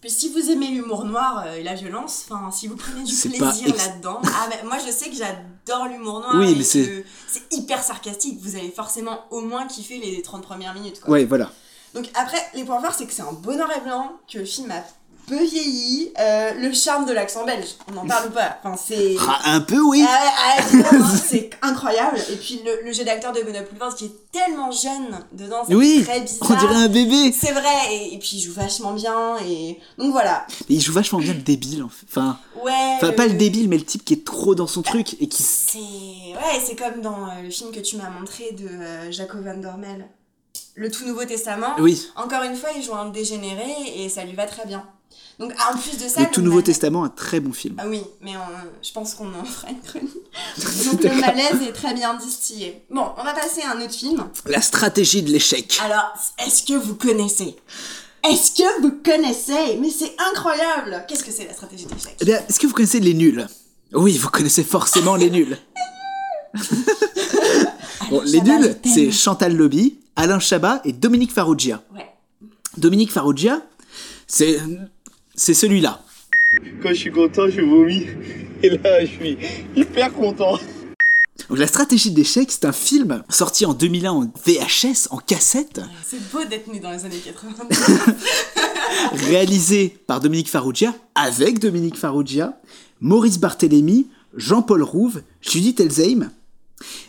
[0.00, 3.14] Puis si vous aimez l'humour noir euh, et la violence, enfin si vous prenez du
[3.14, 6.86] plaisir ex- là-dedans, ah mais moi je sais que j'adore l'humour noir Oui, mais c'est-
[6.86, 11.10] que c'est hyper sarcastique, vous allez forcément au moins kiffer les 30 premières minutes quoi.
[11.12, 11.50] Ouais, voilà.
[11.94, 14.44] Donc après, les points forts c'est que c'est en bon noir et blanc, que le
[14.44, 14.84] film a
[15.28, 19.16] peu vieilli, euh, le charme de l'accent belge, on en parle pas, enfin c'est...
[19.28, 20.04] Ah, un peu, oui.
[20.06, 20.20] Ah
[20.58, 20.62] ah,
[20.92, 22.18] hein, c'est incroyable.
[22.32, 25.74] Et puis le, le jeu d'acteur de Benoît Poulvord qui est tellement jeune dedans, c'est
[25.74, 26.50] Oui, très bizarre.
[26.50, 27.32] on dirait un bébé.
[27.32, 30.46] C'est vrai, et, et puis il joue vachement bien, et donc voilà.
[30.68, 32.06] Et il joue vachement bien le débile, en fait.
[32.08, 32.72] Enfin, Ouais.
[32.96, 35.42] enfin pas le débile, mais le type qui est trop dans son truc et qui.
[35.42, 39.44] C'est ouais, c'est comme dans euh, le film que tu m'as montré de euh, Jacob
[39.44, 40.06] Van Dormel,
[40.74, 41.74] le tout Nouveau Testament.
[41.78, 42.08] Oui.
[42.16, 43.64] Encore une fois, il joue un dégénéré
[43.96, 44.84] et ça lui va très bien.
[45.38, 47.52] Donc ah, en plus de ça, Le tout le Nouveau malaise- Testament, un très bon
[47.52, 47.74] film.
[47.78, 50.12] Ah oui, mais on- je pense qu'on en fera une chronique.
[50.86, 52.82] Donc le malaise est très bien distillé.
[52.90, 54.24] Bon, on va passer à un autre film.
[54.46, 55.78] La stratégie de l'échec.
[55.84, 57.54] Alors, est-ce que vous connaissez?
[58.28, 59.76] Est-ce que vous connaissez?
[59.80, 63.00] Mais c'est incroyable Qu'est-ce que c'est la stratégie d'échec Eh bien, est-ce que vous connaissez
[63.00, 63.46] les nuls?
[63.92, 65.56] Oui, vous connaissez forcément les nuls.
[68.10, 71.82] Bon, les nuls, c'est Chantal Lobby, Alain Chabat et Dominique Farrugia.
[71.94, 72.06] Ouais.
[72.76, 73.60] Dominique Farrugia,
[74.28, 74.60] c'est
[75.36, 76.02] c'est celui-là.
[76.82, 78.06] Quand je suis content, je vomis.
[78.62, 79.36] Et là, je suis
[79.76, 80.58] hyper content.
[81.48, 86.32] Donc la stratégie d'échec, c'est un film sorti en 2001 en VHS, en cassette, C'est
[86.32, 87.54] beau d'être né dans les années 80.
[89.28, 92.58] réalisé par Dominique Farrugia, avec Dominique Farrugia,
[93.00, 96.30] Maurice Barthélémy, Jean-Paul Rouve, Judith Elzheim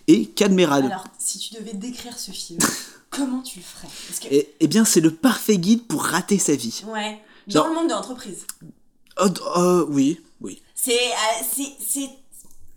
[0.07, 0.85] et Cadmeral.
[0.85, 2.59] Alors, si tu devais décrire ce film,
[3.09, 3.87] comment tu le ferais?
[4.07, 6.83] Parce que, Et, eh bien, c'est le parfait guide pour rater sa vie.
[6.91, 8.45] ouais, dans le monde de l'entreprise.
[9.19, 10.61] Oh, euh, oui, oui.
[10.76, 12.10] C'est, euh, c'est,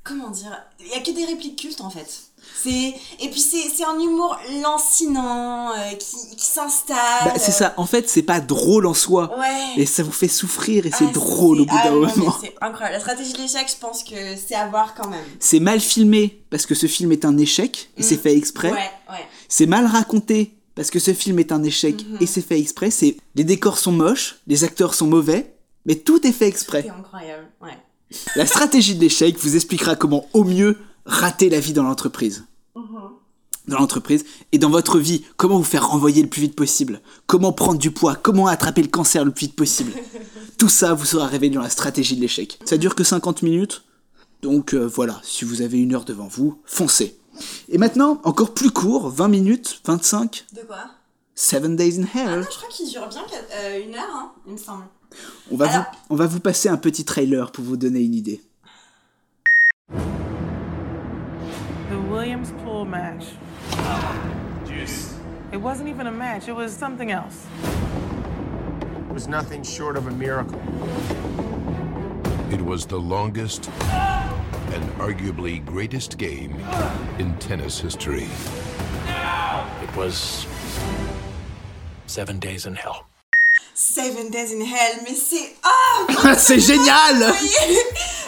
[0.03, 2.09] comment dire Il y a que des répliques cultes en fait.
[2.63, 7.25] C'est, et puis c'est, un humour lancinant euh, qui, qui s'installe.
[7.25, 7.75] Bah, c'est ça.
[7.77, 9.39] En fait, c'est pas drôle en soi.
[9.39, 9.83] Ouais.
[9.83, 12.35] Et ça vous fait souffrir et c'est Ah, drôle au bout ah, d'un moment.
[12.41, 12.95] C'est incroyable.
[12.95, 15.25] La stratégie de l'échec, je pense que c'est à voir quand même.
[15.39, 18.71] C'est mal filmé parce que ce film est un échec et c'est fait exprès.
[18.71, 18.75] Mm.
[18.75, 19.27] Ouais, ouais.
[19.49, 22.19] C'est mal raconté parce que ce film est un échec Mhm.
[22.21, 22.91] et c'est fait exprès.
[22.91, 25.55] C'est les décors sont moches, les acteurs sont mauvais,
[25.87, 26.83] mais tout est fait exprès.
[26.83, 27.77] C'est incroyable, ouais.
[28.37, 30.77] La stratégie de l'échec vous expliquera comment au mieux
[31.07, 32.45] rater la vie dans l'entreprise.
[33.69, 37.53] Dans l'entreprise et dans votre vie, comment vous faire renvoyer le plus vite possible, comment
[37.53, 39.93] prendre du poids, comment attraper le cancer le plus vite possible.
[40.59, 42.59] Tout ça vous sera révélé dans la stratégie de l'échec.
[42.65, 43.85] Ça dure que 50 minutes,
[44.43, 47.17] donc euh, voilà, si vous avez une heure devant vous, foncez.
[47.69, 50.79] Et maintenant, encore plus court, 20 minutes, 25, De quoi?
[51.35, 52.41] Seven Days in Ah Hell.
[52.41, 53.23] non, je crois qu'il dure bien
[53.55, 54.85] euh, une heure, hein, il me semble.
[55.51, 58.15] On va, Alors- vous, on va vous passer un petit trailer pour vous donner une
[58.15, 58.41] idée.
[61.89, 63.25] The James pool match.
[64.67, 65.15] Juice.
[65.53, 67.47] It wasn't even a match, it was something else.
[69.09, 70.61] It was nothing short of a miracle.
[72.53, 73.69] It was the longest
[74.73, 76.55] and arguably greatest game
[77.19, 78.29] in tennis history.
[79.83, 80.47] It was
[82.07, 83.07] seven days in hell.
[83.75, 87.17] Seven Days in Hell, mais c'est ah C'est génial.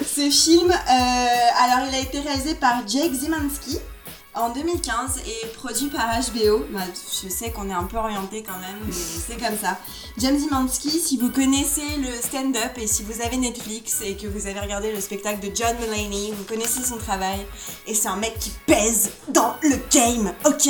[0.02, 3.78] Ce film, euh, alors il a été réalisé par Jake Zimanski
[4.34, 6.64] en 2015 et produit par HBO.
[6.70, 6.80] Bah,
[7.22, 9.78] je sais qu'on est un peu orienté quand même, mais c'est comme ça.
[10.18, 14.46] James Zimanski, si vous connaissez le stand-up et si vous avez Netflix et que vous
[14.46, 17.46] avez regardé le spectacle de John Mulaney, vous connaissez son travail
[17.86, 20.68] et c'est un mec qui pèse dans le game, ok?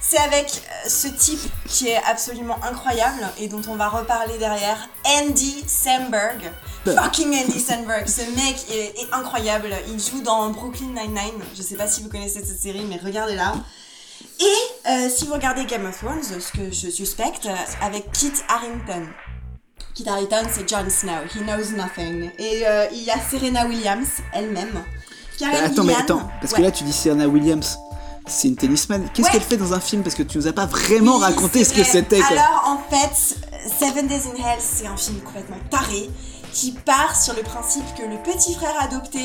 [0.00, 4.88] C'est avec euh, ce type qui est absolument incroyable et dont on va reparler derrière,
[5.04, 6.50] Andy Samberg.
[6.84, 9.70] Fucking Andy Samberg, ce mec est, est incroyable.
[9.88, 11.42] Il joue dans Brooklyn Nine-Nine.
[11.56, 13.54] Je sais pas si vous connaissez cette série, mais regardez-la.
[14.40, 17.54] Et euh, si vous regardez Game of Thrones, ce que je suspecte, euh,
[17.84, 19.06] avec Kit Harington.
[19.94, 21.24] Kit Harington, c'est Jon Snow.
[21.34, 22.30] He knows nothing.
[22.38, 24.84] Et euh, il y a Serena Williams, elle-même.
[25.40, 27.78] Bah, attends, mais attends, parce que là tu dis Serena Williams,
[28.26, 29.08] c'est une tennisman.
[29.14, 29.32] Qu'est-ce Ouais.
[29.34, 30.02] qu'elle fait dans un film?
[30.02, 32.20] Parce que tu nous as pas vraiment Oui, raconté ce que c'était.
[32.22, 33.36] Alors en fait,
[33.78, 36.10] Seven Days in Hell, c'est un film complètement taré
[36.58, 39.20] qui part sur le principe que le petit frère adopté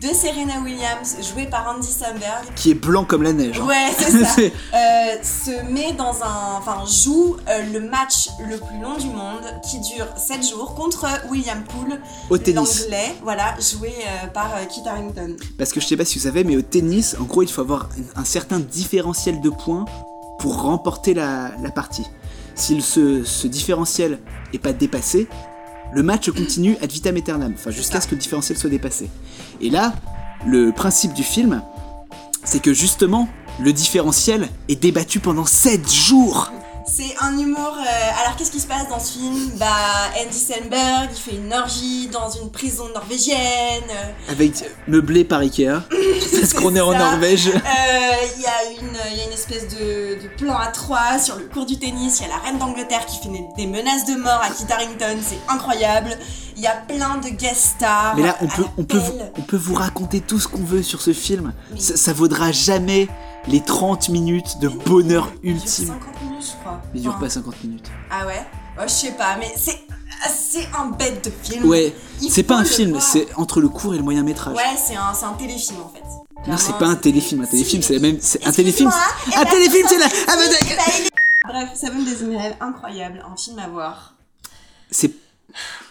[0.00, 3.58] de Serena Williams, joué par Andy Samberg, Qui est blanc comme la neige.
[3.60, 3.66] hein.
[3.66, 4.36] Ouais, c'est ça.
[4.74, 6.58] Euh, se met dans un.
[6.58, 11.06] Enfin, joue euh, le match le plus long du monde qui dure 7 jours contre
[11.30, 12.00] William Poole,
[12.30, 12.82] Au tennis.
[12.82, 15.36] l'anglais, voilà, joué euh, par Kit Harington.
[15.58, 17.62] Parce que je sais pas si vous savez, mais au tennis, en gros, il faut
[17.62, 19.86] avoir un certain différentiel de points
[20.38, 22.04] pour remporter la, la partie.
[22.54, 24.18] Si ce, ce différentiel
[24.52, 25.26] est pas dépassé,
[25.96, 29.08] le match continue ad vitam aeternam, enfin jusqu'à ce que le différentiel soit dépassé.
[29.62, 29.94] Et là,
[30.46, 31.62] le principe du film,
[32.44, 36.52] c'est que justement, le différentiel est débattu pendant 7 jours.
[36.88, 37.76] C'est un humour.
[37.78, 39.50] euh, alors, qu'est-ce qui se passe dans ce film?
[39.56, 39.66] Bah,
[40.24, 43.82] Andy Samberg, il fait une orgie dans une prison norvégienne.
[44.28, 45.82] Avec meublé par Ikea,
[46.40, 46.92] parce qu'on est en.
[46.96, 47.48] Norvège.
[47.48, 47.60] Euh,
[48.36, 51.36] Il y, a une- il y a une espèce de, de plan à trois sur
[51.36, 52.20] le cours du tennis.
[52.20, 55.18] Il y a la reine d'Angleterre qui fait des, menaces de mort à Kit Harington.
[55.22, 56.16] C'est incroyable.
[56.56, 58.14] Il y a plein de guest stars.
[58.16, 59.00] Mais là, on peut, on, peut,
[59.36, 61.52] on peut vous raconter tout ce qu'on veut sur ce film.
[61.78, 63.08] Ça, ça vaudra jamais
[63.46, 65.86] les 30 minutes de bonheur Il dure ultime.
[65.88, 66.82] 50 minutes, je crois.
[66.94, 67.90] Il dure Enfin, pas 50 minutes.
[68.10, 68.44] Ah ouais?
[68.78, 69.78] Ouais, Je sais pas, mais c'est
[70.34, 71.66] c'est un bête de film.
[71.68, 71.94] Ouais,
[72.30, 74.56] c'est pas un film, c'est entre le court et le moyen métrage.
[74.56, 76.50] Ouais, c'est un, c'est un téléfilm en fait.
[76.50, 77.42] non, c'est pas un téléfilm.
[77.42, 78.16] Un téléfilm, c'est la même.
[78.20, 78.92] c'est- Un téléfilm, un
[79.26, 80.06] eh ben, téléfilm, c'est la.
[80.28, 81.10] ah, est-
[81.46, 84.14] Bref, Seven Days in Hell, incroyable, un film à voir.
[84.90, 85.10] C'est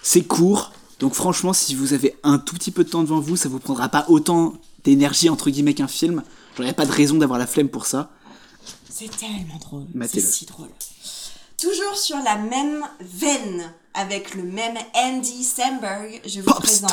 [0.01, 3.35] c'est court, donc franchement, si vous avez un tout petit peu de temps devant vous,
[3.35, 6.23] ça vous prendra pas autant d'énergie entre guillemets qu'un film.
[6.57, 8.11] J'aurais pas de raison d'avoir la flemme pour ça.
[8.89, 9.87] C'est tellement drôle.
[10.07, 10.69] C'est si drôle.
[11.57, 16.91] Toujours sur la même veine, avec le même Andy Samberg, je vous présente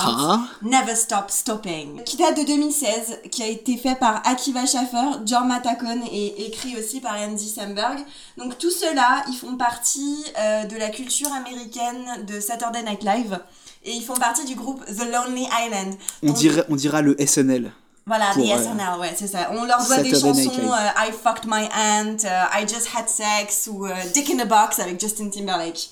[0.62, 5.48] Never Stop Stopping, qui date de 2016, qui a été fait par Akiva Schaffer, John
[5.48, 7.98] Matacone et écrit aussi par Andy Samberg.
[8.38, 13.38] Donc tout cela, ils font partie euh, de la culture américaine de Saturday Night Live.
[13.84, 15.94] Et ils font partie du groupe The Lonely Island.
[16.22, 17.72] On, Donc, dirait, on dira le SNL.
[18.06, 19.50] voilà, the euh, SNL, ouais, c'est ça.
[19.50, 23.08] On leur doit des Saturday chansons euh, I fucked my aunt, euh, I just had
[23.08, 25.90] sex ou Dick in a box avec Justin Timberlake.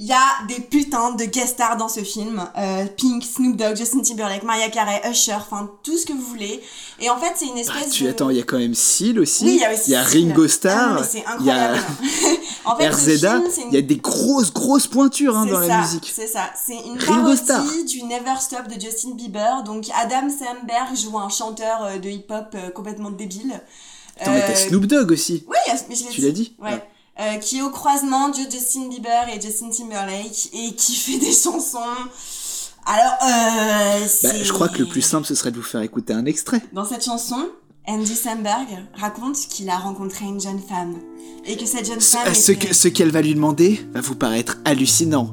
[0.00, 2.48] Il y a des putains de guest stars dans ce film.
[2.56, 6.62] Euh, Pink, Snoop Dogg, Justin Timberlake, Mariah Carey, Usher, enfin tout ce que vous voulez.
[7.00, 8.08] Et en fait, c'est une espèce Ah, Tu de...
[8.10, 9.44] attends, il y a quand même Seal aussi.
[9.44, 10.04] Oui, il y a aussi Seal.
[10.06, 10.88] Ringo Ah Starr.
[10.94, 11.74] non, mais c'est il y a
[12.64, 13.36] en fait, RZA.
[13.38, 16.12] une- Il y a des grosses, grosses pointures hein, dans ça, la musique.
[16.14, 17.64] C'est ça, c'est une Ringo Starr.
[17.64, 19.64] parodie du Never Stop de Justin Bieber.
[19.64, 23.60] Donc Adam Samberg joue un chanteur euh, de hip-hop euh, complètement débile.
[24.20, 25.44] Attends, mais t'as Snoop Dogg aussi.
[25.48, 25.56] Oui,
[25.88, 26.70] mais je l'ai Tu l'as dit Ouais.
[26.70, 26.88] Ouais.
[27.20, 31.32] Euh, qui est au croisement de Justin Bieber et Justin Timberlake et qui fait des
[31.32, 31.78] chansons.
[32.86, 36.12] Alors, euh, Bah, je crois que le plus simple, ce serait de vous faire écouter
[36.12, 36.62] un extrait.
[36.72, 37.48] Dans cette chanson,
[37.88, 40.94] Andy Samberg raconte qu'il a rencontré une jeune femme
[41.44, 44.00] et que cette jeune Ce, femme ce était- que- ce qu'elle va lui demander va
[44.00, 45.30] vous paraître hallucinant.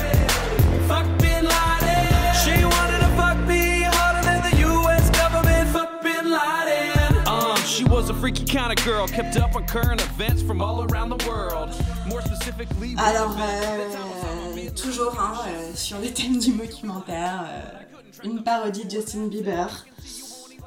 [0.88, 2.10] Fuck Bin Laden.
[2.44, 5.10] She wanted to fuck me harder than the U.S.
[5.12, 5.70] government.
[5.70, 7.24] Fuck Bin Laden.
[7.26, 10.84] Uh, she was a freaky kind of girl, kept up on current events from all
[10.86, 11.70] around the world.
[12.08, 14.43] More specifically, Alors, euh,
[14.76, 19.86] toujours hein, euh, sur le thème du documentaire, euh, une parodie de Justin Bieber.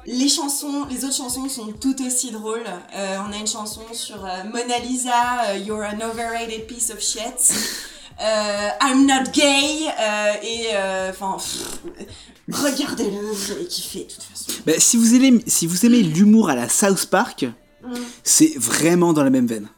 [0.05, 2.63] Les chansons, les autres chansons sont tout aussi drôles.
[2.95, 7.01] Euh, on a une chanson sur euh, Mona Lisa, euh, You're an overrated piece of
[7.01, 7.53] shit.
[8.19, 9.85] I'm not gay.
[10.43, 10.67] et
[11.09, 11.37] enfin,
[12.51, 14.51] regardez-le, allez kiffer de toute façon.
[14.65, 17.45] Bah, si, vous aimez, si vous aimez l'humour à la South Park,
[17.87, 17.95] Mm.
[18.23, 19.69] c'est vraiment dans la même veine.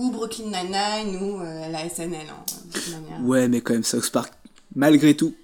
[0.00, 2.14] Ou Brooklyn Nine-Nine ou euh, la SNL.
[2.30, 3.20] hein, toute manière.
[3.22, 4.32] Ouais, mais quand même, South Park,
[4.74, 5.34] malgré tout,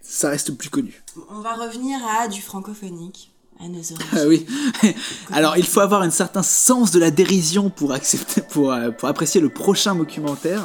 [0.00, 1.02] ça reste plus connu.
[1.28, 3.30] On va revenir à du francophonique,
[3.62, 3.80] à nos.
[4.14, 4.46] Ah oui.
[5.32, 9.06] Alors, il faut avoir un certain sens de la dérision pour accepter, pour, euh, pour
[9.08, 10.64] apprécier le prochain documentaire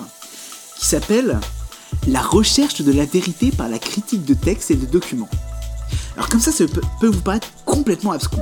[0.78, 1.38] qui s'appelle
[2.08, 5.30] La recherche de la vérité par la critique de textes et de documents.
[6.16, 8.40] Alors comme ça, ça peut, peut vous paraître complètement abscon.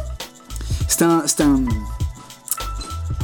[0.88, 1.64] C'est un, c'est un,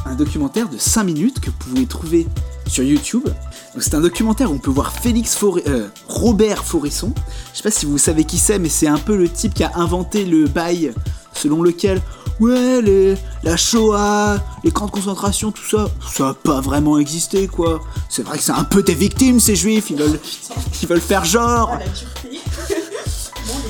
[0.05, 2.27] un documentaire de 5 minutes que vous pouvez trouver
[2.67, 3.27] sur YouTube.
[3.79, 7.13] C'est un documentaire où on peut voir Félix euh, Robert Foresson.
[7.53, 9.63] Je sais pas si vous savez qui c'est, mais c'est un peu le type qui
[9.63, 10.93] a inventé le bail
[11.33, 12.01] selon lequel,
[12.41, 17.47] ouais, les, la Shoah, les camps de concentration, tout ça, ça a pas vraiment existé,
[17.47, 17.79] quoi.
[18.09, 20.19] C'est vrai que c'est un peu des victimes, ces juifs, ils veulent,
[20.81, 21.77] ils veulent faire genre.
[21.79, 21.85] la.
[21.85, 23.53] Bon,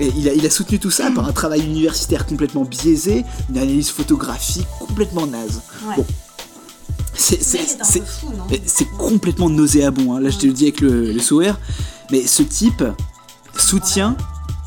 [0.00, 3.24] les- Et il a, il a soutenu tout ça par un travail universitaire complètement biaisé,
[3.50, 5.60] une analyse photographique complètement naze.
[5.88, 5.96] Ouais.
[5.96, 6.06] Bon.
[7.14, 10.20] C'est, complètement nauséabond, hein.
[10.20, 11.58] là je te le dis avec le, le sourire,
[12.10, 12.82] mais ce type
[13.56, 14.16] soutient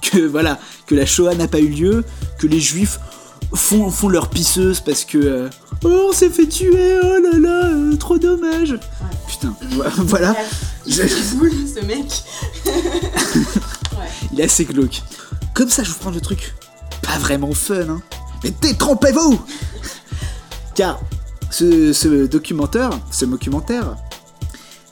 [0.01, 2.05] que, voilà, que la Shoah n'a pas eu lieu,
[2.37, 2.99] que les juifs
[3.53, 5.49] font, font leur pisseuse parce que euh,
[5.83, 8.79] oh on s'est fait tuer, oh là là, euh, trop dommage.
[9.27, 9.55] Putain,
[9.97, 10.35] voilà,
[10.85, 12.23] Il Je- ce mec.
[14.33, 15.01] il est assez glauque.
[15.53, 16.53] Comme ça je vous prends le truc
[17.01, 18.01] pas vraiment fun, hein.
[18.43, 19.39] mais détrompez-vous
[20.75, 20.99] Car
[21.49, 23.95] ce, ce documentaire, ce documentaire,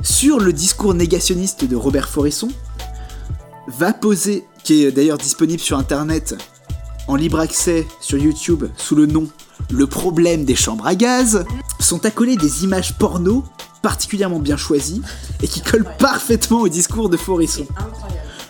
[0.01, 2.49] sur le discours négationniste de Robert Foresson,
[3.67, 6.35] va poser, qui est d'ailleurs disponible sur internet
[7.07, 9.27] en libre accès sur YouTube sous le nom
[9.71, 11.45] Le problème des chambres à gaz,
[11.79, 13.43] sont accolées des images porno
[13.81, 15.01] particulièrement bien choisies
[15.41, 17.67] et qui collent parfaitement au discours de Foresson.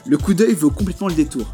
[0.06, 1.48] Le coup d'œil vaut complètement le détour.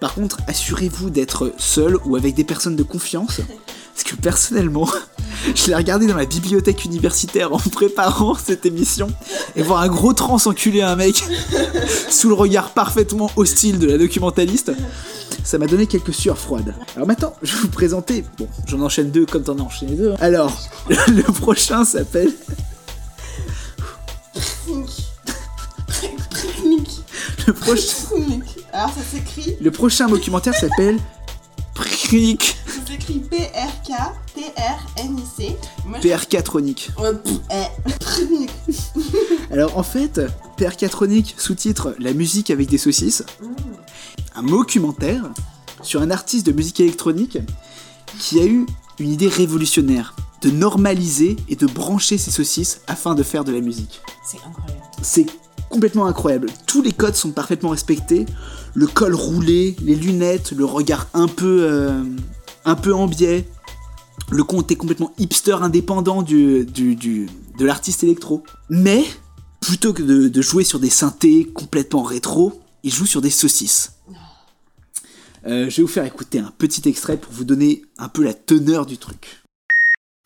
[0.00, 3.40] Par contre, assurez-vous d'être seul ou avec des personnes de confiance.
[3.94, 4.88] Parce que personnellement,
[5.54, 9.08] je l'ai regardé dans la bibliothèque universitaire en préparant cette émission
[9.56, 11.22] et voir un gros trans enculer un mec
[12.10, 14.72] sous le regard parfaitement hostile de la documentaliste,
[15.44, 16.74] ça m'a donné quelques sueurs froides.
[16.96, 18.24] Alors maintenant, je vais vous présenter.
[18.38, 20.12] Bon, j'en enchaîne deux comme t'en as enchaîné deux.
[20.12, 20.16] hein.
[20.20, 20.56] Alors,
[20.88, 22.32] le prochain s'appelle.
[27.46, 28.06] Le prochain.
[28.72, 30.98] Alors ça s'écrit, Le prochain documentaire s'appelle
[31.74, 32.56] Prick.
[33.06, 33.20] S'écrit
[34.32, 35.56] P-R-K-T-R-N-I-C.
[35.86, 36.90] Moi, je- PRK Tronic.
[36.98, 37.66] Ouais, pff, eh.
[39.52, 40.20] Alors en fait,
[40.56, 43.24] PRK Tronic sous-titre La musique avec des saucisses.
[44.34, 45.24] Un documentaire
[45.82, 47.38] sur un artiste de musique électronique
[48.18, 48.66] qui a eu
[48.98, 53.60] une idée révolutionnaire de normaliser et de brancher ses saucisses afin de faire de la
[53.60, 54.00] musique.
[54.24, 54.82] C'est incroyable.
[55.02, 55.26] C'est
[55.68, 56.48] complètement incroyable.
[56.66, 58.26] Tous les codes sont parfaitement respectés.
[58.74, 62.02] Le col roulé, les lunettes, le regard un peu, euh,
[62.64, 63.46] un peu en biais.
[64.30, 67.28] Le compte est complètement hipster indépendant du, du- du-
[67.58, 68.44] de l'artiste électro.
[68.70, 69.04] Mais,
[69.60, 73.92] plutôt que de, de jouer sur des synthés complètement rétro, il joue sur des saucisses.
[75.46, 78.32] Euh, je vais vous faire écouter un petit extrait pour vous donner un peu la
[78.34, 79.42] teneur du truc.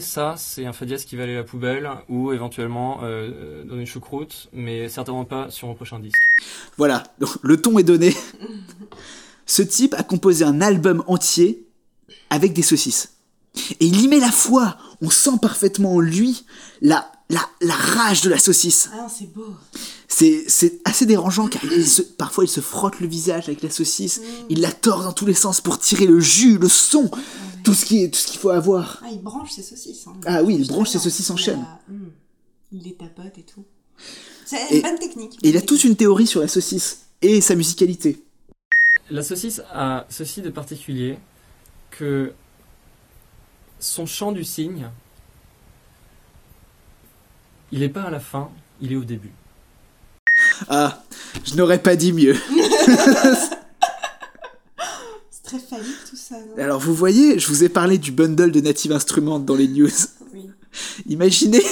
[0.02, 3.78] Ça, c'est un fa dièse qui va aller à la poubelle ou éventuellement euh, dans
[3.78, 6.22] une choucroute, mais certainement pas sur mon prochain disque.
[6.76, 8.14] Voilà, donc le ton est donné.
[9.46, 11.65] Ce type a composé un album entier
[12.30, 13.10] avec des saucisses.
[13.80, 14.76] Et il y met la foi.
[15.00, 16.44] On sent parfaitement en lui
[16.82, 18.90] la, la, la rage de la saucisse.
[18.92, 19.46] Ah non, c'est beau.
[20.08, 23.70] C'est, c'est assez dérangeant car il se- parfois il se frotte le visage avec la
[23.70, 24.20] saucisse.
[24.50, 27.10] Il la tord dans tous les sens pour tirer le jus, le son,
[27.64, 29.00] tout ce qui est, tout ce qu'il faut avoir.
[29.04, 30.06] Ah, il branche ses saucisses.
[30.06, 30.14] Hein.
[30.26, 31.64] Ah oui, il branche ses saucisses en chaîne.
[31.66, 32.10] Ah, hum.
[32.72, 33.64] Il les tapote et tout.
[34.44, 35.38] C'est Et- une bonne technique.
[35.42, 38.22] Et il a toute une théorie sur la saucisse et sa musicalité.
[39.10, 41.18] La saucisse a ceci de particulier
[41.98, 42.32] que
[43.78, 44.88] son chant du cygne,
[47.72, 48.50] il n'est pas à la fin,
[48.80, 49.32] il est au début.
[50.68, 51.02] Ah,
[51.44, 52.36] je n'aurais pas dit mieux.
[55.30, 56.62] C'est très tout ça, non?
[56.62, 59.90] Alors vous voyez, je vous ai parlé du bundle de Native Instruments dans les news.
[60.34, 60.50] Oui.
[61.08, 61.62] Imaginez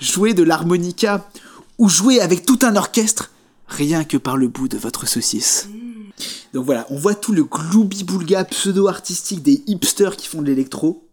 [0.00, 1.30] jouer de l'harmonica
[1.78, 3.30] ou jouer avec tout un orchestre
[3.68, 5.68] rien que par le bout de votre saucisse.
[6.52, 11.04] Donc voilà, on voit tout le gloubi-boulga pseudo-artistique des hipsters qui font de l'électro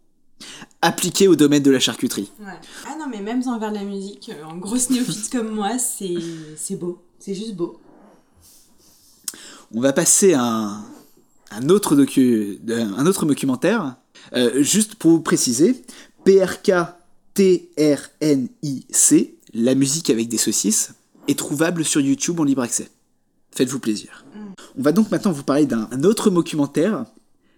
[0.82, 2.30] appliqué au domaine de la charcuterie.
[2.40, 2.52] Ouais.
[2.86, 6.14] Ah non, mais même de la musique, euh, en grosse néophyte comme moi, c'est
[6.56, 7.02] c'est beau.
[7.18, 7.80] C'est juste beau.
[9.74, 10.84] On va passer à un,
[11.50, 13.96] un autre, docu, un autre documentaire.
[14.32, 15.82] Euh, juste pour vous préciser,
[16.24, 16.94] PRK-TRNIC,
[19.54, 20.92] la musique avec des saucisses,
[21.28, 22.88] est trouvable sur YouTube en libre accès.
[23.56, 24.24] Faites-vous plaisir.
[24.78, 27.06] On va donc maintenant vous parler d'un un autre documentaire,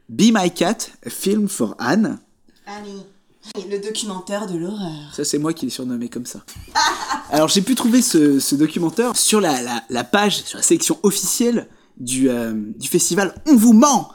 [0.09, 2.19] Be My Cat, a film for Anne.
[2.67, 3.69] Allez.
[3.69, 5.13] Le documentaire de l'horreur.
[5.13, 6.45] Ça, c'est moi qui l'ai surnommé comme ça.
[7.31, 10.99] Alors, j'ai pu trouver ce, ce documentaire sur la, la, la page, sur la sélection
[11.03, 11.67] officielle
[11.97, 14.13] du, euh, du festival On vous ment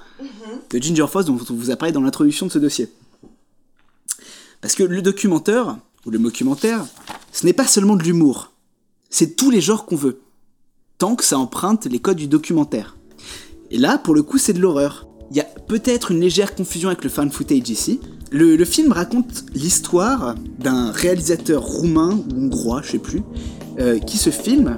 [0.70, 2.90] de Ginger Foss, dont on vous a parlé dans l'introduction de ce dossier.
[4.62, 6.86] Parce que le documentaire, ou le documentaire,
[7.34, 8.52] ce n'est pas seulement de l'humour.
[9.10, 10.22] C'est tous les genres qu'on veut.
[11.04, 12.96] Que ça emprunte les codes du documentaire.
[13.72, 15.06] Et là, pour le coup, c'est de l'horreur.
[15.32, 18.00] Il y a peut-être une légère confusion avec le fan footage ici.
[18.32, 23.22] Le, film raconte l'histoire d'un réalisateur roumain ou hongrois, je sais plus,
[23.80, 24.78] euh, qui se filme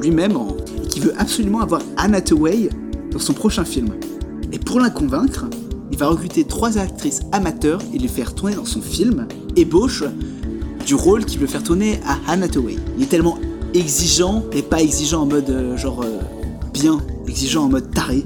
[0.00, 0.36] lui-même
[0.82, 2.70] et qui veut absolument avoir Anne Hathaway
[3.10, 3.90] dans son prochain film.
[4.50, 5.44] Et pour la convaincre,
[5.92, 10.04] il va recruter trois actrices amateurs et les faire tourner dans son film, ébauche
[10.86, 12.76] du rôle qu'il veut faire tourner à Anne Hathaway.
[12.96, 13.38] Il est tellement
[13.74, 16.18] exigeant, et pas exigeant en mode euh, genre euh,
[16.72, 18.24] bien, exigeant en mode taré.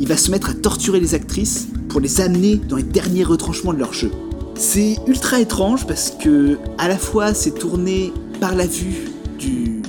[0.00, 3.72] Il va se mettre à torturer les actrices pour les amener dans les derniers retranchements
[3.72, 4.10] de leur jeu.
[4.54, 9.82] C'est ultra étrange parce que à la fois c'est tourné par la vue du-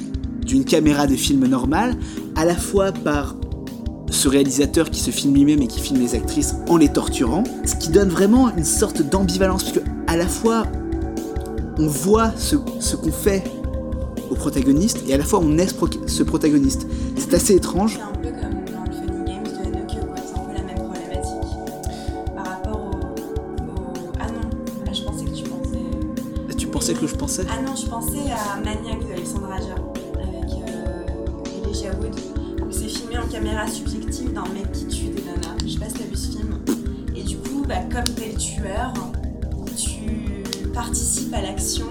[0.45, 1.95] d'une caméra de film normal,
[2.35, 3.35] à la fois par
[4.09, 7.75] ce réalisateur qui se filme lui-même et qui filme les actrices en les torturant, ce
[7.75, 10.63] qui donne vraiment une sorte d'ambivalence, parce que à la fois
[11.77, 12.55] on voit ce
[12.95, 13.43] qu'on fait
[14.30, 16.88] au protagoniste et à la fois on est ce, pro- ce protagoniste.
[17.18, 17.95] C'est assez étrange.
[17.95, 20.15] C'est un peu comme dans le Funny Games de Haneke, quoi.
[20.26, 22.35] C'est un peu la même problématique.
[22.35, 22.89] Par rapport au.
[22.95, 24.49] au- Ah non,
[24.88, 26.56] ah, je pensais que tu pensais.
[26.57, 29.76] Tu pensais que je pensais Ah non, je pensais à Maniac de Alexandre Aja
[30.15, 32.15] avec euh, Elijah Wood
[32.68, 35.56] où c'est filmé en caméra subjective d'un mec qui tue des nanas.
[35.65, 36.60] Je sais pas si t'as vu ce film.
[37.15, 38.93] Et du coup, bah, comme t'es le tueur,
[39.76, 41.85] tu participes à l'action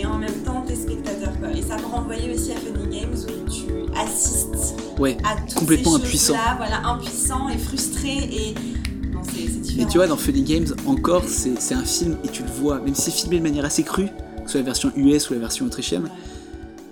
[0.00, 1.50] et en même temps t'es spectateur quoi.
[1.52, 3.64] Et ça me renvoyait aussi à Funny Games où tu
[3.98, 6.34] assistes Ouais, à toutes complètement ces impuissant.
[6.34, 8.54] choses-là, voilà, impuissant et frustré et
[9.12, 9.84] non c'est c'est différent.
[9.86, 12.94] Mais tu vois, dans Funny Games, encore, c'est un film et tu le vois, même
[12.94, 15.40] si c'est filmé de manière assez crue, que ce soit la version US ou la
[15.40, 16.10] version autrichienne,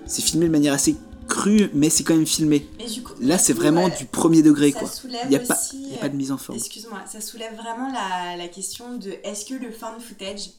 [0.05, 0.95] c'est filmé de manière assez
[1.27, 2.67] crue, mais c'est quand même filmé.
[2.79, 4.89] Mais du coup, Là, c'est vraiment ouais, du premier degré, ça quoi.
[5.05, 6.57] Il n'y a, a pas de mise en euh, forme.
[6.57, 10.49] Excuse-moi, ça soulève vraiment la, la question de est-ce que le fan footage,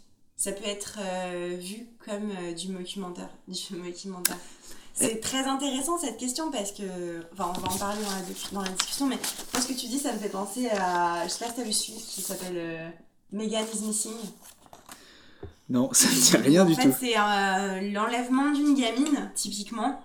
[0.40, 4.38] ça peut être euh, vu comme euh, du documentaire, du documentaire.
[4.94, 6.82] C'est très intéressant cette question parce que,
[7.34, 8.22] enfin, on va en parler dans la,
[8.52, 9.18] dans la discussion, mais
[9.52, 11.62] moi, ce que tu dis, ça me fait penser à, je sais pas si t'as
[11.62, 12.88] vu celui qui s'appelle euh,
[13.32, 14.16] Megan is Missing.
[15.68, 16.96] Non, ça ne dit rien en du fait, tout.
[16.98, 20.00] c'est euh, l'enlèvement d'une gamine, typiquement.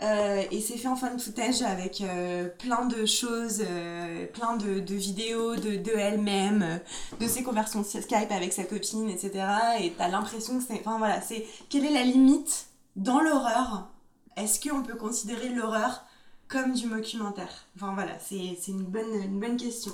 [0.00, 4.78] Euh, et c'est fait en fan footage avec euh, plein de choses, euh, plein de,
[4.78, 6.80] de vidéos de, de elle-même,
[7.20, 9.32] de ses conversions Skype avec sa copine, etc.
[9.80, 10.80] Et t'as l'impression que c'est.
[10.84, 11.44] Enfin voilà, c'est.
[11.68, 13.88] Quelle est la limite dans l'horreur?
[14.36, 16.04] Est-ce qu'on peut considérer l'horreur
[16.46, 19.92] comme du documentaire Enfin voilà, c'est une bonne, une bonne question.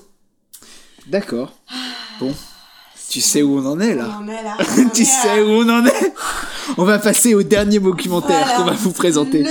[1.07, 1.53] D'accord.
[2.21, 2.35] Bon.
[3.09, 4.57] Tu sais où on en est là On en est là.
[4.79, 6.15] on Tu est sais où on en est
[6.79, 8.57] On va passer au dernier documentaire Voilà.
[8.57, 9.43] qu'on va vous présenter.
[9.43, 9.51] Le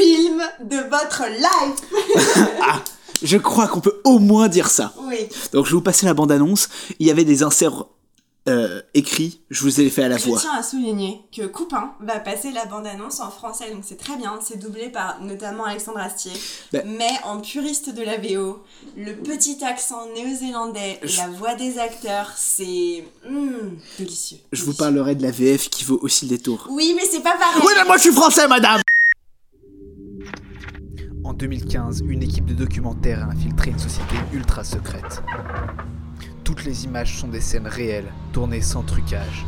[0.00, 2.80] film de votre life Ah,
[3.22, 4.92] je crois qu'on peut au moins dire ça.
[5.08, 5.28] Oui.
[5.52, 6.68] Donc je vais vous passer la bande-annonce.
[6.98, 7.84] Il y avait des inserts
[8.48, 10.38] euh, écrits, je vous ai fait à la Je voix.
[10.40, 14.38] tiens à souligner que Coupin va passer la bande-annonce en français, donc c'est très bien.
[14.42, 16.32] C'est doublé par notamment Alexandre Astier.
[16.72, 16.78] Bah.
[16.86, 18.62] Mais en puriste de la VO,
[18.96, 24.38] le petit accent néo-zélandais, Je- la voix des acteurs, c'est mm, délicieux.
[24.52, 26.66] Je vous parlerai de la VF qui vaut aussi le détour.
[26.70, 27.60] Oui, mais c'est pas pareil.
[27.64, 28.80] Oui, mais moi je suis français, madame
[31.22, 35.22] En 2015, une équipe de documentaires a infiltré une société ultra secrète.
[36.44, 39.44] Toutes les images sont des scènes réelles, tournées sans trucage.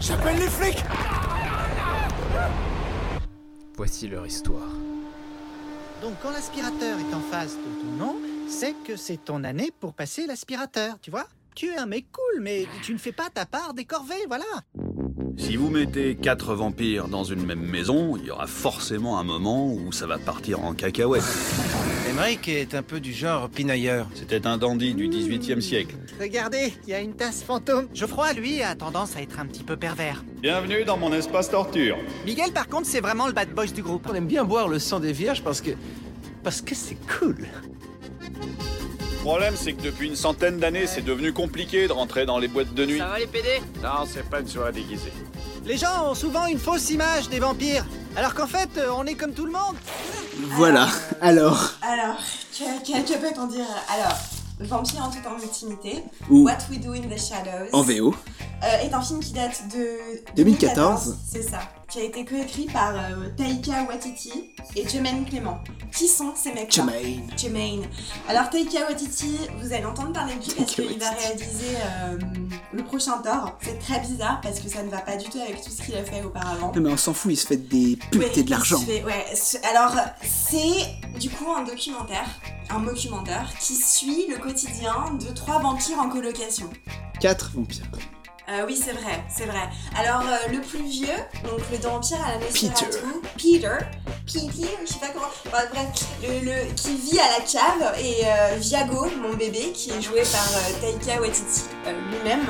[0.00, 0.84] J'appelle les flics
[3.76, 4.70] Voici leur histoire.
[6.02, 8.16] Donc quand l'aspirateur est en face de ton nom,
[8.48, 11.26] c'est que c'est ton année pour passer l'aspirateur, tu vois?
[11.54, 14.44] Tu es un mec cool, mais tu ne fais pas ta part des corvées, voilà.
[15.38, 19.72] Si vous mettez quatre vampires dans une même maison, il y aura forcément un moment
[19.72, 21.22] où ça va partir en cacahuète.
[22.10, 24.08] Emmerich est un peu du genre pinailleur.
[24.14, 25.96] C'était un dandy du 18e siècle.
[26.20, 27.88] Regardez, il y a une tasse fantôme.
[27.94, 30.22] Geoffroy, lui, a tendance à être un petit peu pervers.
[30.40, 31.96] Bienvenue dans mon espace torture.
[32.24, 34.06] Miguel, par contre, c'est vraiment le bad boy du groupe.
[34.10, 35.70] On aime bien boire le sang des vierges parce que.
[36.42, 37.36] parce que c'est cool.
[39.26, 42.46] Le problème, c'est que depuis une centaine d'années, c'est devenu compliqué de rentrer dans les
[42.46, 42.98] boîtes de nuit.
[42.98, 43.48] Ça va les PD
[43.82, 45.12] Non, c'est pas une soirée déguisée.
[45.64, 47.84] Les gens ont souvent une fausse image des vampires,
[48.14, 49.74] alors qu'en fait, euh, on est comme tout le monde.
[50.50, 50.86] Voilà.
[51.20, 52.14] Alors, Alors,
[52.56, 54.16] que, que- que peut-on dire Alors,
[54.60, 58.14] Vampire en toute intimité, Ou- What We Do in the Shadows, en VO.
[58.64, 59.98] Euh, est un film qui date de
[60.36, 61.16] 2014.
[61.30, 61.58] C'est ça.
[61.88, 65.60] Qui a été coécrit par euh, Taika Waititi et Jermaine Clément.
[65.92, 67.22] Qui sont ces mecs-là Jermaine.
[67.36, 67.82] Jermaine.
[68.28, 72.18] Alors Taika Waititi, vous allez entendre parler de lui parce qu'il va réaliser euh,
[72.72, 73.56] le prochain Thor.
[73.62, 75.94] C'est très bizarre parce que ça ne va pas du tout avec tout ce qu'il
[75.94, 76.72] a fait auparavant.
[76.74, 78.80] Non mais on s'en fout, il se fait des putes Ouais, et de l'argent.
[78.80, 79.24] fait- ouais,
[79.72, 82.26] alors c'est du coup un documentaire,
[82.68, 86.68] un documentaire qui suit le quotidien de trois vampires en colocation.
[87.20, 87.86] Quatre vampires.
[88.48, 89.68] Euh, oui, c'est vrai, c'est vrai.
[89.98, 91.08] Alors, euh, le plus vieux,
[91.42, 92.98] donc le vampire à la Nosferatu, Peter.
[93.36, 93.84] Peter,
[94.24, 95.88] Peter, je sais pas comment, enfin, bref,
[96.22, 100.22] le, le- qui vit à la cave, et euh, Viago, mon bébé, qui est joué
[100.22, 102.46] par euh, Taika Waititi euh, lui-même,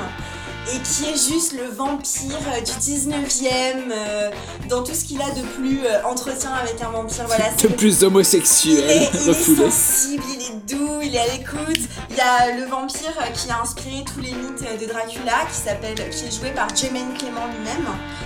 [0.73, 4.29] et qui est juste le vampire euh, du 19e, euh,
[4.69, 7.45] dans tout ce qu'il a de plus euh, entretien avec un vampire, voilà.
[7.61, 11.87] De plus homosexuel, Il est, il est sensible, il est doux, il est à l'écoute.
[12.09, 15.95] Il y a le vampire qui a inspiré tous les mythes de Dracula, qui s'appelle,
[16.09, 17.85] qui est joué par Jermaine Clément lui-même.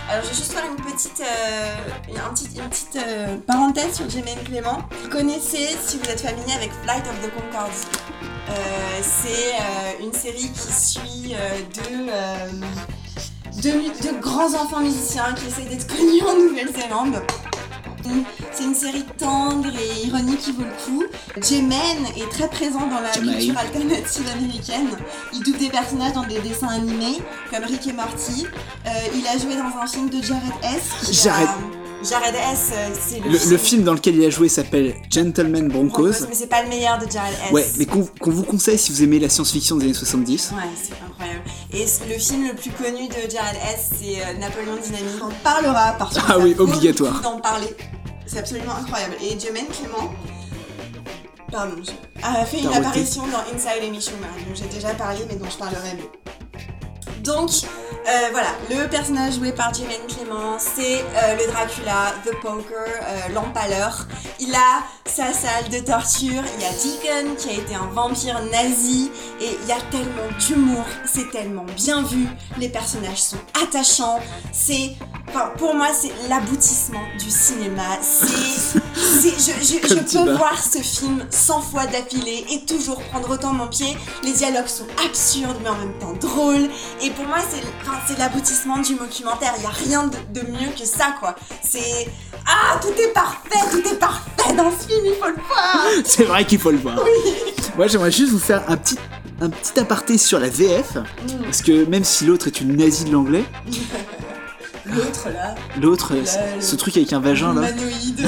[0.10, 2.98] Alors je vais juste faire une petite, euh, un petit- une petite
[3.46, 4.80] parenthèse sur Jermaine Clément.
[5.04, 7.72] Vous connaissez, si vous êtes familier avec Flight of the Concorde.
[8.50, 8.54] Euh,
[9.02, 11.60] c'est euh, une série qui suit euh,
[13.62, 17.22] deux, deux grands enfants musiciens qui essayent d'être connus en Nouvelle-Zélande.
[18.52, 21.04] C'est une série tendre et ironique qui vaut le coup.
[21.42, 21.80] J-Man
[22.18, 24.90] est très présent dans la culture alternative américaine.
[25.34, 27.20] Il double des personnages dans des dessins animés
[27.50, 28.48] comme Rick et Morty.
[28.86, 31.24] Euh, il a joué dans un film de Jared S.
[31.24, 31.48] Jared.
[31.48, 34.96] a- Jared S, euh, c'est le, Le, le film dans lequel il a joué s'appelle
[35.10, 36.04] Gentleman Broncos.
[36.10, 37.52] Broncos, mais c'est pas le meilleur de Jared S.
[37.52, 40.52] Ouais, mais qu'on vous conseille si vous aimez la science-fiction des années 70.
[40.52, 41.42] Ouais, c'est incroyable.
[41.74, 45.22] Et le film le plus connu de Jared S, c'est euh, Napoléon Dynamite.
[45.22, 47.22] On en parlera parce que Ah oui, obligatoire.
[47.22, 47.68] d'en parler.
[48.26, 49.16] C'est absolument incroyable.
[49.22, 50.12] Et Jermaine Clément,
[51.52, 51.76] pardon,
[52.24, 55.58] a fait une apparition dans Inside Amy Schumer, dont j'ai déjà parlé, mais dont je
[55.58, 56.10] parlerai mieux.
[57.24, 57.52] Donc,
[58.08, 63.34] euh, voilà, le personnage joué par Jermaine Clément, c'est euh, le Dracula, The Poker, euh,
[63.34, 64.08] l'empaleur.
[64.40, 68.42] Il a sa salle de torture, il y a Deacon qui a été un vampire
[68.52, 72.28] nazi, et il y a tellement d'humour, c'est tellement bien vu,
[72.58, 74.20] les personnages sont attachants,
[74.52, 74.96] c'est...
[75.30, 78.00] Enfin, pour moi, c'est l'aboutissement du cinéma.
[78.02, 78.82] C'est...
[79.22, 83.98] Je, peux voir ce film 100 fois d'affilée et toujours prendre autant mon pied.
[84.24, 86.70] Les dialogues sont absurdes mais en même temps drôles.
[87.02, 89.54] Et pour moi, c'est enfin, l'aboutissement du documentaire.
[89.58, 91.36] Il n'y a rien de, de mieux que ça, quoi.
[91.64, 92.08] C'est...
[92.48, 96.24] Ah, tout est parfait, tout est parfait dans ce film, il faut le voir C'est
[96.24, 96.98] vrai qu'il faut le voir.
[97.78, 98.98] Moi, j'aimerais juste vous faire un petit,
[99.40, 100.96] un petit aparté sur la VF.
[100.96, 101.44] Mm.
[101.44, 103.44] Parce que même si l'autre est une nazie de l'anglais,
[104.86, 106.14] L'autre, là, l'autre,
[106.60, 107.70] ce- truc avec un vagin là.
[107.70, 108.28] humanoïde.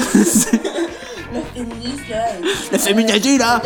[1.34, 2.24] La féministe, là.
[2.70, 3.60] La féminazie, là.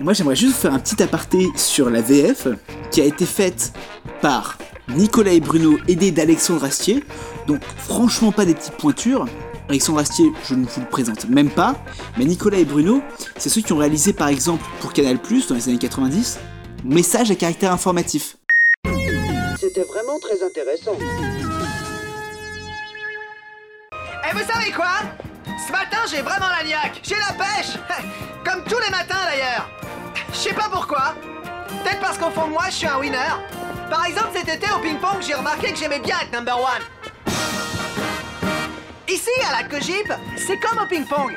[0.00, 2.48] Moi, j'aimerais juste vous faire un petit aparté sur la VF
[2.90, 3.72] qui a été faite
[4.20, 4.58] par
[4.88, 7.02] Nicolas et Bruno, aidés d'Alexandre Astier.
[7.46, 9.26] Donc, franchement, pas des petites pointures.
[9.68, 11.76] Alexandre Astier, je ne vous le présente même pas.
[12.18, 13.02] Mais Nicolas et Bruno,
[13.38, 15.18] c'est ceux qui ont réalisé, par exemple, pour Canal
[15.48, 16.38] dans les années 90,
[16.84, 18.36] Message à caractère informatif.
[19.58, 20.96] C'était vraiment très intéressant.
[23.92, 25.00] Et vous savez quoi?
[25.66, 27.00] Ce matin, j'ai vraiment la niaque.
[27.02, 27.78] J'ai la pêche.
[28.44, 28.55] Comme
[30.70, 31.14] pourquoi.
[31.68, 33.34] Peut-être parce qu'au fond de moi, je suis un winner.
[33.90, 37.32] Par exemple, cet été au ping-pong, j'ai remarqué que j'aimais bien être number one.
[39.08, 41.36] Ici, à la Cogip, c'est comme au ping-pong.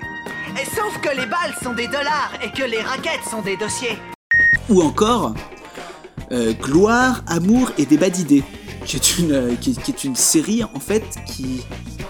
[0.76, 3.98] Sauf que les balles sont des dollars et que les raquettes sont des dossiers.
[4.70, 5.34] Ou encore
[6.32, 8.44] euh, Gloire, Amour et débat d'idées,
[8.86, 9.00] qui
[9.32, 11.66] euh, qui est une série en fait qui,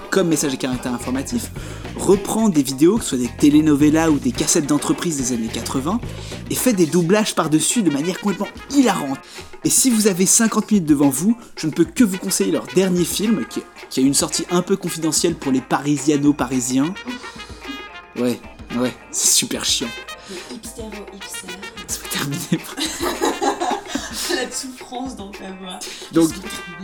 [0.10, 1.52] comme message à caractère informatif,
[1.98, 6.00] reprend des vidéos, que ce soit des telenovelas ou des cassettes d'entreprise des années 80,
[6.50, 9.20] et fait des doublages par-dessus de manière complètement hilarante.
[9.64, 12.66] Et si vous avez 50 minutes devant vous, je ne peux que vous conseiller leur
[12.68, 16.94] dernier film, qui, qui a une sortie un peu confidentielle pour les parisiano-parisiens.
[18.18, 18.40] Ouais,
[18.78, 19.90] ouais, c'est super chiant.
[20.52, 21.48] Hipster au hipster.
[21.88, 23.56] Ça va
[24.52, 25.80] souffrance dans ta voix.
[26.12, 26.30] Donc,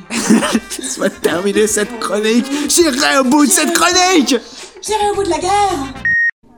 [0.80, 2.46] laisse-moi terminer cette chronique.
[2.70, 4.36] J'irai au bout de cette chronique.
[4.82, 5.94] J'irai au bout de la guerre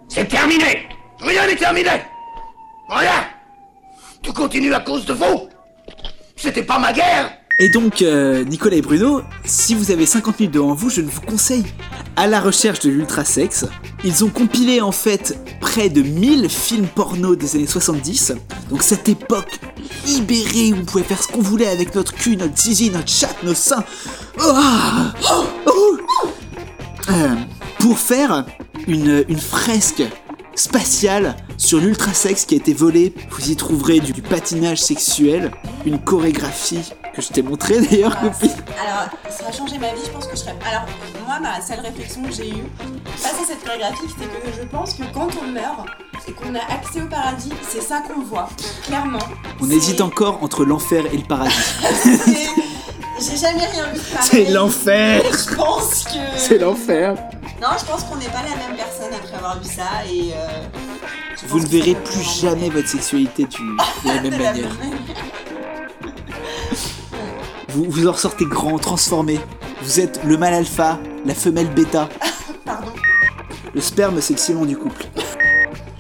[0.09, 2.01] C'est terminé Rien n'est terminé
[2.89, 3.27] Rien
[4.21, 5.47] Tout continue à cause de vous
[6.35, 10.53] C'était pas ma guerre Et donc, euh, Nicolas et Bruno, si vous avez 50 minutes
[10.53, 11.65] devant vous, je vous conseille
[12.15, 13.65] à la recherche de l'ultrasex.
[14.03, 18.33] Ils ont compilé en fait près de 1000 films porno des années 70.
[18.69, 19.59] Donc cette époque
[20.05, 23.35] libérée où on pouvait faire ce qu'on voulait avec notre cul, notre zizi, notre chat,
[23.43, 23.83] nos seins.
[24.39, 25.97] Ah Oh
[27.09, 27.35] Euh,
[27.79, 28.45] pour faire
[28.87, 30.03] une, fresque
[30.53, 33.15] spatiale sur l'ultrasex qui a été volé.
[33.31, 35.51] Vous y trouverez du patinage sexuel,
[35.87, 38.51] une chorégraphie que je t'ai montré d'ailleurs, copine.
[38.81, 40.55] Alors, ça a changé ma vie, je pense que je serais.
[40.69, 40.85] Alors,
[41.25, 42.63] moi, ma seule réflexion que j'ai eue
[43.17, 45.85] face à cette chorégraphie, c'était que je pense que quand on meurt
[46.27, 48.49] et qu'on a accès au paradis, c'est ça qu'on voit,
[48.85, 49.19] clairement.
[49.61, 51.53] On hésite encore entre l'enfer et le paradis.
[53.19, 54.29] J'ai jamais rien vu de pareil.
[54.29, 56.19] C'est l'enfer Je pense que.
[56.37, 57.15] C'est l'enfer
[57.59, 60.33] Non, je pense qu'on n'est pas la même personne après avoir vu ça et.
[60.35, 60.47] euh,
[61.47, 64.69] Vous ne verrez plus jamais votre sexualité du- de la même De la manière.
[64.75, 65.01] même manière.
[67.77, 69.39] Vous, vous en ressortez grand, transformé.
[69.83, 72.09] Vous êtes le mâle alpha, la femelle bêta.
[72.65, 72.91] Pardon.
[73.75, 75.05] Le sperme, c'est le ciment du couple.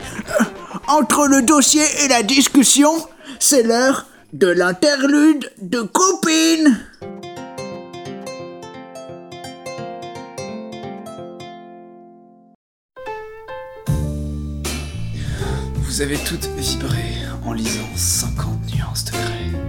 [0.87, 2.89] Entre le dossier et la discussion,
[3.37, 6.83] c'est l'heure de l'interlude de copine.
[15.75, 17.03] Vous avez toutes vibré
[17.45, 19.67] en lisant 50 nuances de grès.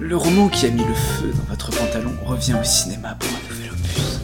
[0.00, 3.52] Le roman qui a mis le feu dans votre pantalon revient au cinéma pour un
[3.52, 4.20] nouvel opus.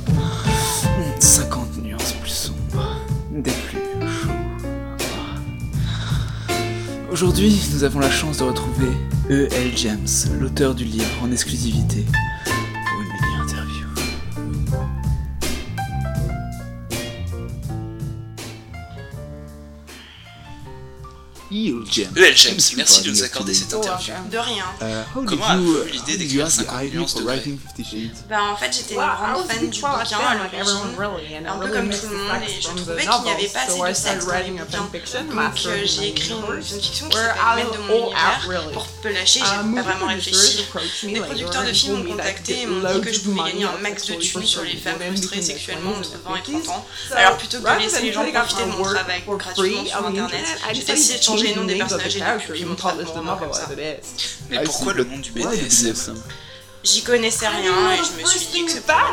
[1.20, 2.97] 50 nuances plus sombres,
[3.31, 4.31] des plus chauds.
[7.12, 8.89] Aujourd'hui, nous avons la chance de retrouver
[9.28, 9.73] E.L.
[9.77, 10.09] James,
[10.40, 12.07] l'auteur du livre, en exclusivité
[21.57, 21.85] E.L.
[21.91, 22.37] James, E.L.
[22.37, 24.12] James, merci de nous accorder cette interview.
[24.31, 24.65] De rien.
[25.15, 27.43] Comment avez-vous eu l'idée d'écrire 50 nuances de grès
[28.28, 32.09] Bah en fait j'étais une grande fan du bouquin à l'origine, un peu comme tout
[32.11, 34.78] le monde, et je trouvais qu'il n'y avait pas assez de sexe dans les bouquins.
[34.78, 38.70] Donc euh, j'ai écrit une fanfiction qui s'appelle de mon univers.
[38.73, 40.66] Pour peu lâcher, j'ai pas vraiment réfléchi.
[41.05, 44.07] Les producteurs de films m'ont contacté et m'ont dit que je pouvais gagner un max
[44.07, 46.87] de thunes sur les femmes frustrées sexuellement entre 20 et 30 ans.
[47.15, 50.83] Alors plutôt que de laisser les gens profiter de mon travail gratuitement sur internet, j'ai
[50.83, 53.39] décidé de changer les noms des personnages et publier mon traitement.
[54.51, 56.14] Mais pourquoi le monde du BDSM
[56.85, 59.10] J'y connaissais rien et je me suis dit que c'est pas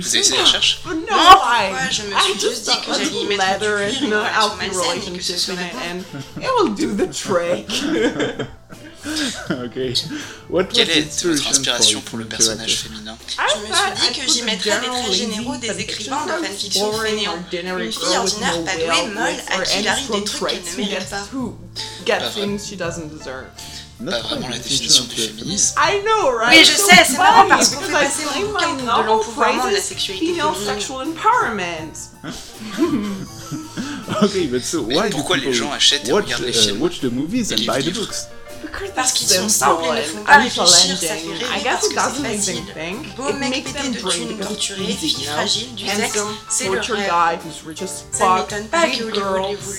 [0.00, 3.26] Vous avez essayé la recherche Non, pourquoi Je me suis juste dit que j'allais y
[3.26, 5.10] mettre du cuir et malsaine et que
[9.04, 9.70] ce serait
[10.72, 13.16] Quelle est votre inspiration pour le personnage féminin?
[13.28, 17.38] Je me suis dit que j'y mettrais des traits généraux des écrivains de fanfiction fainéants.
[17.52, 21.08] Une fille ordinaire pas douée, molle, à qui il arrive des trucs qu'elle ne mérite
[21.10, 21.24] pas.
[24.10, 24.48] Pas vraiment.
[24.48, 25.74] La définition du féminisme.
[26.48, 29.80] Oui, je sais, c'est marrant parce qu'on fait passer mon bouquin de l'empouvoirment de la
[29.80, 30.78] sexualité féminine.
[34.22, 36.80] Okay, but so why do pourquoi les gens achètent et watch, regardent les uh, films
[36.82, 38.00] watch the movies et and les buy the livres?
[38.06, 38.26] books?
[38.94, 42.36] Parce qu'ils sont simples et ne font pas réfléchir, ça fait rêver parce que c'est
[42.36, 42.62] facile.
[43.16, 46.18] Beau mec pété de thunes, torturé, fille fragile, du sexe,
[46.48, 47.40] c'est le rêve.
[48.12, 49.78] Ça ne m'étonne pas que Hollywood l'ait voulu.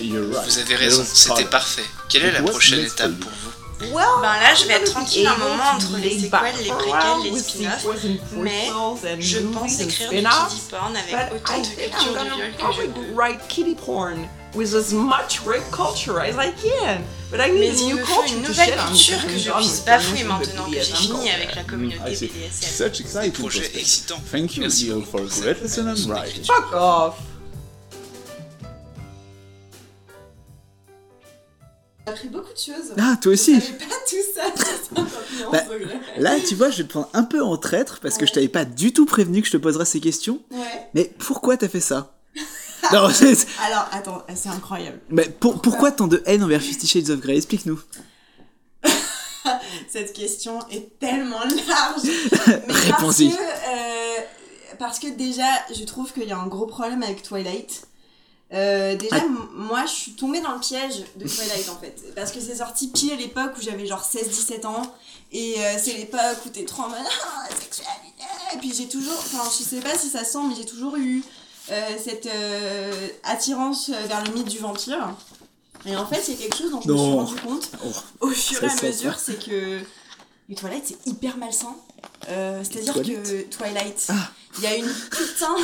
[0.00, 0.44] You're right.
[0.46, 1.48] Vous avez It raison, was c'était fun.
[1.50, 1.84] parfait.
[2.08, 3.50] Quelle est la prochaine étape pour vous?
[3.80, 3.94] Ben
[4.40, 7.86] là, je vais être tranquille un moment entre les séquelles, les préquels, les spin-offs,
[8.34, 8.68] mais
[9.20, 13.00] je pense écrire du kiddie porn avec autant de culture du viol que je peux.
[14.54, 17.02] With as much rape culture as I can.
[17.30, 19.42] But I Mais need a il new me culture une to nouvelle culture que because
[19.44, 22.10] je puisse bafouer maintenant que j'ai fini avec la communauté.
[22.10, 22.88] BDSM.
[22.90, 24.20] Such exciting Projet excitant.
[24.30, 26.44] Thank you, beaucoup for pour great cette lesson and writing.
[26.44, 27.14] Fuck off.
[32.06, 32.92] J'ai appris beaucoup de choses.
[32.98, 35.04] Ah, toi aussi Je pas tout ça.
[35.52, 35.62] Bah.
[36.18, 38.48] Là, tu vois, je vais te prendre un peu en traître parce que je t'avais
[38.48, 40.40] pas du tout prévenu que je te poserais ces questions.
[40.50, 40.58] Ouais.
[40.94, 42.19] Mais pourquoi t'as fait ça?
[42.92, 43.08] Non,
[43.66, 45.00] Alors, attends, c'est incroyable.
[45.10, 47.36] mais pour- pourquoi tant de haine envers Fifty Shades of Grey?
[47.36, 47.80] Explique-nous.
[49.88, 52.02] Cette question est tellement large.
[52.66, 53.30] Parce Réponds-y.
[53.30, 54.20] que, euh,
[54.78, 55.44] parce que déjà,
[55.74, 57.82] je trouve qu'il y a un gros problème avec Twilight.
[58.52, 59.26] Euh, déjà, Ah.
[59.54, 62.14] moi, je suis tombée dans le piège de Twilight en fait.
[62.14, 64.82] Parce que c'est sorti pile à l'époque où j'avais genre 16-17 ans.
[65.32, 68.24] Et euh, c'est l'époque où t'es trop en mode Ah, sexualité.
[68.54, 71.22] Et puis j'ai toujours, enfin, je sais pas si ça sent, mais j'ai toujours eu
[72.02, 75.14] cette euh, attirance vers le mythe du vampire.
[75.86, 78.62] Et en fait, c'est quelque chose dont je me suis rendu compte Oh, au fur
[78.62, 79.80] et à mesure, c'est que
[80.48, 81.74] les Twilight, c'est hyper malsain.
[82.28, 84.14] Euh, C'est-à-dire Twilight que Twilight, Ah.
[84.58, 85.54] il y a une putain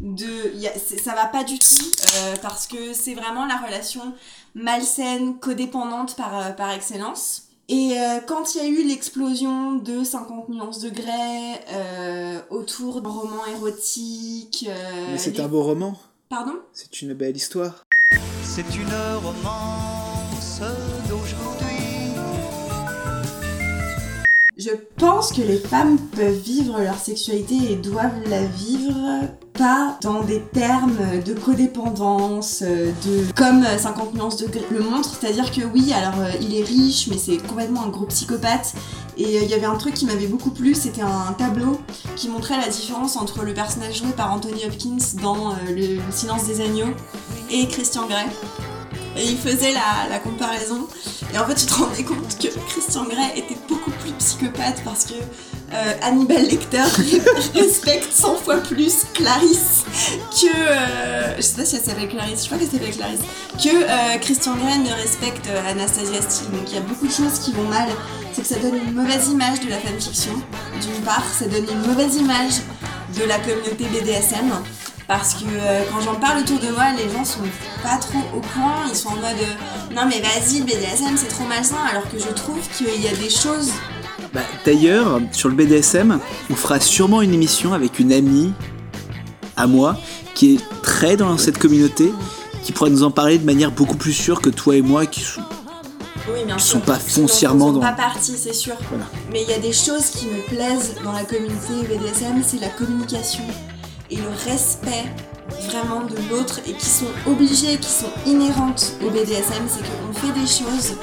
[0.00, 4.12] de, y a- ça va pas du tout euh, parce que c'est vraiment la relation
[4.54, 7.43] malsaine, codépendante par, euh, par excellence.
[7.68, 13.00] Et euh, quand il y a eu l'explosion de 50 nuances de grès euh, autour
[13.00, 15.98] d'un roman érotique, euh, Mais c'est les- un beau roman.
[16.28, 16.54] Pardon?
[16.74, 17.84] C'est une belle histoire.
[18.42, 18.92] C'est une
[19.24, 20.60] romance
[24.64, 28.94] Je pense que les femmes peuvent vivre leur sexualité et doivent la vivre
[29.52, 35.10] pas dans des termes de codépendance, euh, de comme euh, 50 nuances de le montre,
[35.14, 38.74] c'est-à-dire que oui, alors euh, il est riche, mais c'est complètement un gros psychopathe.
[39.16, 41.80] Et euh, il y avait un truc qui m'avait beaucoup plu, c'était un tableau
[42.16, 46.44] qui montrait la différence entre le personnage joué par Anthony Hopkins dans euh, Le Silence
[46.44, 46.92] des agneaux
[47.50, 48.26] et Christian Grey.
[49.16, 50.88] Et il faisait la, comparaison.
[51.32, 55.04] Et en fait, tu te rendais compte que Christian Grey était beaucoup plus psychopathe parce
[55.04, 56.82] que euh, Hannibal Lecter
[57.54, 59.84] respecte 100 fois plus Clarisse
[60.30, 60.46] que.
[60.46, 63.20] euh, je sais pas si elle s'appelle Clarisse, je crois qu'elle s'appelle Clarisse.
[63.62, 66.50] Que euh, Christian Grey ne respecte Anastasia Steele.
[66.52, 67.88] Donc il y a beaucoup de choses qui vont mal.
[68.32, 70.32] C'est que ça donne une mauvaise image de la fanfiction.
[70.80, 72.54] D'une part, ça donne une mauvaise image
[73.16, 74.50] de la communauté BDSM.
[75.06, 77.40] Parce que euh, quand j'en parle autour de moi, les gens sont
[77.82, 78.84] pas trop au courant.
[78.88, 81.76] Ils sont en mode euh, non mais vas-y, le BDSM c'est trop malsain.
[81.90, 83.70] Alors que je trouve qu'il y a des choses.
[84.32, 86.18] Bah, D'ailleurs, sur le BDSM,
[86.50, 88.52] on fera sûrement une émission avec une amie
[89.56, 89.96] à moi
[90.34, 92.10] qui est très dans cette communauté,
[92.64, 95.20] qui pourra nous en parler de manière beaucoup plus sûre que toi et moi qui
[95.20, 95.42] sont
[96.32, 96.72] Oui, bien Ils sûr.
[96.72, 98.74] sont pas foncièrement sont dans- pas partis, c'est sûr.
[98.88, 99.04] Voilà.
[99.30, 102.70] Mais il y a des choses qui me plaisent dans la communauté BDSM, c'est la
[102.70, 103.44] communication
[104.14, 105.04] et le respect
[105.66, 110.32] vraiment de l'autre et qui sont obligées, qui sont inhérentes au BDSM, c'est qu'on fait
[110.32, 110.96] des choses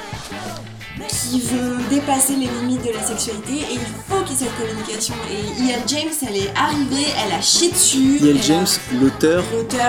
[1.08, 4.56] qui vont dépasser les limites de la sexualité et il faut qu'il y ait cette
[4.56, 5.14] communication.
[5.30, 5.82] Et E.L.
[5.86, 8.18] James, elle est arrivée, elle a chié dessus.
[8.22, 8.38] E.L.
[8.42, 8.66] James,
[9.00, 9.42] l'auteur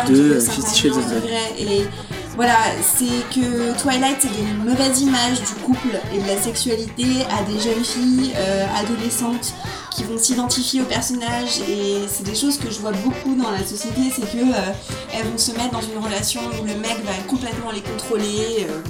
[0.08, 1.24] de de Fifty 50 Shades of.
[1.24, 1.54] Grey.
[1.60, 1.88] Et
[2.36, 7.44] voilà, c'est que Twilight, c'est une mauvaise image du couple et de la sexualité à
[7.44, 9.54] des jeunes filles euh, adolescentes
[9.92, 11.60] qui vont s'identifier au personnage.
[11.70, 14.74] Et c'est des choses que je vois beaucoup dans la société, c'est que euh,
[15.14, 18.68] elles vont se mettre dans une relation où le mec va complètement les contrôler.
[18.70, 18.82] euh,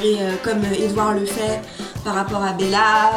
[0.00, 1.60] et comme Edouard le fait
[2.04, 3.10] par rapport à Bella,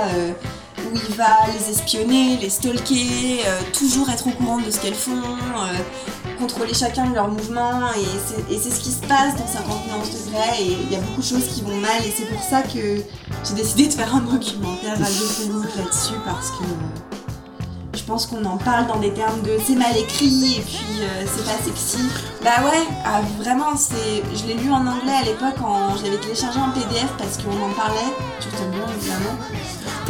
[0.79, 5.21] où il va les espionner, les stalker, toujours être au courant de ce qu'elles font,
[6.41, 10.31] contrôler chacun de leurs mouvements, et c'est ce qui se passe dans 50 nuances de
[10.31, 12.63] Grey, et il y a beaucoup de choses qui vont mal, et c'est pour ça
[12.63, 12.97] que
[13.45, 18.57] j'ai décidé de faire un documentaire radiophonique là-dessus, parce que euh, je pense qu'on en
[18.57, 22.09] parle dans des termes de c'est mal écrit, et puis euh, c'est pas sexy.
[22.43, 25.95] Bah ouais, ah, vraiment, c'est, je l'ai lu en anglais à l'époque, en...
[25.95, 29.37] je l'avais téléchargé en PDF parce qu'on en parlait, sur Tumblr évidemment.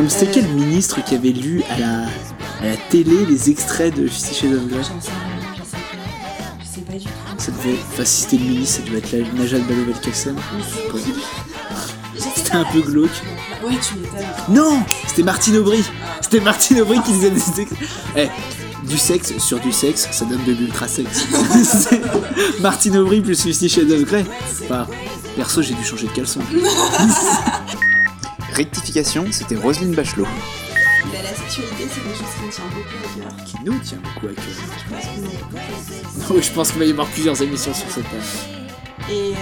[0.08, 2.04] C'était Euh, quel ministre qui avait lu à la,
[2.62, 4.82] à la télé les extraits de of Grey?
[4.82, 5.12] J'en sais
[6.92, 6.98] pas.
[6.98, 7.10] Du tout.
[7.38, 10.36] Ça devait, enfin si c'était le ministre, ça devait être la Najat Vallaud-Belkacem.
[12.36, 13.10] C'était un peu glauque.
[13.66, 14.20] Oui, tu m'étonnes.
[14.50, 15.84] Non C'était Martine Aubry
[16.22, 17.72] C'était Martine Aubry qui disait des ex-
[18.18, 18.28] Eh,
[18.88, 21.26] du sexe sur du sexe, ça donne de l'ultra sexe.
[22.62, 24.26] Martine Aubry plus Fifty Shades of Grey.
[24.64, 24.88] Enfin,
[25.36, 26.42] perso, j'ai dû changer de caleçon.
[28.54, 30.28] Rectification, c'était Roselyne Bachelot.
[32.42, 33.32] Qui me tiennent beaucoup à cœur.
[33.46, 34.44] Qui nous tient beaucoup à cœur.
[34.50, 34.56] Je
[36.28, 38.22] pense je pense qu'il va y avoir plusieurs émissions sur cette page.
[39.10, 39.36] Et, euh, et euh,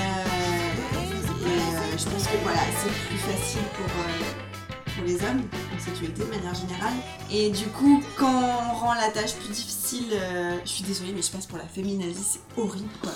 [1.98, 5.44] je pense que voilà, c'est plus facile pour, euh, pour les hommes,
[5.76, 6.94] en sexualité de manière générale.
[7.32, 10.14] Et du coup, quand on rend la tâche plus difficile,
[10.64, 13.12] je suis désolée, mais je passe pour la féminazie, c'est horrible quoi.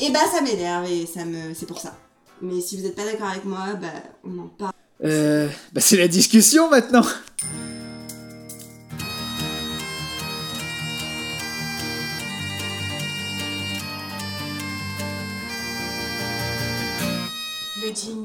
[0.00, 1.96] Et bah ça m'énerve et ça me, c'est pour ça.
[2.42, 3.88] Mais si vous n'êtes pas d'accord avec moi, bah
[4.24, 4.72] on en parle.
[5.04, 7.04] Euh, bah c'est la discussion maintenant.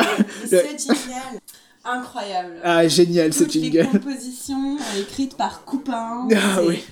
[0.52, 1.40] Le jingle, mais ce jingle,
[1.84, 2.54] incroyable.
[2.64, 3.88] Ah, génial ce Toutes les jingle.
[3.92, 6.28] compositions euh, écrites par Coupin.
[6.36, 6.84] Ah c'est- oui.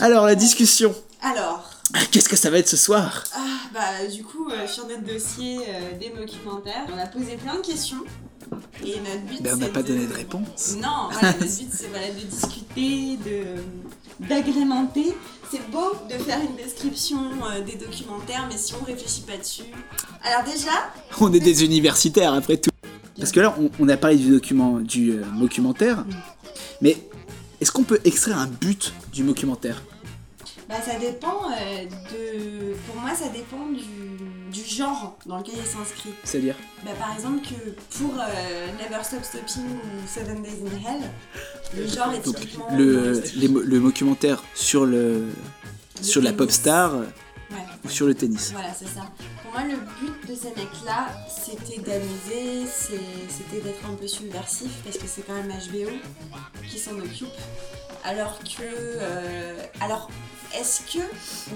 [0.00, 0.94] Alors, la discussion.
[1.22, 3.24] Alors, Ah, Qu'est-ce que ça va être ce soir?
[3.34, 3.38] Ah,
[3.72, 7.60] bah du coup, euh, sur notre dossier euh, des documentaires, on a posé plein de
[7.60, 8.02] questions.
[8.84, 10.74] Et notre but, Ben, on n'a c'est pas donné de réponse.
[10.82, 13.83] Non, voilà, notre but, c'est voilà, de discuter, de
[14.20, 15.14] d'agrémenter.
[15.50, 17.18] C'est beau de faire une description
[17.50, 19.64] euh, des documentaires, mais si on réfléchit pas dessus.
[20.24, 20.72] Alors déjà,
[21.20, 22.70] On est des universitaires après tout.
[23.18, 26.04] Parce que là, on, on a parlé du document, du euh, documentaire.
[26.80, 26.96] Mais
[27.60, 29.80] est-ce qu'on peut extraire un but du documentaire?
[30.68, 32.74] Bah, ça dépend euh, de.
[32.86, 36.10] Pour moi, ça dépend du, du genre dans lequel il s'inscrit.
[36.24, 41.10] C'est-à-dire Bah, par exemple, que pour euh, Never Stop Stopping ou Seven Days in Hell,
[41.76, 45.26] Le genre est Donc, typiquement le, les le documentaire sur le
[46.00, 46.92] sur la pop star
[47.50, 47.58] Ouais.
[47.84, 48.50] ou sur le tennis.
[48.52, 49.02] Voilà, c'est ça.
[49.42, 54.96] Pour moi, le but de ces mecs-là, c'était d'amuser, c'était d'être un peu subversif, parce
[54.96, 55.90] que c'est quand même HBO
[56.68, 57.28] qui s'en occupe.
[58.02, 58.62] Alors que.
[58.62, 60.10] euh, alors,
[60.58, 61.02] est-ce que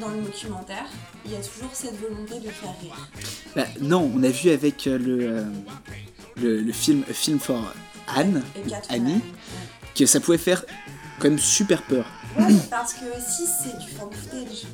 [0.01, 0.87] dans le documentaire,
[1.25, 3.09] il y a toujours cette volonté de faire rire
[3.55, 5.45] Bah, non, on a vu avec euh, le, euh,
[6.37, 7.73] le, le film A Film for
[8.09, 8.43] Anne,
[8.89, 9.21] Annie,
[9.95, 10.65] que ça pouvait faire
[11.19, 12.07] quand même super peur.
[12.39, 14.65] Ouais, parce que si c'est du fan footage.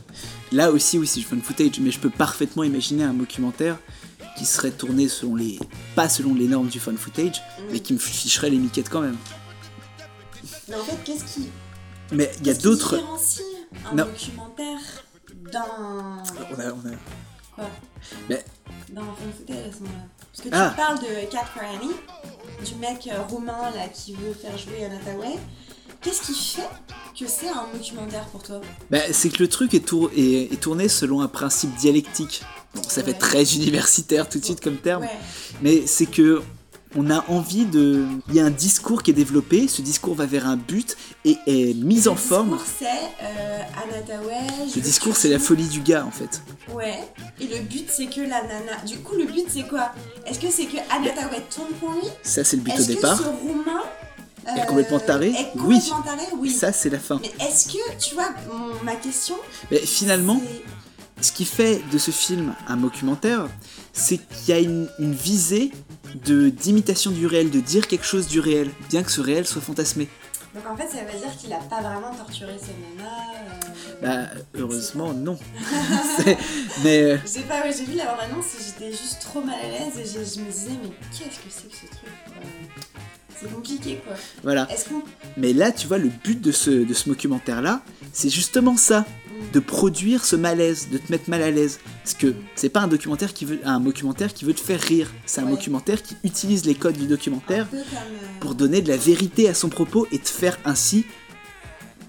[0.53, 3.79] Là aussi, oui, c'est du fun footage, mais je peux parfaitement imaginer un documentaire
[4.37, 5.59] qui serait tourné selon les.
[5.95, 9.17] pas selon les normes du fun footage, mais qui me ficherait les miquettes quand même.
[10.69, 11.49] Mais en fait, qu'est-ce qui.
[12.13, 12.97] Mais il y a d'autres.
[12.97, 13.54] différencie
[13.91, 14.05] un Non.
[14.05, 14.79] documentaire
[15.53, 16.23] d'un.
[16.51, 16.97] On a, on a-
[17.55, 17.71] Quoi
[18.29, 18.45] Mais
[18.91, 20.05] D'un fan footage à ce moment-là.
[20.33, 20.75] Parce que tu Ah.
[20.77, 21.95] parles de Cat for Annie,
[22.65, 25.37] du mec euh, roumain là qui veut faire jouer Anna Tawai.
[26.01, 26.69] Qu'est-ce qui fait
[27.19, 28.61] que c'est un documentaire pour toi?
[28.91, 32.43] Bah, c'est que le truc est, tour- est- est tourné selon un principe dialectique.
[32.75, 35.09] Bon, ça fait très universitaire tout de suite comme terme, Ouais.
[35.63, 36.43] mais c'est que
[36.97, 38.05] on a envie de.
[38.29, 41.37] Il y a un discours qui est développé, ce discours va vers un but et
[41.47, 42.53] est mis en forme.
[42.53, 46.43] Le discours, c'est euh, Le discours, c'est la folie du gars en fait.
[46.73, 46.99] Ouais.
[47.41, 48.77] Et le but, c'est que la nana.
[48.87, 49.91] Du coup, le but, c'est quoi?
[50.27, 52.09] Est-ce que c'est que Anna Tawai tourne pour lui?
[52.23, 53.19] Ça, c'est le but au Est-ce départ.
[53.19, 53.83] que ce roumain.
[54.47, 55.81] Est euh, complètement taré est Oui.
[55.81, 56.51] complètement taré Oui.
[56.51, 57.19] Ça, c'est la fin.
[57.23, 58.29] Mais est-ce que, tu vois,
[58.83, 59.37] ma question,
[59.71, 60.39] Mais finalement,
[61.25, 63.47] ce qui fait de ce film un documentaire,
[63.93, 65.71] c'est qu'il y a une, une visée
[66.27, 69.63] de d'imitation du réel, de dire quelque chose du réel, bien que ce réel soit
[69.63, 70.09] fantasmé.
[70.55, 73.11] Donc en fait, ça veut dire qu'il a pas vraiment torturé ses nanas.
[74.05, 75.37] euh, Bah, heureusement, non.
[76.85, 79.57] Mais euh, Je sais pas, ouais, j'ai vu la bande-annonce et j'étais juste trop mal
[79.57, 82.11] à l'aise et je, je me disais, mais qu'est-ce que c'est que ce truc
[83.41, 84.15] C'est compliqué quoi.
[84.45, 84.69] voilà.
[84.71, 85.03] Est-ce qu'on.
[85.37, 87.83] Mais là, tu vois, le but de ce, de ce documentaire-là,
[88.13, 89.05] c'est justement ça,
[89.55, 91.79] de produire ce malaise, de te mettre mal à l'aise.
[92.03, 95.11] Parce que c'est pas un documentaire qui veut, un documentaire qui veut te faire rire.
[95.27, 95.53] C'est un Ouais.
[95.53, 99.55] documentaire qui utilise les codes du documentaire comme, euh, pour donner de la vérité à
[99.55, 101.07] son propos et te faire ainsi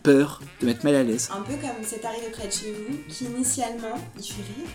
[0.04, 1.30] peur, te mettre mal à l'aise.
[1.32, 4.70] Un peu comme c'est arrivé près de chez vous, qui initialement, il fait rire,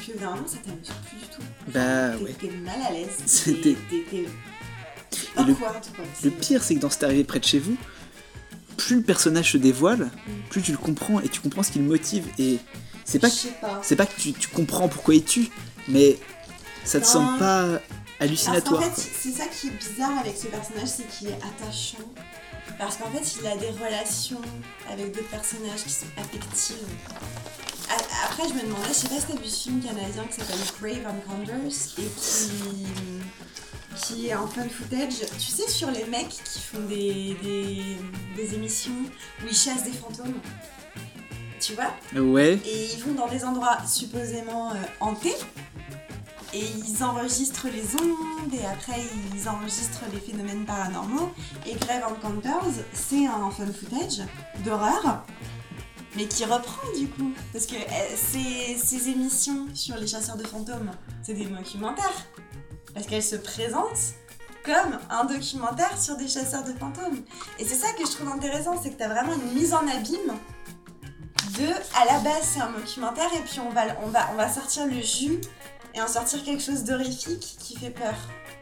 [0.00, 1.42] puis vraiment ça t'amuse plus du tout.
[1.72, 2.34] Bah ouais.
[2.38, 3.08] T'es mal à l'aise.
[3.26, 3.76] C'était-
[5.36, 5.54] le,
[6.24, 7.76] le pire, c'est que dans cet arrivé près de chez vous,
[8.76, 10.10] plus le personnage se dévoile,
[10.50, 12.26] plus tu le comprends et tu comprends ce qui le motive.
[12.38, 12.58] Et
[13.04, 13.80] c'est pas, Je sais pas.
[13.82, 15.48] c'est pas que tu, tu comprends pourquoi il tue,
[15.88, 16.18] mais
[16.84, 17.10] ça te Non.
[17.12, 17.80] semble pas Parce
[18.20, 18.82] hallucinatoire.
[18.82, 21.98] fait, c'est ça qui est bizarre avec ce personnage, c'est qu'il est attachant.
[22.78, 24.40] Parce qu'en fait, il a des relations
[24.90, 26.76] avec d'autres personnages qui sont affectives.
[28.24, 30.58] Après, je me demandais, je sais pas si t'as vu ce film canadien qui s'appelle
[30.80, 31.54] Grave Encounters
[31.98, 32.86] et qui,
[33.96, 35.20] qui est en fan footage.
[35.38, 37.96] Tu sais, sur les mecs qui font des, des,
[38.36, 38.92] des émissions
[39.42, 40.34] où ils chassent des fantômes.
[41.60, 41.94] Tu vois?
[42.20, 42.58] Ouais.
[42.66, 45.34] et ils vont dans des endroits supposément euh, hantés.
[46.52, 49.00] Et ils enregistrent les ondes et après
[49.34, 51.32] ils enregistrent les phénomènes paranormaux.
[51.66, 54.20] Et Grave Encounters, c'est un fun footage
[54.64, 55.24] d'horreur,
[56.16, 57.32] mais qui reprend du coup.
[57.52, 60.92] Parce que euh, ces, ces émissions sur les chasseurs de fantômes,
[61.22, 62.24] c'est des documentaires.
[62.94, 64.14] Parce qu'elles se présentent
[64.64, 67.22] comme un documentaire sur des chasseurs de fantômes.
[67.58, 69.86] Et c'est ça que je trouve intéressant, c'est que tu as vraiment une mise en
[69.86, 70.38] abîme
[71.58, 71.66] de
[72.00, 74.86] à la base c'est un documentaire et puis on va, on va, on va sortir
[74.86, 75.40] le jus
[75.94, 78.14] et en sortir quelque chose d'horrifique qui fait peur,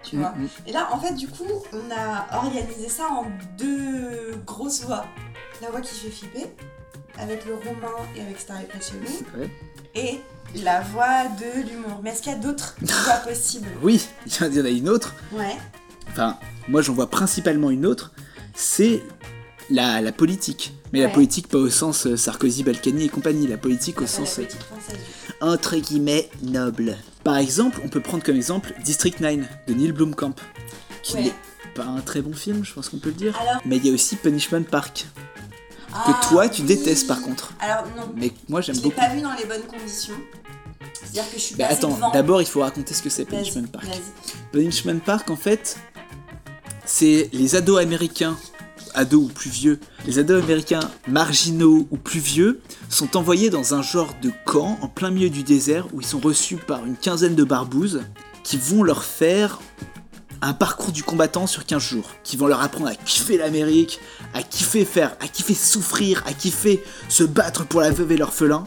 [0.02, 0.30] tu vois.
[0.32, 0.48] Mhm.
[0.66, 3.26] Et là en fait du coup on a organisé ça en
[3.56, 5.06] deux grosses voix.
[5.62, 6.54] La voix qui fait flipper
[7.18, 9.50] avec le romain et avec Star près de chez vous Ouais.
[9.94, 10.20] et
[10.56, 12.00] la voix de l'humour.
[12.02, 13.68] Mais est-ce qu'il y a d'autres voix possibles?
[13.82, 15.14] Oui, il y en a une autre.
[15.32, 15.56] Ouais.
[16.10, 16.38] Enfin,
[16.68, 18.12] moi j'en vois principalement une autre.
[18.54, 19.02] C'est
[19.70, 20.74] la, la politique.
[20.92, 23.46] Mais la politique pas au sens euh, Sarkozy, Balkany et compagnie.
[23.46, 24.98] La politique au Pas la sens euh, politique française.
[25.40, 26.96] entre guillemets noble.
[27.24, 29.38] Par exemple, on peut prendre comme exemple District 9
[29.68, 30.34] de Neil Blomkamp,
[31.02, 31.22] qui Ouais.
[31.22, 31.32] n'est
[31.74, 33.38] pas un très bon film, je pense qu'on peut le dire.
[33.40, 35.06] Alors- Mais il y a aussi Punishment Park,
[35.94, 36.68] Ah, que toi tu oui.
[36.68, 37.52] détestes par contre.
[37.60, 38.12] Alors non.
[38.14, 39.00] Mais moi j'aime Je l'ai beaucoup.
[39.00, 40.14] pas vu dans les bonnes conditions.
[40.94, 42.10] C'est-à-dire que je suis Bah passée attends, devant.
[42.12, 43.86] d'abord il faut raconter ce que c'est Punishment Park.
[43.86, 44.00] vas-y.
[44.52, 45.76] Punishment Park, en fait,
[46.84, 48.36] c'est les ados américains,
[48.94, 53.82] ados ou plus vieux, les ados américains marginaux ou plus vieux sont envoyés dans un
[53.82, 57.34] genre de camp en plein milieu du désert où ils sont reçus par une quinzaine
[57.34, 58.02] de barbouzes
[58.44, 59.60] qui vont leur faire
[60.44, 64.00] un parcours du combattant sur 15 jours, qui vont leur apprendre à kiffer l'Amérique,
[64.34, 68.64] à kiffer faire, à kiffer souffrir, à kiffer se battre pour la veuve et l'orphelin.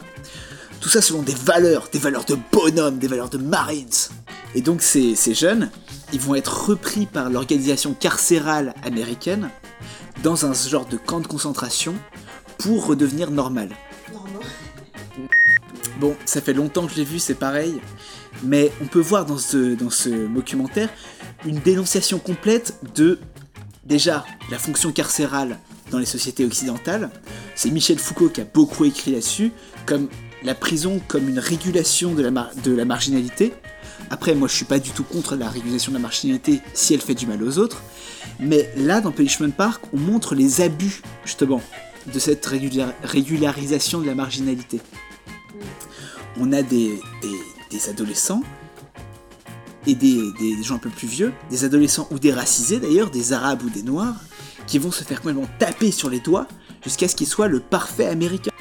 [0.80, 3.88] Tout ça selon des valeurs, des valeurs de bonhomme, des valeurs de Marines.
[4.54, 5.70] Et donc ces, ces jeunes,
[6.12, 9.50] ils vont être repris par l'organisation carcérale américaine,
[10.22, 11.94] dans un genre de camp de concentration
[12.58, 13.70] pour redevenir normal.
[16.00, 17.80] Bon, ça fait longtemps que je l'ai vu, c'est pareil,
[18.42, 20.90] mais on peut voir dans ce, dans ce documentaire
[21.44, 23.18] une dénonciation complète de,
[23.84, 25.58] déjà, la fonction carcérale
[25.90, 27.10] dans les sociétés occidentales.
[27.54, 29.52] C'est Michel Foucault qui a beaucoup écrit là-dessus,
[29.86, 30.08] comme
[30.46, 33.52] la prison comme une régulation de la, marginalité.
[34.10, 37.00] Après, moi, je suis pas du tout contre la régulation de la marginalité si elle
[37.00, 37.82] fait du mal aux autres.
[38.38, 41.60] Mais là, dans Punishment Park, on montre les abus, justement,
[42.06, 44.80] de cette régula- régularisation de la marginalité.
[46.38, 47.00] On a des,
[47.90, 48.42] adolescents
[49.84, 53.32] et des, des gens un peu plus vieux, des adolescents ou des racisés d'ailleurs, des
[53.32, 54.14] arabes ou des noirs,
[54.68, 56.46] qui vont se faire complètement taper sur les doigts
[56.84, 58.52] jusqu'à ce qu'ils soient le parfait américain.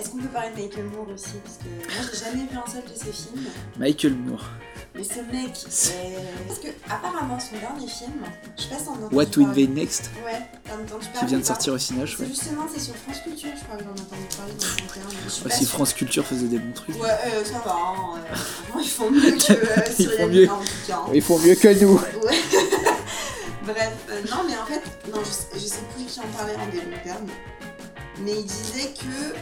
[0.00, 1.64] Est-ce qu'on peut parler de Michael Moore aussi Parce que
[1.94, 3.44] moi j'ai jamais vu un seul de ses films.
[3.78, 4.44] Michael Moore.
[4.94, 6.18] Mais ce mec, euh,
[6.48, 8.12] parce que apparemment son dernier film,
[8.56, 9.42] je sais pas si on What to.
[9.44, 12.28] Invade Next Ouais, t'en entendu Qui parler vient de sortir au cinéma, C'est ouais.
[12.28, 15.16] Justement, c'est sur France Culture, je crois que j'en ai entendu parler dans le mais
[15.26, 15.64] je suis Oh, pas si.
[15.66, 17.00] France Culture faisait des bons trucs.
[17.00, 20.50] Ouais, euh, ça va, hein, euh, ils font mieux que euh, Ils sur font mieux.
[20.50, 20.96] en tout cas.
[21.06, 21.10] hein.
[21.14, 21.94] Ils font mieux que nous.
[21.94, 22.38] Ouais.
[23.64, 24.82] Bref, euh, non, mais en fait,
[25.12, 27.26] non, je, sais- je sais plus qui en parlait en des termes,
[28.24, 29.34] mais il disait que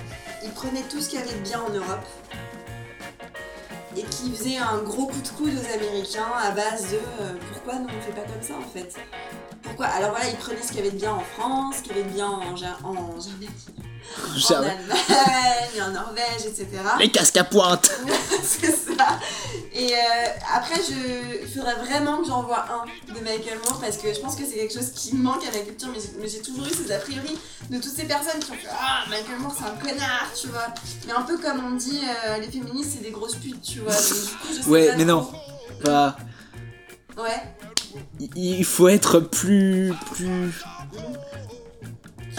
[0.44, 2.06] il prenait tout ce qu'il y avait de bien en Europe
[3.96, 7.80] et qu'il faisait un gros coup de coude aux Américains à base de euh, pourquoi
[7.80, 8.94] nous on fait pas comme ça en fait?
[9.62, 9.86] Pourquoi?
[9.86, 12.00] Alors voilà, il prenait ce qu'il y avait de bien en France, ce qu'il y
[12.00, 12.54] avait de bien en,
[12.84, 13.20] en
[14.50, 16.66] en Allemagne, en Norvège, etc.
[16.98, 17.90] Les casques à pointe
[18.42, 19.18] c'est ça.
[19.72, 19.96] Et euh,
[20.54, 21.42] après, je...
[21.42, 24.44] il faudrait vraiment que j'en vois un de Michael Moore parce que je pense que
[24.44, 25.88] c'est quelque chose qui manque à ma culture,
[26.20, 27.38] mais j'ai- toujours eu ces a priori
[27.70, 30.66] de toutes ces personnes qui ont fait Ah, Michael Moore c'est un connard, tu vois.
[31.06, 33.92] Mais un peu comme on dit, euh, les féministes c'est des grosses putes, tu vois.
[33.92, 35.30] Donc, du coup, je Ouais, mais non.
[35.84, 36.16] Pas.
[37.16, 37.42] Ouais.
[38.18, 39.92] Il- Il faut être plus.
[40.14, 40.52] plus.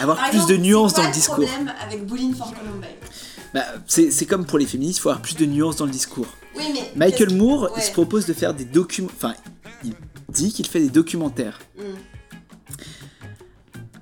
[0.00, 1.44] Avoir Par plus exemple, de nuances dans le discours.
[1.44, 2.88] problème avec Bullying for Columbine
[3.54, 5.90] Bah, c'est c'est comme pour les féministes, il faut avoir plus de nuances dans le
[5.90, 6.26] discours.
[6.56, 6.92] Oui, mais.
[6.96, 7.68] Michael Moore, ouais.
[7.76, 9.10] il se propose de faire des documents.
[9.14, 9.34] Enfin,
[9.84, 9.94] il
[10.28, 11.58] dit qu'il fait des documentaires.
[11.76, 11.82] Mm.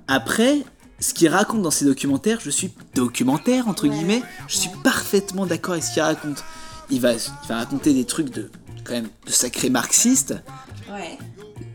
[0.07, 0.63] Après,
[0.99, 5.73] ce qu'il raconte dans ses documentaires, je suis documentaire entre guillemets, je suis parfaitement d'accord
[5.73, 6.43] avec ce qu'il raconte.
[6.89, 8.49] Il va, il va raconter des trucs de
[8.83, 10.35] quand même de sacrés marxistes,
[10.91, 11.19] Ouais.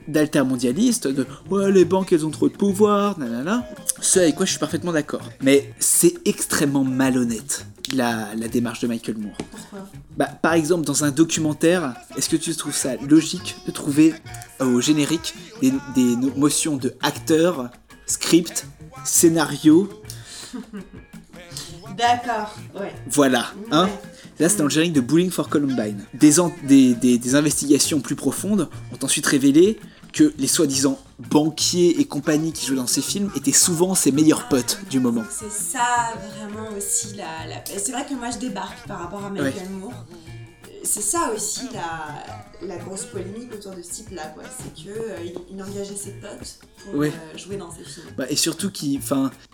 [0.09, 3.67] D'altermondialistes, de ouais les banques elles ont trop de pouvoir, nanana.
[4.01, 5.23] Ce avec quoi je suis parfaitement d'accord.
[5.43, 9.37] Mais c'est extrêmement malhonnête la, la démarche de Michael Moore.
[9.51, 9.89] Pourquoi?
[10.17, 14.15] Bah, par exemple, dans un documentaire, est-ce que tu trouves ça logique de trouver
[14.61, 17.71] euh, au générique des, des motions de acteurs,
[18.07, 18.67] script,
[19.05, 19.89] scénario,
[21.97, 22.93] D'accord, ouais.
[23.11, 23.89] voilà, hein
[24.41, 26.05] Là, c'est dans le générique de Bullying for Columbine.
[26.15, 26.33] Des,
[26.95, 29.79] des- des investigations plus profondes ont ensuite révélé
[30.15, 34.49] que les soi-disant banquiers et compagnie qui jouaient dans ces films étaient souvent ses meilleurs
[34.49, 35.25] potes du moment.
[35.31, 37.47] C'est ça vraiment aussi la.
[37.49, 39.69] la- C'est vrai que moi je débarque par rapport à Michael Ouais.
[39.71, 39.93] Moore.
[39.93, 44.45] Euh, C'est ça aussi la, la grosse polémique autour de ce type-là, quoi.
[44.57, 45.17] C'est que euh,
[45.51, 47.09] il, engageait ses potes pour Ouais.
[47.11, 48.07] euh, jouer dans ses films.
[48.17, 49.01] Bah, et surtout qu'il,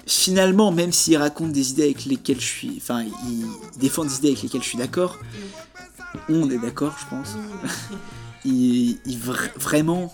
[0.07, 3.47] finalement, même s'il raconte des idées avec lesquelles je suis, enfin, il,
[3.79, 5.19] défend des idées avec lesquelles je suis d'accord,
[6.29, 7.37] on est d'accord, je pense.
[8.45, 10.13] il, il vra- vraiment,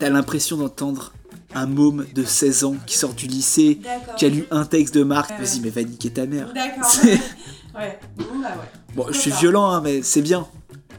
[0.00, 1.12] t'as l'impression d'entendre
[1.54, 3.80] un môme de 16 ans qui sort du lycée,
[4.16, 5.30] qui a lu un texte de Marx.
[5.30, 5.44] Ouais.
[5.44, 6.52] Vas-y, mais va niquer ta mère.
[6.52, 6.90] D'accord.
[7.72, 8.00] Ouais.
[8.16, 8.94] Bon bah ouais.
[8.96, 10.44] Bon, je suis violent, hein, mais c'est bien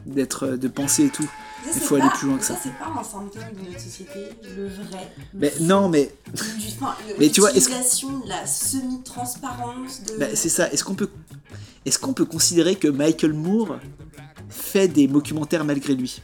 [0.06, 1.28] d'être, de penser et tout.
[1.74, 2.54] Il faut aller plus loin que ça.
[2.54, 5.12] Ça, c'est pas un symptôme de notre société, le vrai.
[5.34, 6.40] le Mais non, mais Du-
[6.80, 10.16] enfin, le- Mais tu vois, est-ce que- la semi-transparence de.
[10.18, 10.70] Bah, c'est ça.
[10.72, 11.10] Est-ce qu'on peut,
[11.84, 13.76] est-ce qu'on peut considérer que Michael Moore
[14.48, 16.22] fait des documentaires malgré lui?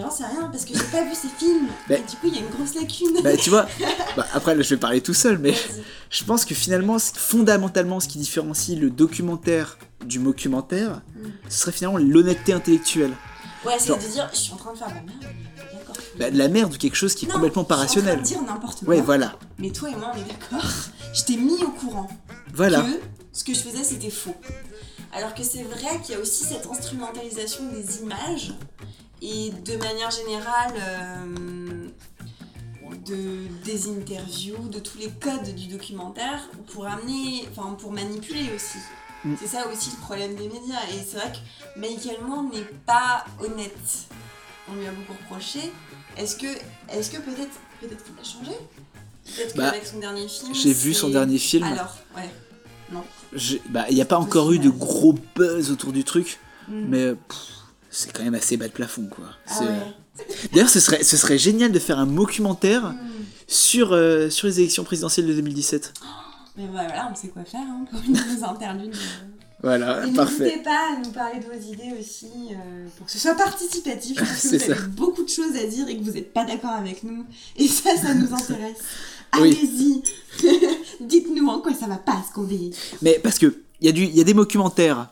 [0.00, 1.68] J'en sais rien parce que j'ai pas vu ces films.
[1.88, 3.20] Bah- et du coup, il y a une grosse lacune.
[3.22, 3.66] Bah tu vois,
[4.16, 5.54] bah, après là je vais parler tout seul, mais
[6.10, 11.28] je pense que finalement, fondamentalement, ce qui différencie le documentaire du mockumentaire, Mm.
[11.48, 13.12] ce serait finalement l'honnêteté intellectuelle.
[13.64, 15.34] Ouais, c'est de dire, je suis en train de faire de la merde.
[15.72, 15.96] D'accord.
[16.18, 18.02] Bah, de la merde ou quelque chose qui est Non, complètement pas je suis en
[18.02, 18.14] rationnel.
[18.14, 18.88] train de dire n'importe quoi.
[18.94, 19.36] Ouais, voilà.
[19.58, 20.68] Mais toi et moi, on est d'accord.
[21.14, 22.08] Je t'ai mis au courant.
[22.54, 22.80] Voilà.
[22.82, 22.88] Que
[23.32, 24.34] ce que je faisais, c'était faux.
[25.14, 28.52] Alors que c'est vrai qu'il y a aussi cette instrumentalisation des images
[29.22, 31.88] et de manière générale euh,
[33.06, 38.78] de, des interviews, de tous les codes du documentaire pour amener, enfin pour manipuler aussi.
[39.24, 39.34] Mm.
[39.40, 40.82] C'est ça aussi le problème des médias.
[40.92, 44.06] Et c'est vrai que Michael Moore n'est pas honnête.
[44.70, 45.60] On lui a beaucoup reproché.
[46.16, 46.46] Est-ce que,
[46.90, 48.56] est-ce que peut-être, peut-être qu'il a changé?
[49.24, 50.54] Peut-être Bah, qu'avec son dernier film.
[50.54, 51.64] j'ai vu son dernier film.
[51.64, 52.28] Alors, ouais.
[52.90, 53.04] Non.
[53.70, 56.38] Bah il n'y a pas encore eu de gros buzz autour du truc,
[56.68, 56.84] Mm.
[56.88, 57.38] mais pff,
[57.92, 59.26] c'est quand même assez bas de plafond quoi.
[59.48, 60.26] Ah ouais.
[60.52, 62.94] D'ailleurs, ce serait, ce serait génial de faire un documentaire
[63.46, 65.94] sur, euh, sur les élections présidentielles de 2017.
[66.56, 68.94] Mais voilà, on sait quoi faire hein, pour une interludes.
[69.62, 70.42] Voilà, Et parfait.
[70.44, 74.18] n'hésitez pas à nous parler de vos idées aussi, euh, pour que ce soit participatif,
[74.18, 76.72] parce que vous avez beaucoup de choses à dire et que vous n'êtes pas d'accord
[76.72, 77.24] avec nous.
[77.56, 78.78] Et ça, ça nous intéresse.
[79.40, 79.56] Oui.
[79.56, 80.02] Allez-y,
[81.00, 82.72] dites-nous en quoi ça va pas ce qu'on dit.
[83.00, 85.08] Mais parce que il y, a du- y a des documentaires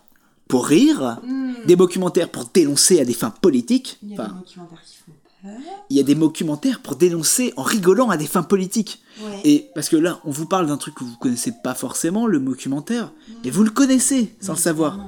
[0.51, 1.52] pour rire, Hmm.
[1.66, 3.98] des documentaires pour dénoncer à des fins politiques.
[4.02, 5.12] Il y a Enfin, des documentaires qui font
[5.43, 5.52] peur.
[5.90, 9.01] il y a des documentaires pour dénoncer en rigolant à des fins politiques.
[9.22, 9.40] Ouais.
[9.44, 12.39] Et parce que là, on vous parle d'un truc que vous connaissez pas forcément, le
[12.39, 13.12] documentaire,
[13.44, 14.98] et vous le connaissez sans le savoir.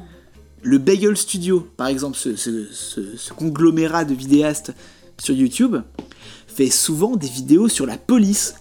[0.62, 4.72] Le Bagel Studio, par exemple, ce, ce- ce- ce conglomérat de vidéastes
[5.18, 5.76] sur YouTube,
[6.46, 8.54] fait souvent des vidéos sur la police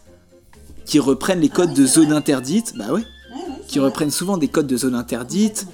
[0.85, 2.73] qui reprennent les codes de zone interdite.
[2.75, 3.03] Bah ouais.
[3.67, 5.65] qui reprennent souvent des codes de zone interdite.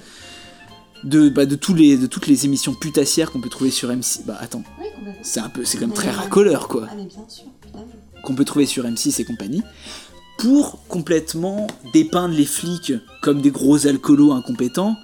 [1.04, 4.24] De, bah, de, tous les, de toutes les émissions putassières qu'on peut trouver sur M6.
[4.26, 4.86] Bah attends, Oui,
[5.22, 7.44] c'est un peu, c'est comme Mais, très racoleur quoi Ah, mais bien sûr.
[7.64, 7.86] évidemment.
[8.24, 9.62] qu'on peut trouver sur M6 et compagnie,
[10.38, 12.92] pour complètement dépeindre les flics
[13.22, 14.96] comme des gros alcoolos incompétents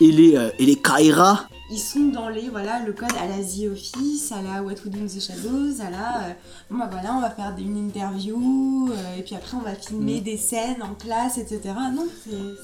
[0.00, 1.46] et les, euh, et les Kaira.
[1.70, 4.90] Ils sont dans les, voilà, le code à la The Office, à la What We
[4.90, 6.32] Do in the Shadows, à la, euh,
[6.70, 9.74] bon bah voilà, on va faire des- une interview, euh, et puis après on va
[9.74, 10.24] filmer Mm.
[10.24, 11.60] des scènes en classe, etc.
[11.94, 12.06] Non,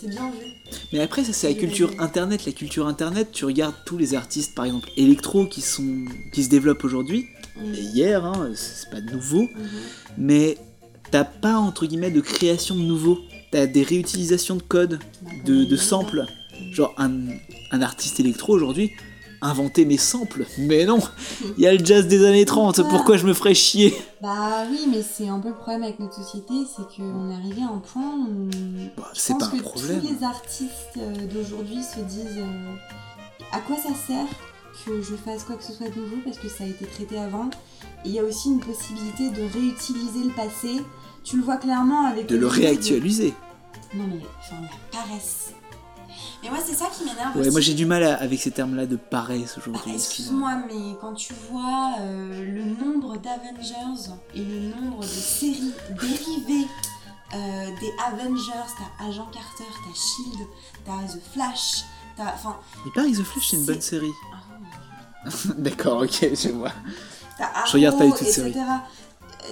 [0.00, 0.46] c'est- bien vu.
[0.92, 2.44] Mais après, ça c'est la culture internet.
[2.44, 6.04] La culture internet, tu regardes tous les artistes, par exemple électro, qui, sont,
[6.34, 7.74] qui se développent aujourd'hui, Mm.
[7.74, 9.48] et hier, hein, c'est pas nouveau, Mhm.
[10.18, 10.58] mais
[11.10, 13.18] t'as pas entre guillemets de création de nouveau.
[13.50, 14.98] T'as des réutilisations de codes,
[15.46, 16.26] de, de samples.
[16.70, 17.10] Genre un,
[17.70, 18.92] un artiste électro aujourd'hui
[19.42, 20.44] inventer mes samples.
[20.58, 20.98] Mais non,
[21.56, 23.94] il y a le jazz des années 30, pourquoi je me ferais chier?
[24.20, 27.62] Bah oui, mais c'est un peu le problème avec notre société, c'est qu'on est arrivé
[27.62, 28.50] à un point où
[28.98, 30.00] Bah, pense pas un que problème.
[30.02, 32.74] tous les artistes euh, d'aujourd'hui se disent euh,
[33.52, 34.26] à quoi ça sert
[34.84, 37.18] que je fasse quoi que ce soit de nouveau parce que ça a été traité
[37.18, 37.48] avant?
[38.04, 40.82] Et il y a aussi une possibilité de réutiliser le passé.
[41.24, 43.32] Tu le vois clairement avec De le de- réactualiser.
[43.94, 45.54] Non mais enfin la paresse.
[46.42, 47.50] Mais moi c'est ça qui m'énerve Ouais, aussi.
[47.50, 49.94] moi j'ai du mal à- avec ces termes-là de paresse Ah, aujourd'hui.
[49.94, 56.66] Excuse-moi, mais quand tu vois euh, le nombre d'Avengers et le nombre de séries dérivées
[57.34, 60.46] euh, des Avengers, t'as Agent Carter, t'as Shield,
[60.84, 61.84] t'as The Flash,
[62.16, 62.34] t'as.
[62.34, 62.56] Enfin,
[62.86, 64.12] Il paraît que The Flash c'est une bonne série.
[65.58, 66.72] D'accord, ok, je vois.
[67.38, 68.24] t'as Je regarde pas etc.
[68.32, 68.54] séries.
[68.56, 69.48] Euh,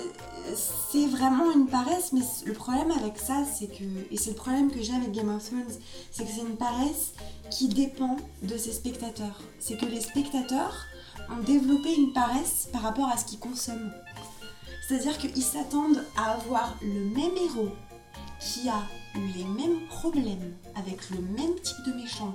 [0.54, 3.84] C'est vraiment une paresse, mais le problème avec ça, c'est que.
[4.10, 5.64] Et c'est le problème que j'ai avec Game of Thrones,
[6.10, 7.12] c'est que c'est une paresse
[7.50, 9.40] qui dépend de ses spectateurs.
[9.58, 10.86] C'est que les spectateurs
[11.30, 13.92] ont développé une paresse par rapport à ce qu'ils consomment.
[14.86, 17.68] C'est-à-dire qu'ils s'attendent à avoir le même héros
[18.40, 18.80] qui a
[19.16, 22.34] eu les mêmes problèmes avec le même type de méchant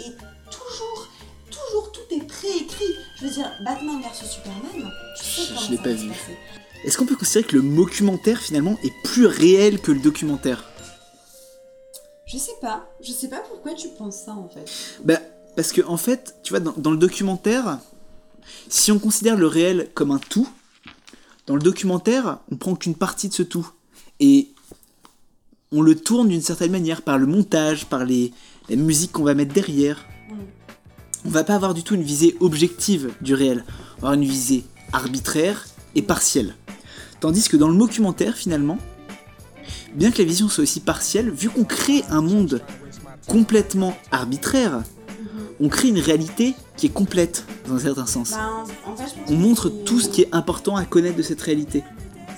[0.00, 0.10] et
[0.50, 1.08] toujours,
[1.50, 2.94] toujours tout est préécrit.
[3.20, 6.02] Je veux dire, Batman vs Superman, tu sais comment Je l'ai ça pas va se
[6.02, 6.08] vu.
[6.08, 6.36] passer.
[6.84, 10.64] Est-ce qu'on peut considérer que le documentaire finalement est plus réel que le documentaire?
[12.26, 14.70] Je sais pas, je sais pas pourquoi tu penses ça en fait.
[15.04, 15.20] Bah,
[15.56, 17.78] parce que en fait, tu vois, dans, dans le documentaire,
[18.68, 20.48] si on considère le réel comme un tout,
[21.46, 23.68] dans le documentaire, on prend qu'une partie de ce tout.
[24.20, 24.48] Et
[25.72, 28.32] on le tourne d'une certaine manière, par le montage, par les,
[28.68, 30.04] la musique qu'on va mettre derrière.
[31.24, 33.64] On va pas avoir du tout une visée objective du réel.
[33.68, 36.54] On va avoir une visée arbitraire et partielle.
[37.24, 38.76] Tandis que dans le documentaire, finalement,
[39.94, 42.60] bien que la vision soit aussi partielle, vu qu'on crée un monde
[43.26, 44.82] complètement arbitraire,
[45.58, 48.32] on crée une réalité qui est complète dans un certain sens.
[48.32, 48.50] Bah,
[48.86, 51.22] en, en fait, je pense On montre tout ce qui est important à connaître de
[51.22, 51.82] cette réalité.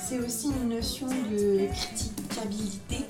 [0.09, 3.07] C'est aussi une notion de critiquabilité.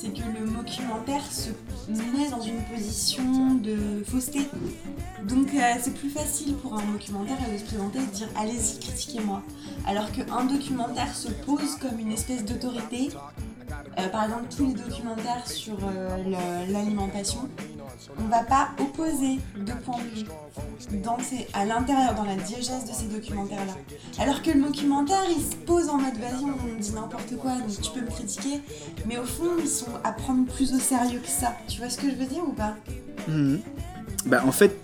[0.00, 1.50] C'est que le documentaire se
[1.88, 4.40] met dans une position de fausseté.
[5.28, 8.78] Donc euh, c'est plus facile pour un documentaire de se présenter et de dire allez-y,
[8.80, 9.42] critiquez-moi.
[9.86, 13.10] Alors qu'un documentaire se pose comme une espèce d'autorité.
[13.98, 17.48] Euh, par exemple, tous les documentaires sur euh, l'alimentation,
[18.18, 22.84] on va pas opposer deux points de vue dans ces- à l'intérieur, dans la diégèse
[22.88, 23.74] de ces documentaires-là.
[24.22, 27.80] Alors que le documentaire, il se pose en mode vas-y, on dit n'importe quoi, donc
[27.80, 28.60] tu peux me critiquer,
[29.06, 31.54] mais au fond, ils sont à prendre plus au sérieux que ça.
[31.68, 32.74] Tu vois ce que je veux dire ou pas?
[33.28, 33.60] Mhm.
[34.26, 34.76] Bah en fait,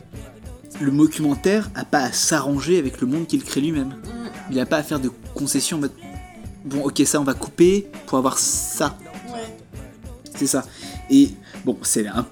[0.81, 3.95] le documentaire a pas à s'arranger avec le monde qu'il crée lui-même.
[4.51, 5.93] Il a pas à faire de concessions en mode
[6.65, 8.97] bon ok ça on va couper pour avoir ça.
[9.33, 9.57] Ouais.
[10.37, 10.65] C'est ça.
[11.11, 11.31] Et
[11.65, 12.27] bon c'est un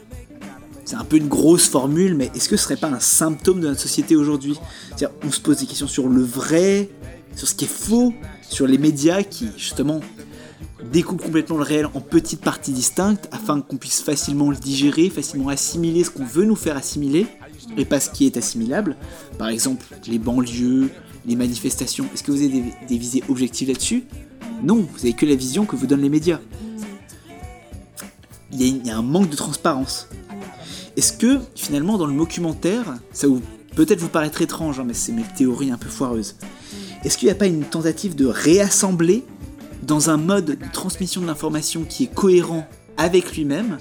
[0.89, 3.69] c'est un peu une grosse formule, mais est-ce que ce serait pas un symptôme de
[3.69, 4.59] notre société aujourd'hui?
[4.87, 6.89] C'est-à-dire, on se pose des questions sur le vrai,
[7.37, 8.15] sur ce qui est faux,
[8.49, 10.01] sur les médias qui, justement,
[10.91, 15.51] découpent complètement le réel en petites parties distinctes afin qu'on puisse facilement le digérer, facilement
[15.51, 17.27] assimiler ce qu'on veut nous faire assimiler
[17.77, 18.97] et pas ce qui est assimilable.
[19.37, 20.89] Par exemple, les banlieues,
[21.29, 22.07] les manifestations.
[22.13, 24.05] Est-ce que vous avez des, visées objectives là-dessus?
[24.63, 26.41] Non, vous avez que la vision que vous donnent les médias.
[28.51, 30.09] Il y, a, un manque de transparence.
[30.97, 33.29] Est-ce que finalement dans le documentaire, ça
[33.77, 36.35] peut-être vous paraître étrange, hein, mais c'est mes théories un peu foireuses.
[37.05, 39.25] Est-ce qu'il n'y a pas une tentative de réassembler
[39.83, 43.79] dans un mode de transmission de l'information qui est cohérent avec lui-même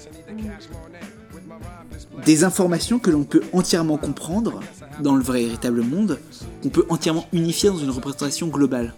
[2.24, 4.60] des informations que l'on peut entièrement comprendre
[5.00, 6.18] dans le vrai véritable monde,
[6.62, 8.94] qu'on peut entièrement unifier dans une représentation globale.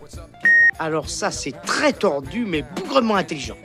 [0.78, 3.56] Alors ça, c'est très tordu, mais bougrement intelligent.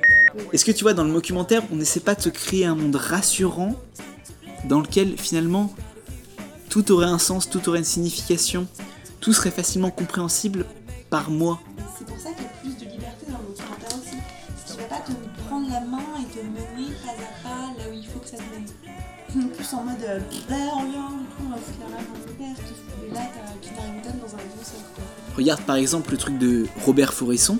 [0.51, 2.95] Est-ce que tu vois, dans le documentaire, on n'essaie pas de se créer un monde
[2.95, 3.75] rassurant
[4.67, 5.73] dans lequel finalement
[6.69, 8.67] tout aurait un sens, tout aurait une signification,
[9.21, 10.65] tout serait facilement compréhensible
[11.09, 11.59] par moi?
[11.97, 14.17] C'est pour ça qu'il y a plus de liberté dans le documentaire aussi.
[14.49, 15.11] Parce qu'il va pas te
[15.47, 18.37] prendre la main et te mener pas à pas là où il faut que ça
[18.37, 18.65] te mène.
[19.55, 20.87] Plus en mode, euh, bah, regarde,
[21.19, 22.55] du coup, on va foutre la dans le père,
[23.07, 24.79] et là t'as Kit Harington dans un concert.
[24.95, 25.03] quoi.
[25.35, 27.57] Regarde par exemple le truc de Robert Foresson.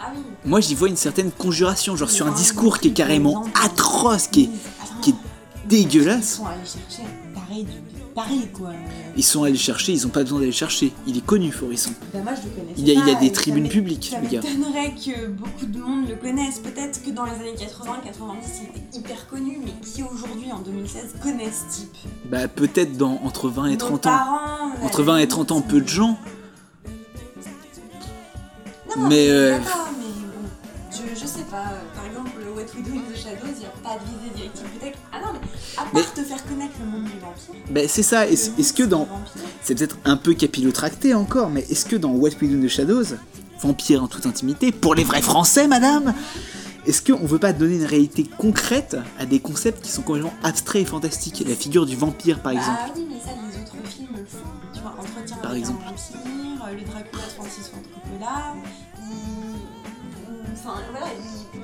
[0.00, 0.22] Ah oui.
[0.44, 4.44] Moi j'y vois une certaine conjuration, genre sur un discours qui est carrément atroce, qui
[4.44, 4.50] est,
[5.02, 5.14] qui est
[5.64, 6.36] Ils dégueulasse.
[6.36, 7.08] sont allés chercher
[7.52, 7.72] pareil du
[8.14, 8.70] pareil quoi.
[9.16, 10.92] Ils sont allés chercher, ils ont pas besoin d'aller le chercher.
[11.06, 11.90] Il est connu Foresson.
[12.12, 12.72] Bah moi je le connais.
[12.76, 14.40] Il y a- il y a des tribunes publiques, le gars.
[14.42, 16.58] m'étonnerait que beaucoup de monde le connaisse.
[16.58, 20.58] Peut-être que dans les années 80, 90, il était hyper connu, mais qui aujourd'hui, en
[20.60, 21.96] 2016, connaissent ce type?
[22.30, 24.10] Bah peut-être dans entre 20 et Nos 30 ans.
[24.10, 26.18] parents, Entre à 20 et la 30 ans, peu de gens.
[28.96, 29.64] Non, Mais, euh, mais
[30.90, 31.64] je, je sais pas.
[31.72, 31.91] Le
[32.62, 34.98] What We Do in the Shadows, il n'y a pas de visée directive peut-être.
[35.12, 35.40] Ah non, mais
[35.76, 38.72] à part Mais- te faire connaître le monde du vampire, Bah c'est ça, est-ce est-ce
[38.72, 39.08] que dans...
[39.62, 42.68] C'est peut-être un peu capillotracté encore, mais est-ce que dans What We Do in the
[42.68, 43.16] Shadows,
[43.60, 46.14] Vampire en toute intimité, pour les vrais Français, madame
[46.86, 50.82] Est-ce qu'on veut pas donner une réalité concrète à des concepts qui sont complètement abstraits
[50.82, 51.44] et fantastiques?
[51.48, 52.78] La figure du vampire, par exemple.
[52.80, 54.38] Ah oui, mais ça, les autres films le font.
[54.74, 55.82] Tu vois, Entretien Par avec exemple.
[55.84, 58.54] un vampire, euh, le Dracula de Francis Ford Coppola.
[60.54, 61.58] Enfin, voilà, ils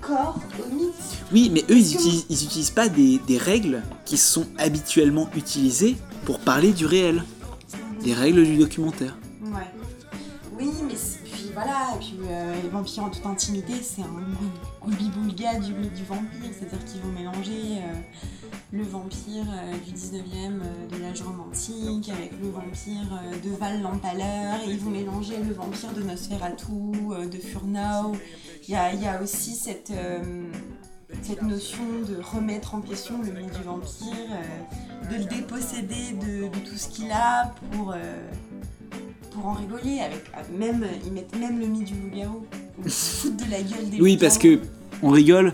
[0.00, 0.94] corps au mythe.
[1.32, 5.96] Oui, mais eux, ils utilisent, ils utilisent pas des, des règles qui sont habituellement utilisées
[6.24, 7.24] pour parler du réel.
[8.04, 9.16] Les règles du documentaire.
[9.44, 9.50] Ouais.
[10.58, 11.19] Oui, mais c'est-
[11.52, 14.06] voilà, et puis euh, les vampires en toute intimité, c'est un
[14.82, 17.94] goubi-boulga du du vampire, c'est-à-dire qu'ils vont mélanger euh,
[18.72, 24.60] le vampire euh, du 19e euh, de l'âge romantique avec le vampire de Val l'Empaleur,
[24.66, 26.72] et ils vont mélanger le vampire de Nosferatu,
[27.30, 28.16] de Furnau.
[28.68, 29.92] Il y a, aussi cette,
[31.22, 34.28] cette notion de remettre en question le mythe du vampire,
[35.10, 37.94] de le déposséder de, tout ce qu'il a pour...
[39.30, 42.44] pour en rigoler avec ah, même ils mettent même le mythe du loup-garou
[42.84, 44.60] ils foutent de la gueule des Oui, parce que
[45.02, 45.52] on rigole,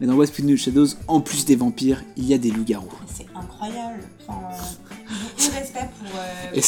[0.00, 2.88] mais dans West Point Shadows, en plus des vampires, il y a des loups-garous.
[3.14, 4.40] c'est incroyable enfin
[5.08, 6.60] beaucoup de respect pour euh,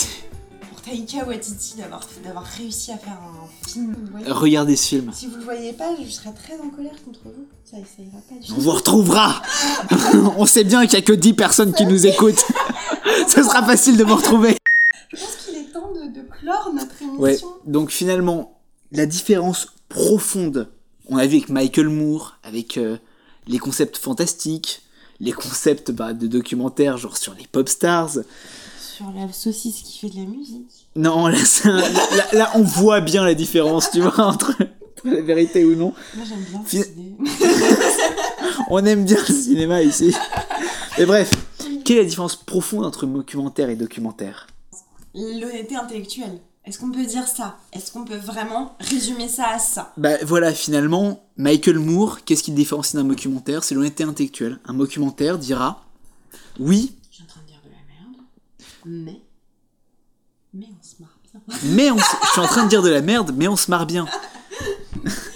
[0.71, 3.95] pour Taika Waititi d'avoir d'avoir réussi à faire un film.
[4.27, 5.11] Regardez ce film.
[5.13, 8.19] si vous le voyez pas je serais très en colère contre vous ça, ça ira
[8.29, 9.43] pas du tout On vous retrouvera
[10.37, 12.45] On sait bien qu'il y a que 10 personnes qui nous écoutent.
[13.29, 14.57] Ce sera facile de vous retrouver.
[15.13, 18.61] je pense temps de, de clore notre émission Ouais, donc finalement,
[18.93, 20.71] la différence profonde,
[21.09, 22.97] on a vu avec Michael Moore, avec euh,
[23.47, 24.83] les concepts fantastiques,
[25.21, 28.11] les concepts bah, de documentaires, genre sur les pop stars.
[28.79, 33.91] sur la saucisse qui fait de la musique Non, là, on voit bien la différence,
[33.91, 35.93] tu vois, entre, entre la vérité ou non.
[36.15, 36.85] moi j'aime bien
[38.71, 40.15] On aime bien le cinéma ici.
[40.99, 41.31] Et bref,
[41.85, 44.47] quelle est la différence profonde entre documentaire et documentaire?
[45.15, 47.57] L'honnêteté intellectuelle est-ce qu'on peut dire ça?
[47.73, 49.95] Est-ce qu'on peut vraiment résumer ça à ça?
[49.97, 53.65] Bah voilà, finalement, Michael Moore, qu'est-ce qui différencie d'un documentaire?
[53.65, 54.61] C'est l'honnêteté intellectuelle.
[54.67, 55.83] Un documentaire dira
[56.61, 58.23] oui, Je suis en train de dire de la merde,
[58.85, 59.23] mais.
[60.53, 61.61] Mais on se marre bien.
[61.73, 63.71] mais on s- je suis en train de dire de la merde, mais on se
[63.71, 64.07] marre bien.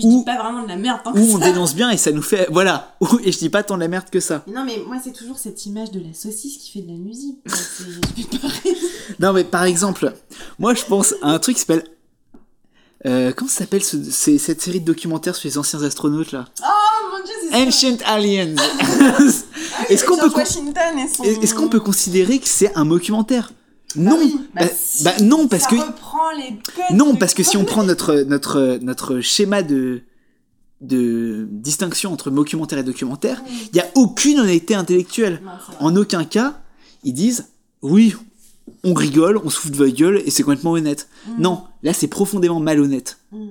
[0.00, 2.12] Puis je dis pas vraiment de la merde tant que on dénonce bien et ça
[2.12, 2.46] nous fait.
[2.50, 2.96] Voilà.
[3.24, 4.42] Et je dis pas tant de la merde que ça.
[4.46, 6.98] Mais non, mais moi, c'est toujours cette image de la saucisse qui fait de la
[6.98, 7.38] musique.
[9.20, 10.12] Non, mais par exemple,
[10.58, 11.84] moi je pense à un truc qui s'appelle.
[13.06, 16.46] Euh, comment ça s'appelle ce- cette série de documentaires sur les anciens astronautes là?
[16.62, 16.64] Oh
[17.16, 17.66] mon dieu, c'est ça.
[17.66, 18.54] Ancient Aliens
[19.88, 23.52] Est-ce qu'on peut, con- peut considérer que c'est un documentaire?
[23.96, 24.18] Non
[24.54, 25.76] bah Bah, si, bah non, parce ça que.
[25.76, 30.02] reprend les codes Non, de parce que si on prend notre, notre, notre schéma de,
[30.80, 35.40] de distinction entre documentaire et documentaire, il n'y a aucune honnêteté intellectuelle.
[35.44, 35.86] Non.
[35.86, 36.60] En aucun cas,
[37.04, 37.48] ils disent
[37.82, 38.14] oui,
[38.84, 41.08] on rigole, on se fout de votre gueule et c'est complètement honnête.
[41.26, 41.42] Mm.
[41.42, 43.18] Non, là c'est profondément malhonnête.
[43.32, 43.48] Mm.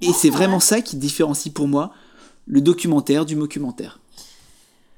[0.00, 1.92] Et c'est vraiment ça qui différencie pour moi
[2.46, 4.00] le documentaire du documentaire.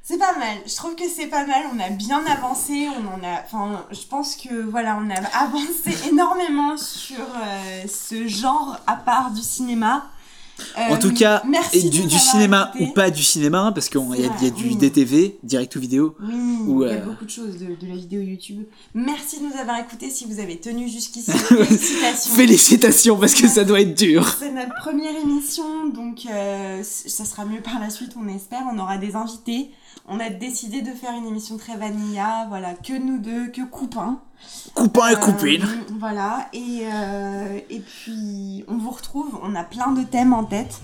[0.09, 0.59] C'est pas mal.
[0.65, 1.65] Je trouve que c'est pas mal.
[1.75, 2.87] On a bien avancé.
[2.97, 3.43] On en a.
[3.45, 9.33] Enfin, je pense que voilà, on a avancé énormément sur euh, ce genre à part
[9.33, 10.07] du cinéma.
[10.77, 14.23] en Euh, tout cas, merci et du, cinéma ou pas du cinéma, parce qu'il y,
[14.23, 14.77] y a du oui.
[14.77, 16.15] DTV, direct to vidéo.
[16.21, 16.35] Oui,
[16.69, 18.63] ou, il y a euh, beaucoup de choses de, de la vidéo YouTube.
[18.95, 20.09] Merci de nous avoir écoutés.
[20.11, 22.33] Si vous avez tenu jusqu'ici, félicitations.
[22.37, 24.25] Félicitations, parce que ça doit être dur.
[24.39, 28.63] C'est notre première émission, donc euh, ça sera mieux par la suite, on espère.
[28.73, 29.73] On aura des invités.
[30.09, 34.19] On a décidé de faire une émission très vanilla, voilà, que nous deux, que coupins.
[34.75, 35.65] Coupin et Euh, coupine.
[35.99, 40.81] Voilà, et, euh, et puis on vous retrouve, on a plein de thèmes en tête.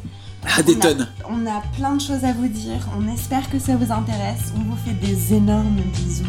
[0.56, 1.08] Ah, des On a- tonnes.
[1.30, 4.52] On a plein de choses à vous dire, on espère que ça vous intéresse.
[4.56, 6.24] On vous fait des énormes bisous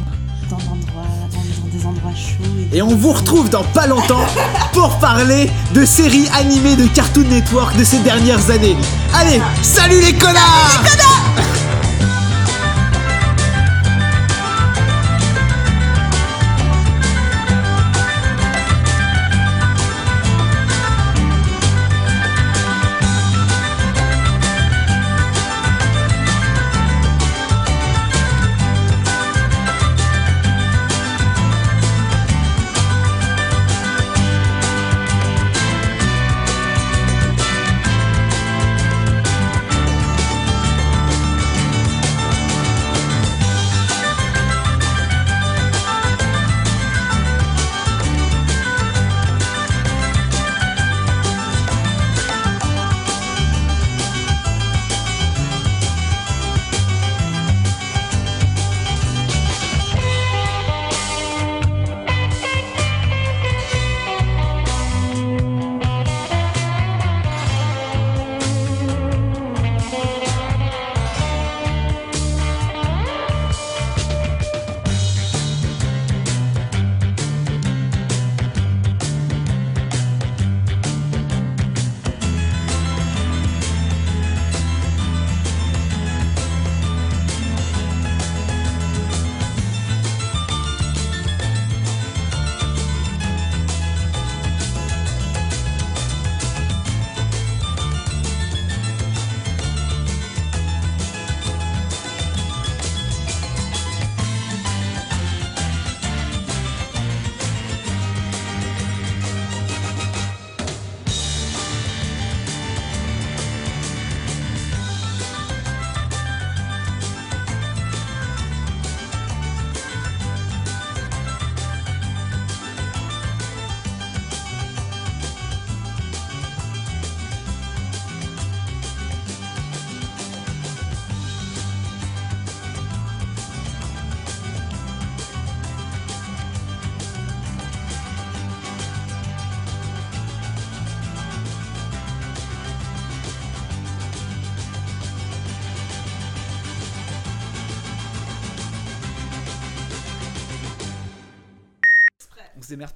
[0.51, 2.43] dans, l'endroit, dans, dans des endroits chauds.
[2.73, 4.25] Et on vous retrouve dans pas longtemps
[4.73, 8.77] pour parler de séries animées de Cartoon Network de ces dernières années.
[9.15, 11.62] Allez, salut les connards On se démerde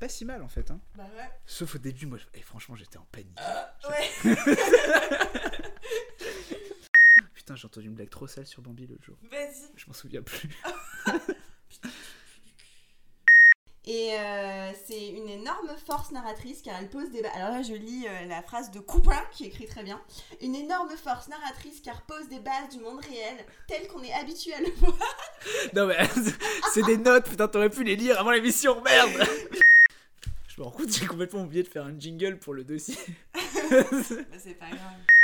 [0.07, 0.71] pas si mal en fait.
[0.71, 0.79] Hein.
[0.95, 1.29] Bah ouais.
[1.45, 3.37] Sauf au début, moi, je- eh, franchement, j'étais en panique.
[3.89, 4.35] Ouais.
[7.35, 9.15] Putain, j'ai entendu une blague trop sale sur Bambi l'autre jour.
[9.31, 9.69] Vas-y.
[9.75, 10.49] Je m'en souviens plus.
[13.89, 17.31] Et euh, c'est une énorme force narratrice car elle pose des bases.
[17.35, 20.01] Alors là, je lis euh, la phrase de Couperin qui écrit très bien.
[20.41, 23.37] Une énorme force narratrice car pose des bases du monde réel
[23.69, 24.97] tel qu'on est habitué à le voir.
[25.73, 25.97] non mais
[26.73, 29.25] c'est des notes, putain, t'aurais pu les lire avant l'émission, merde
[30.57, 32.97] Je me rends j'ai complètement oublié de faire un jingle pour le dossier.
[33.69, 35.16] Bah, c'est pas grave.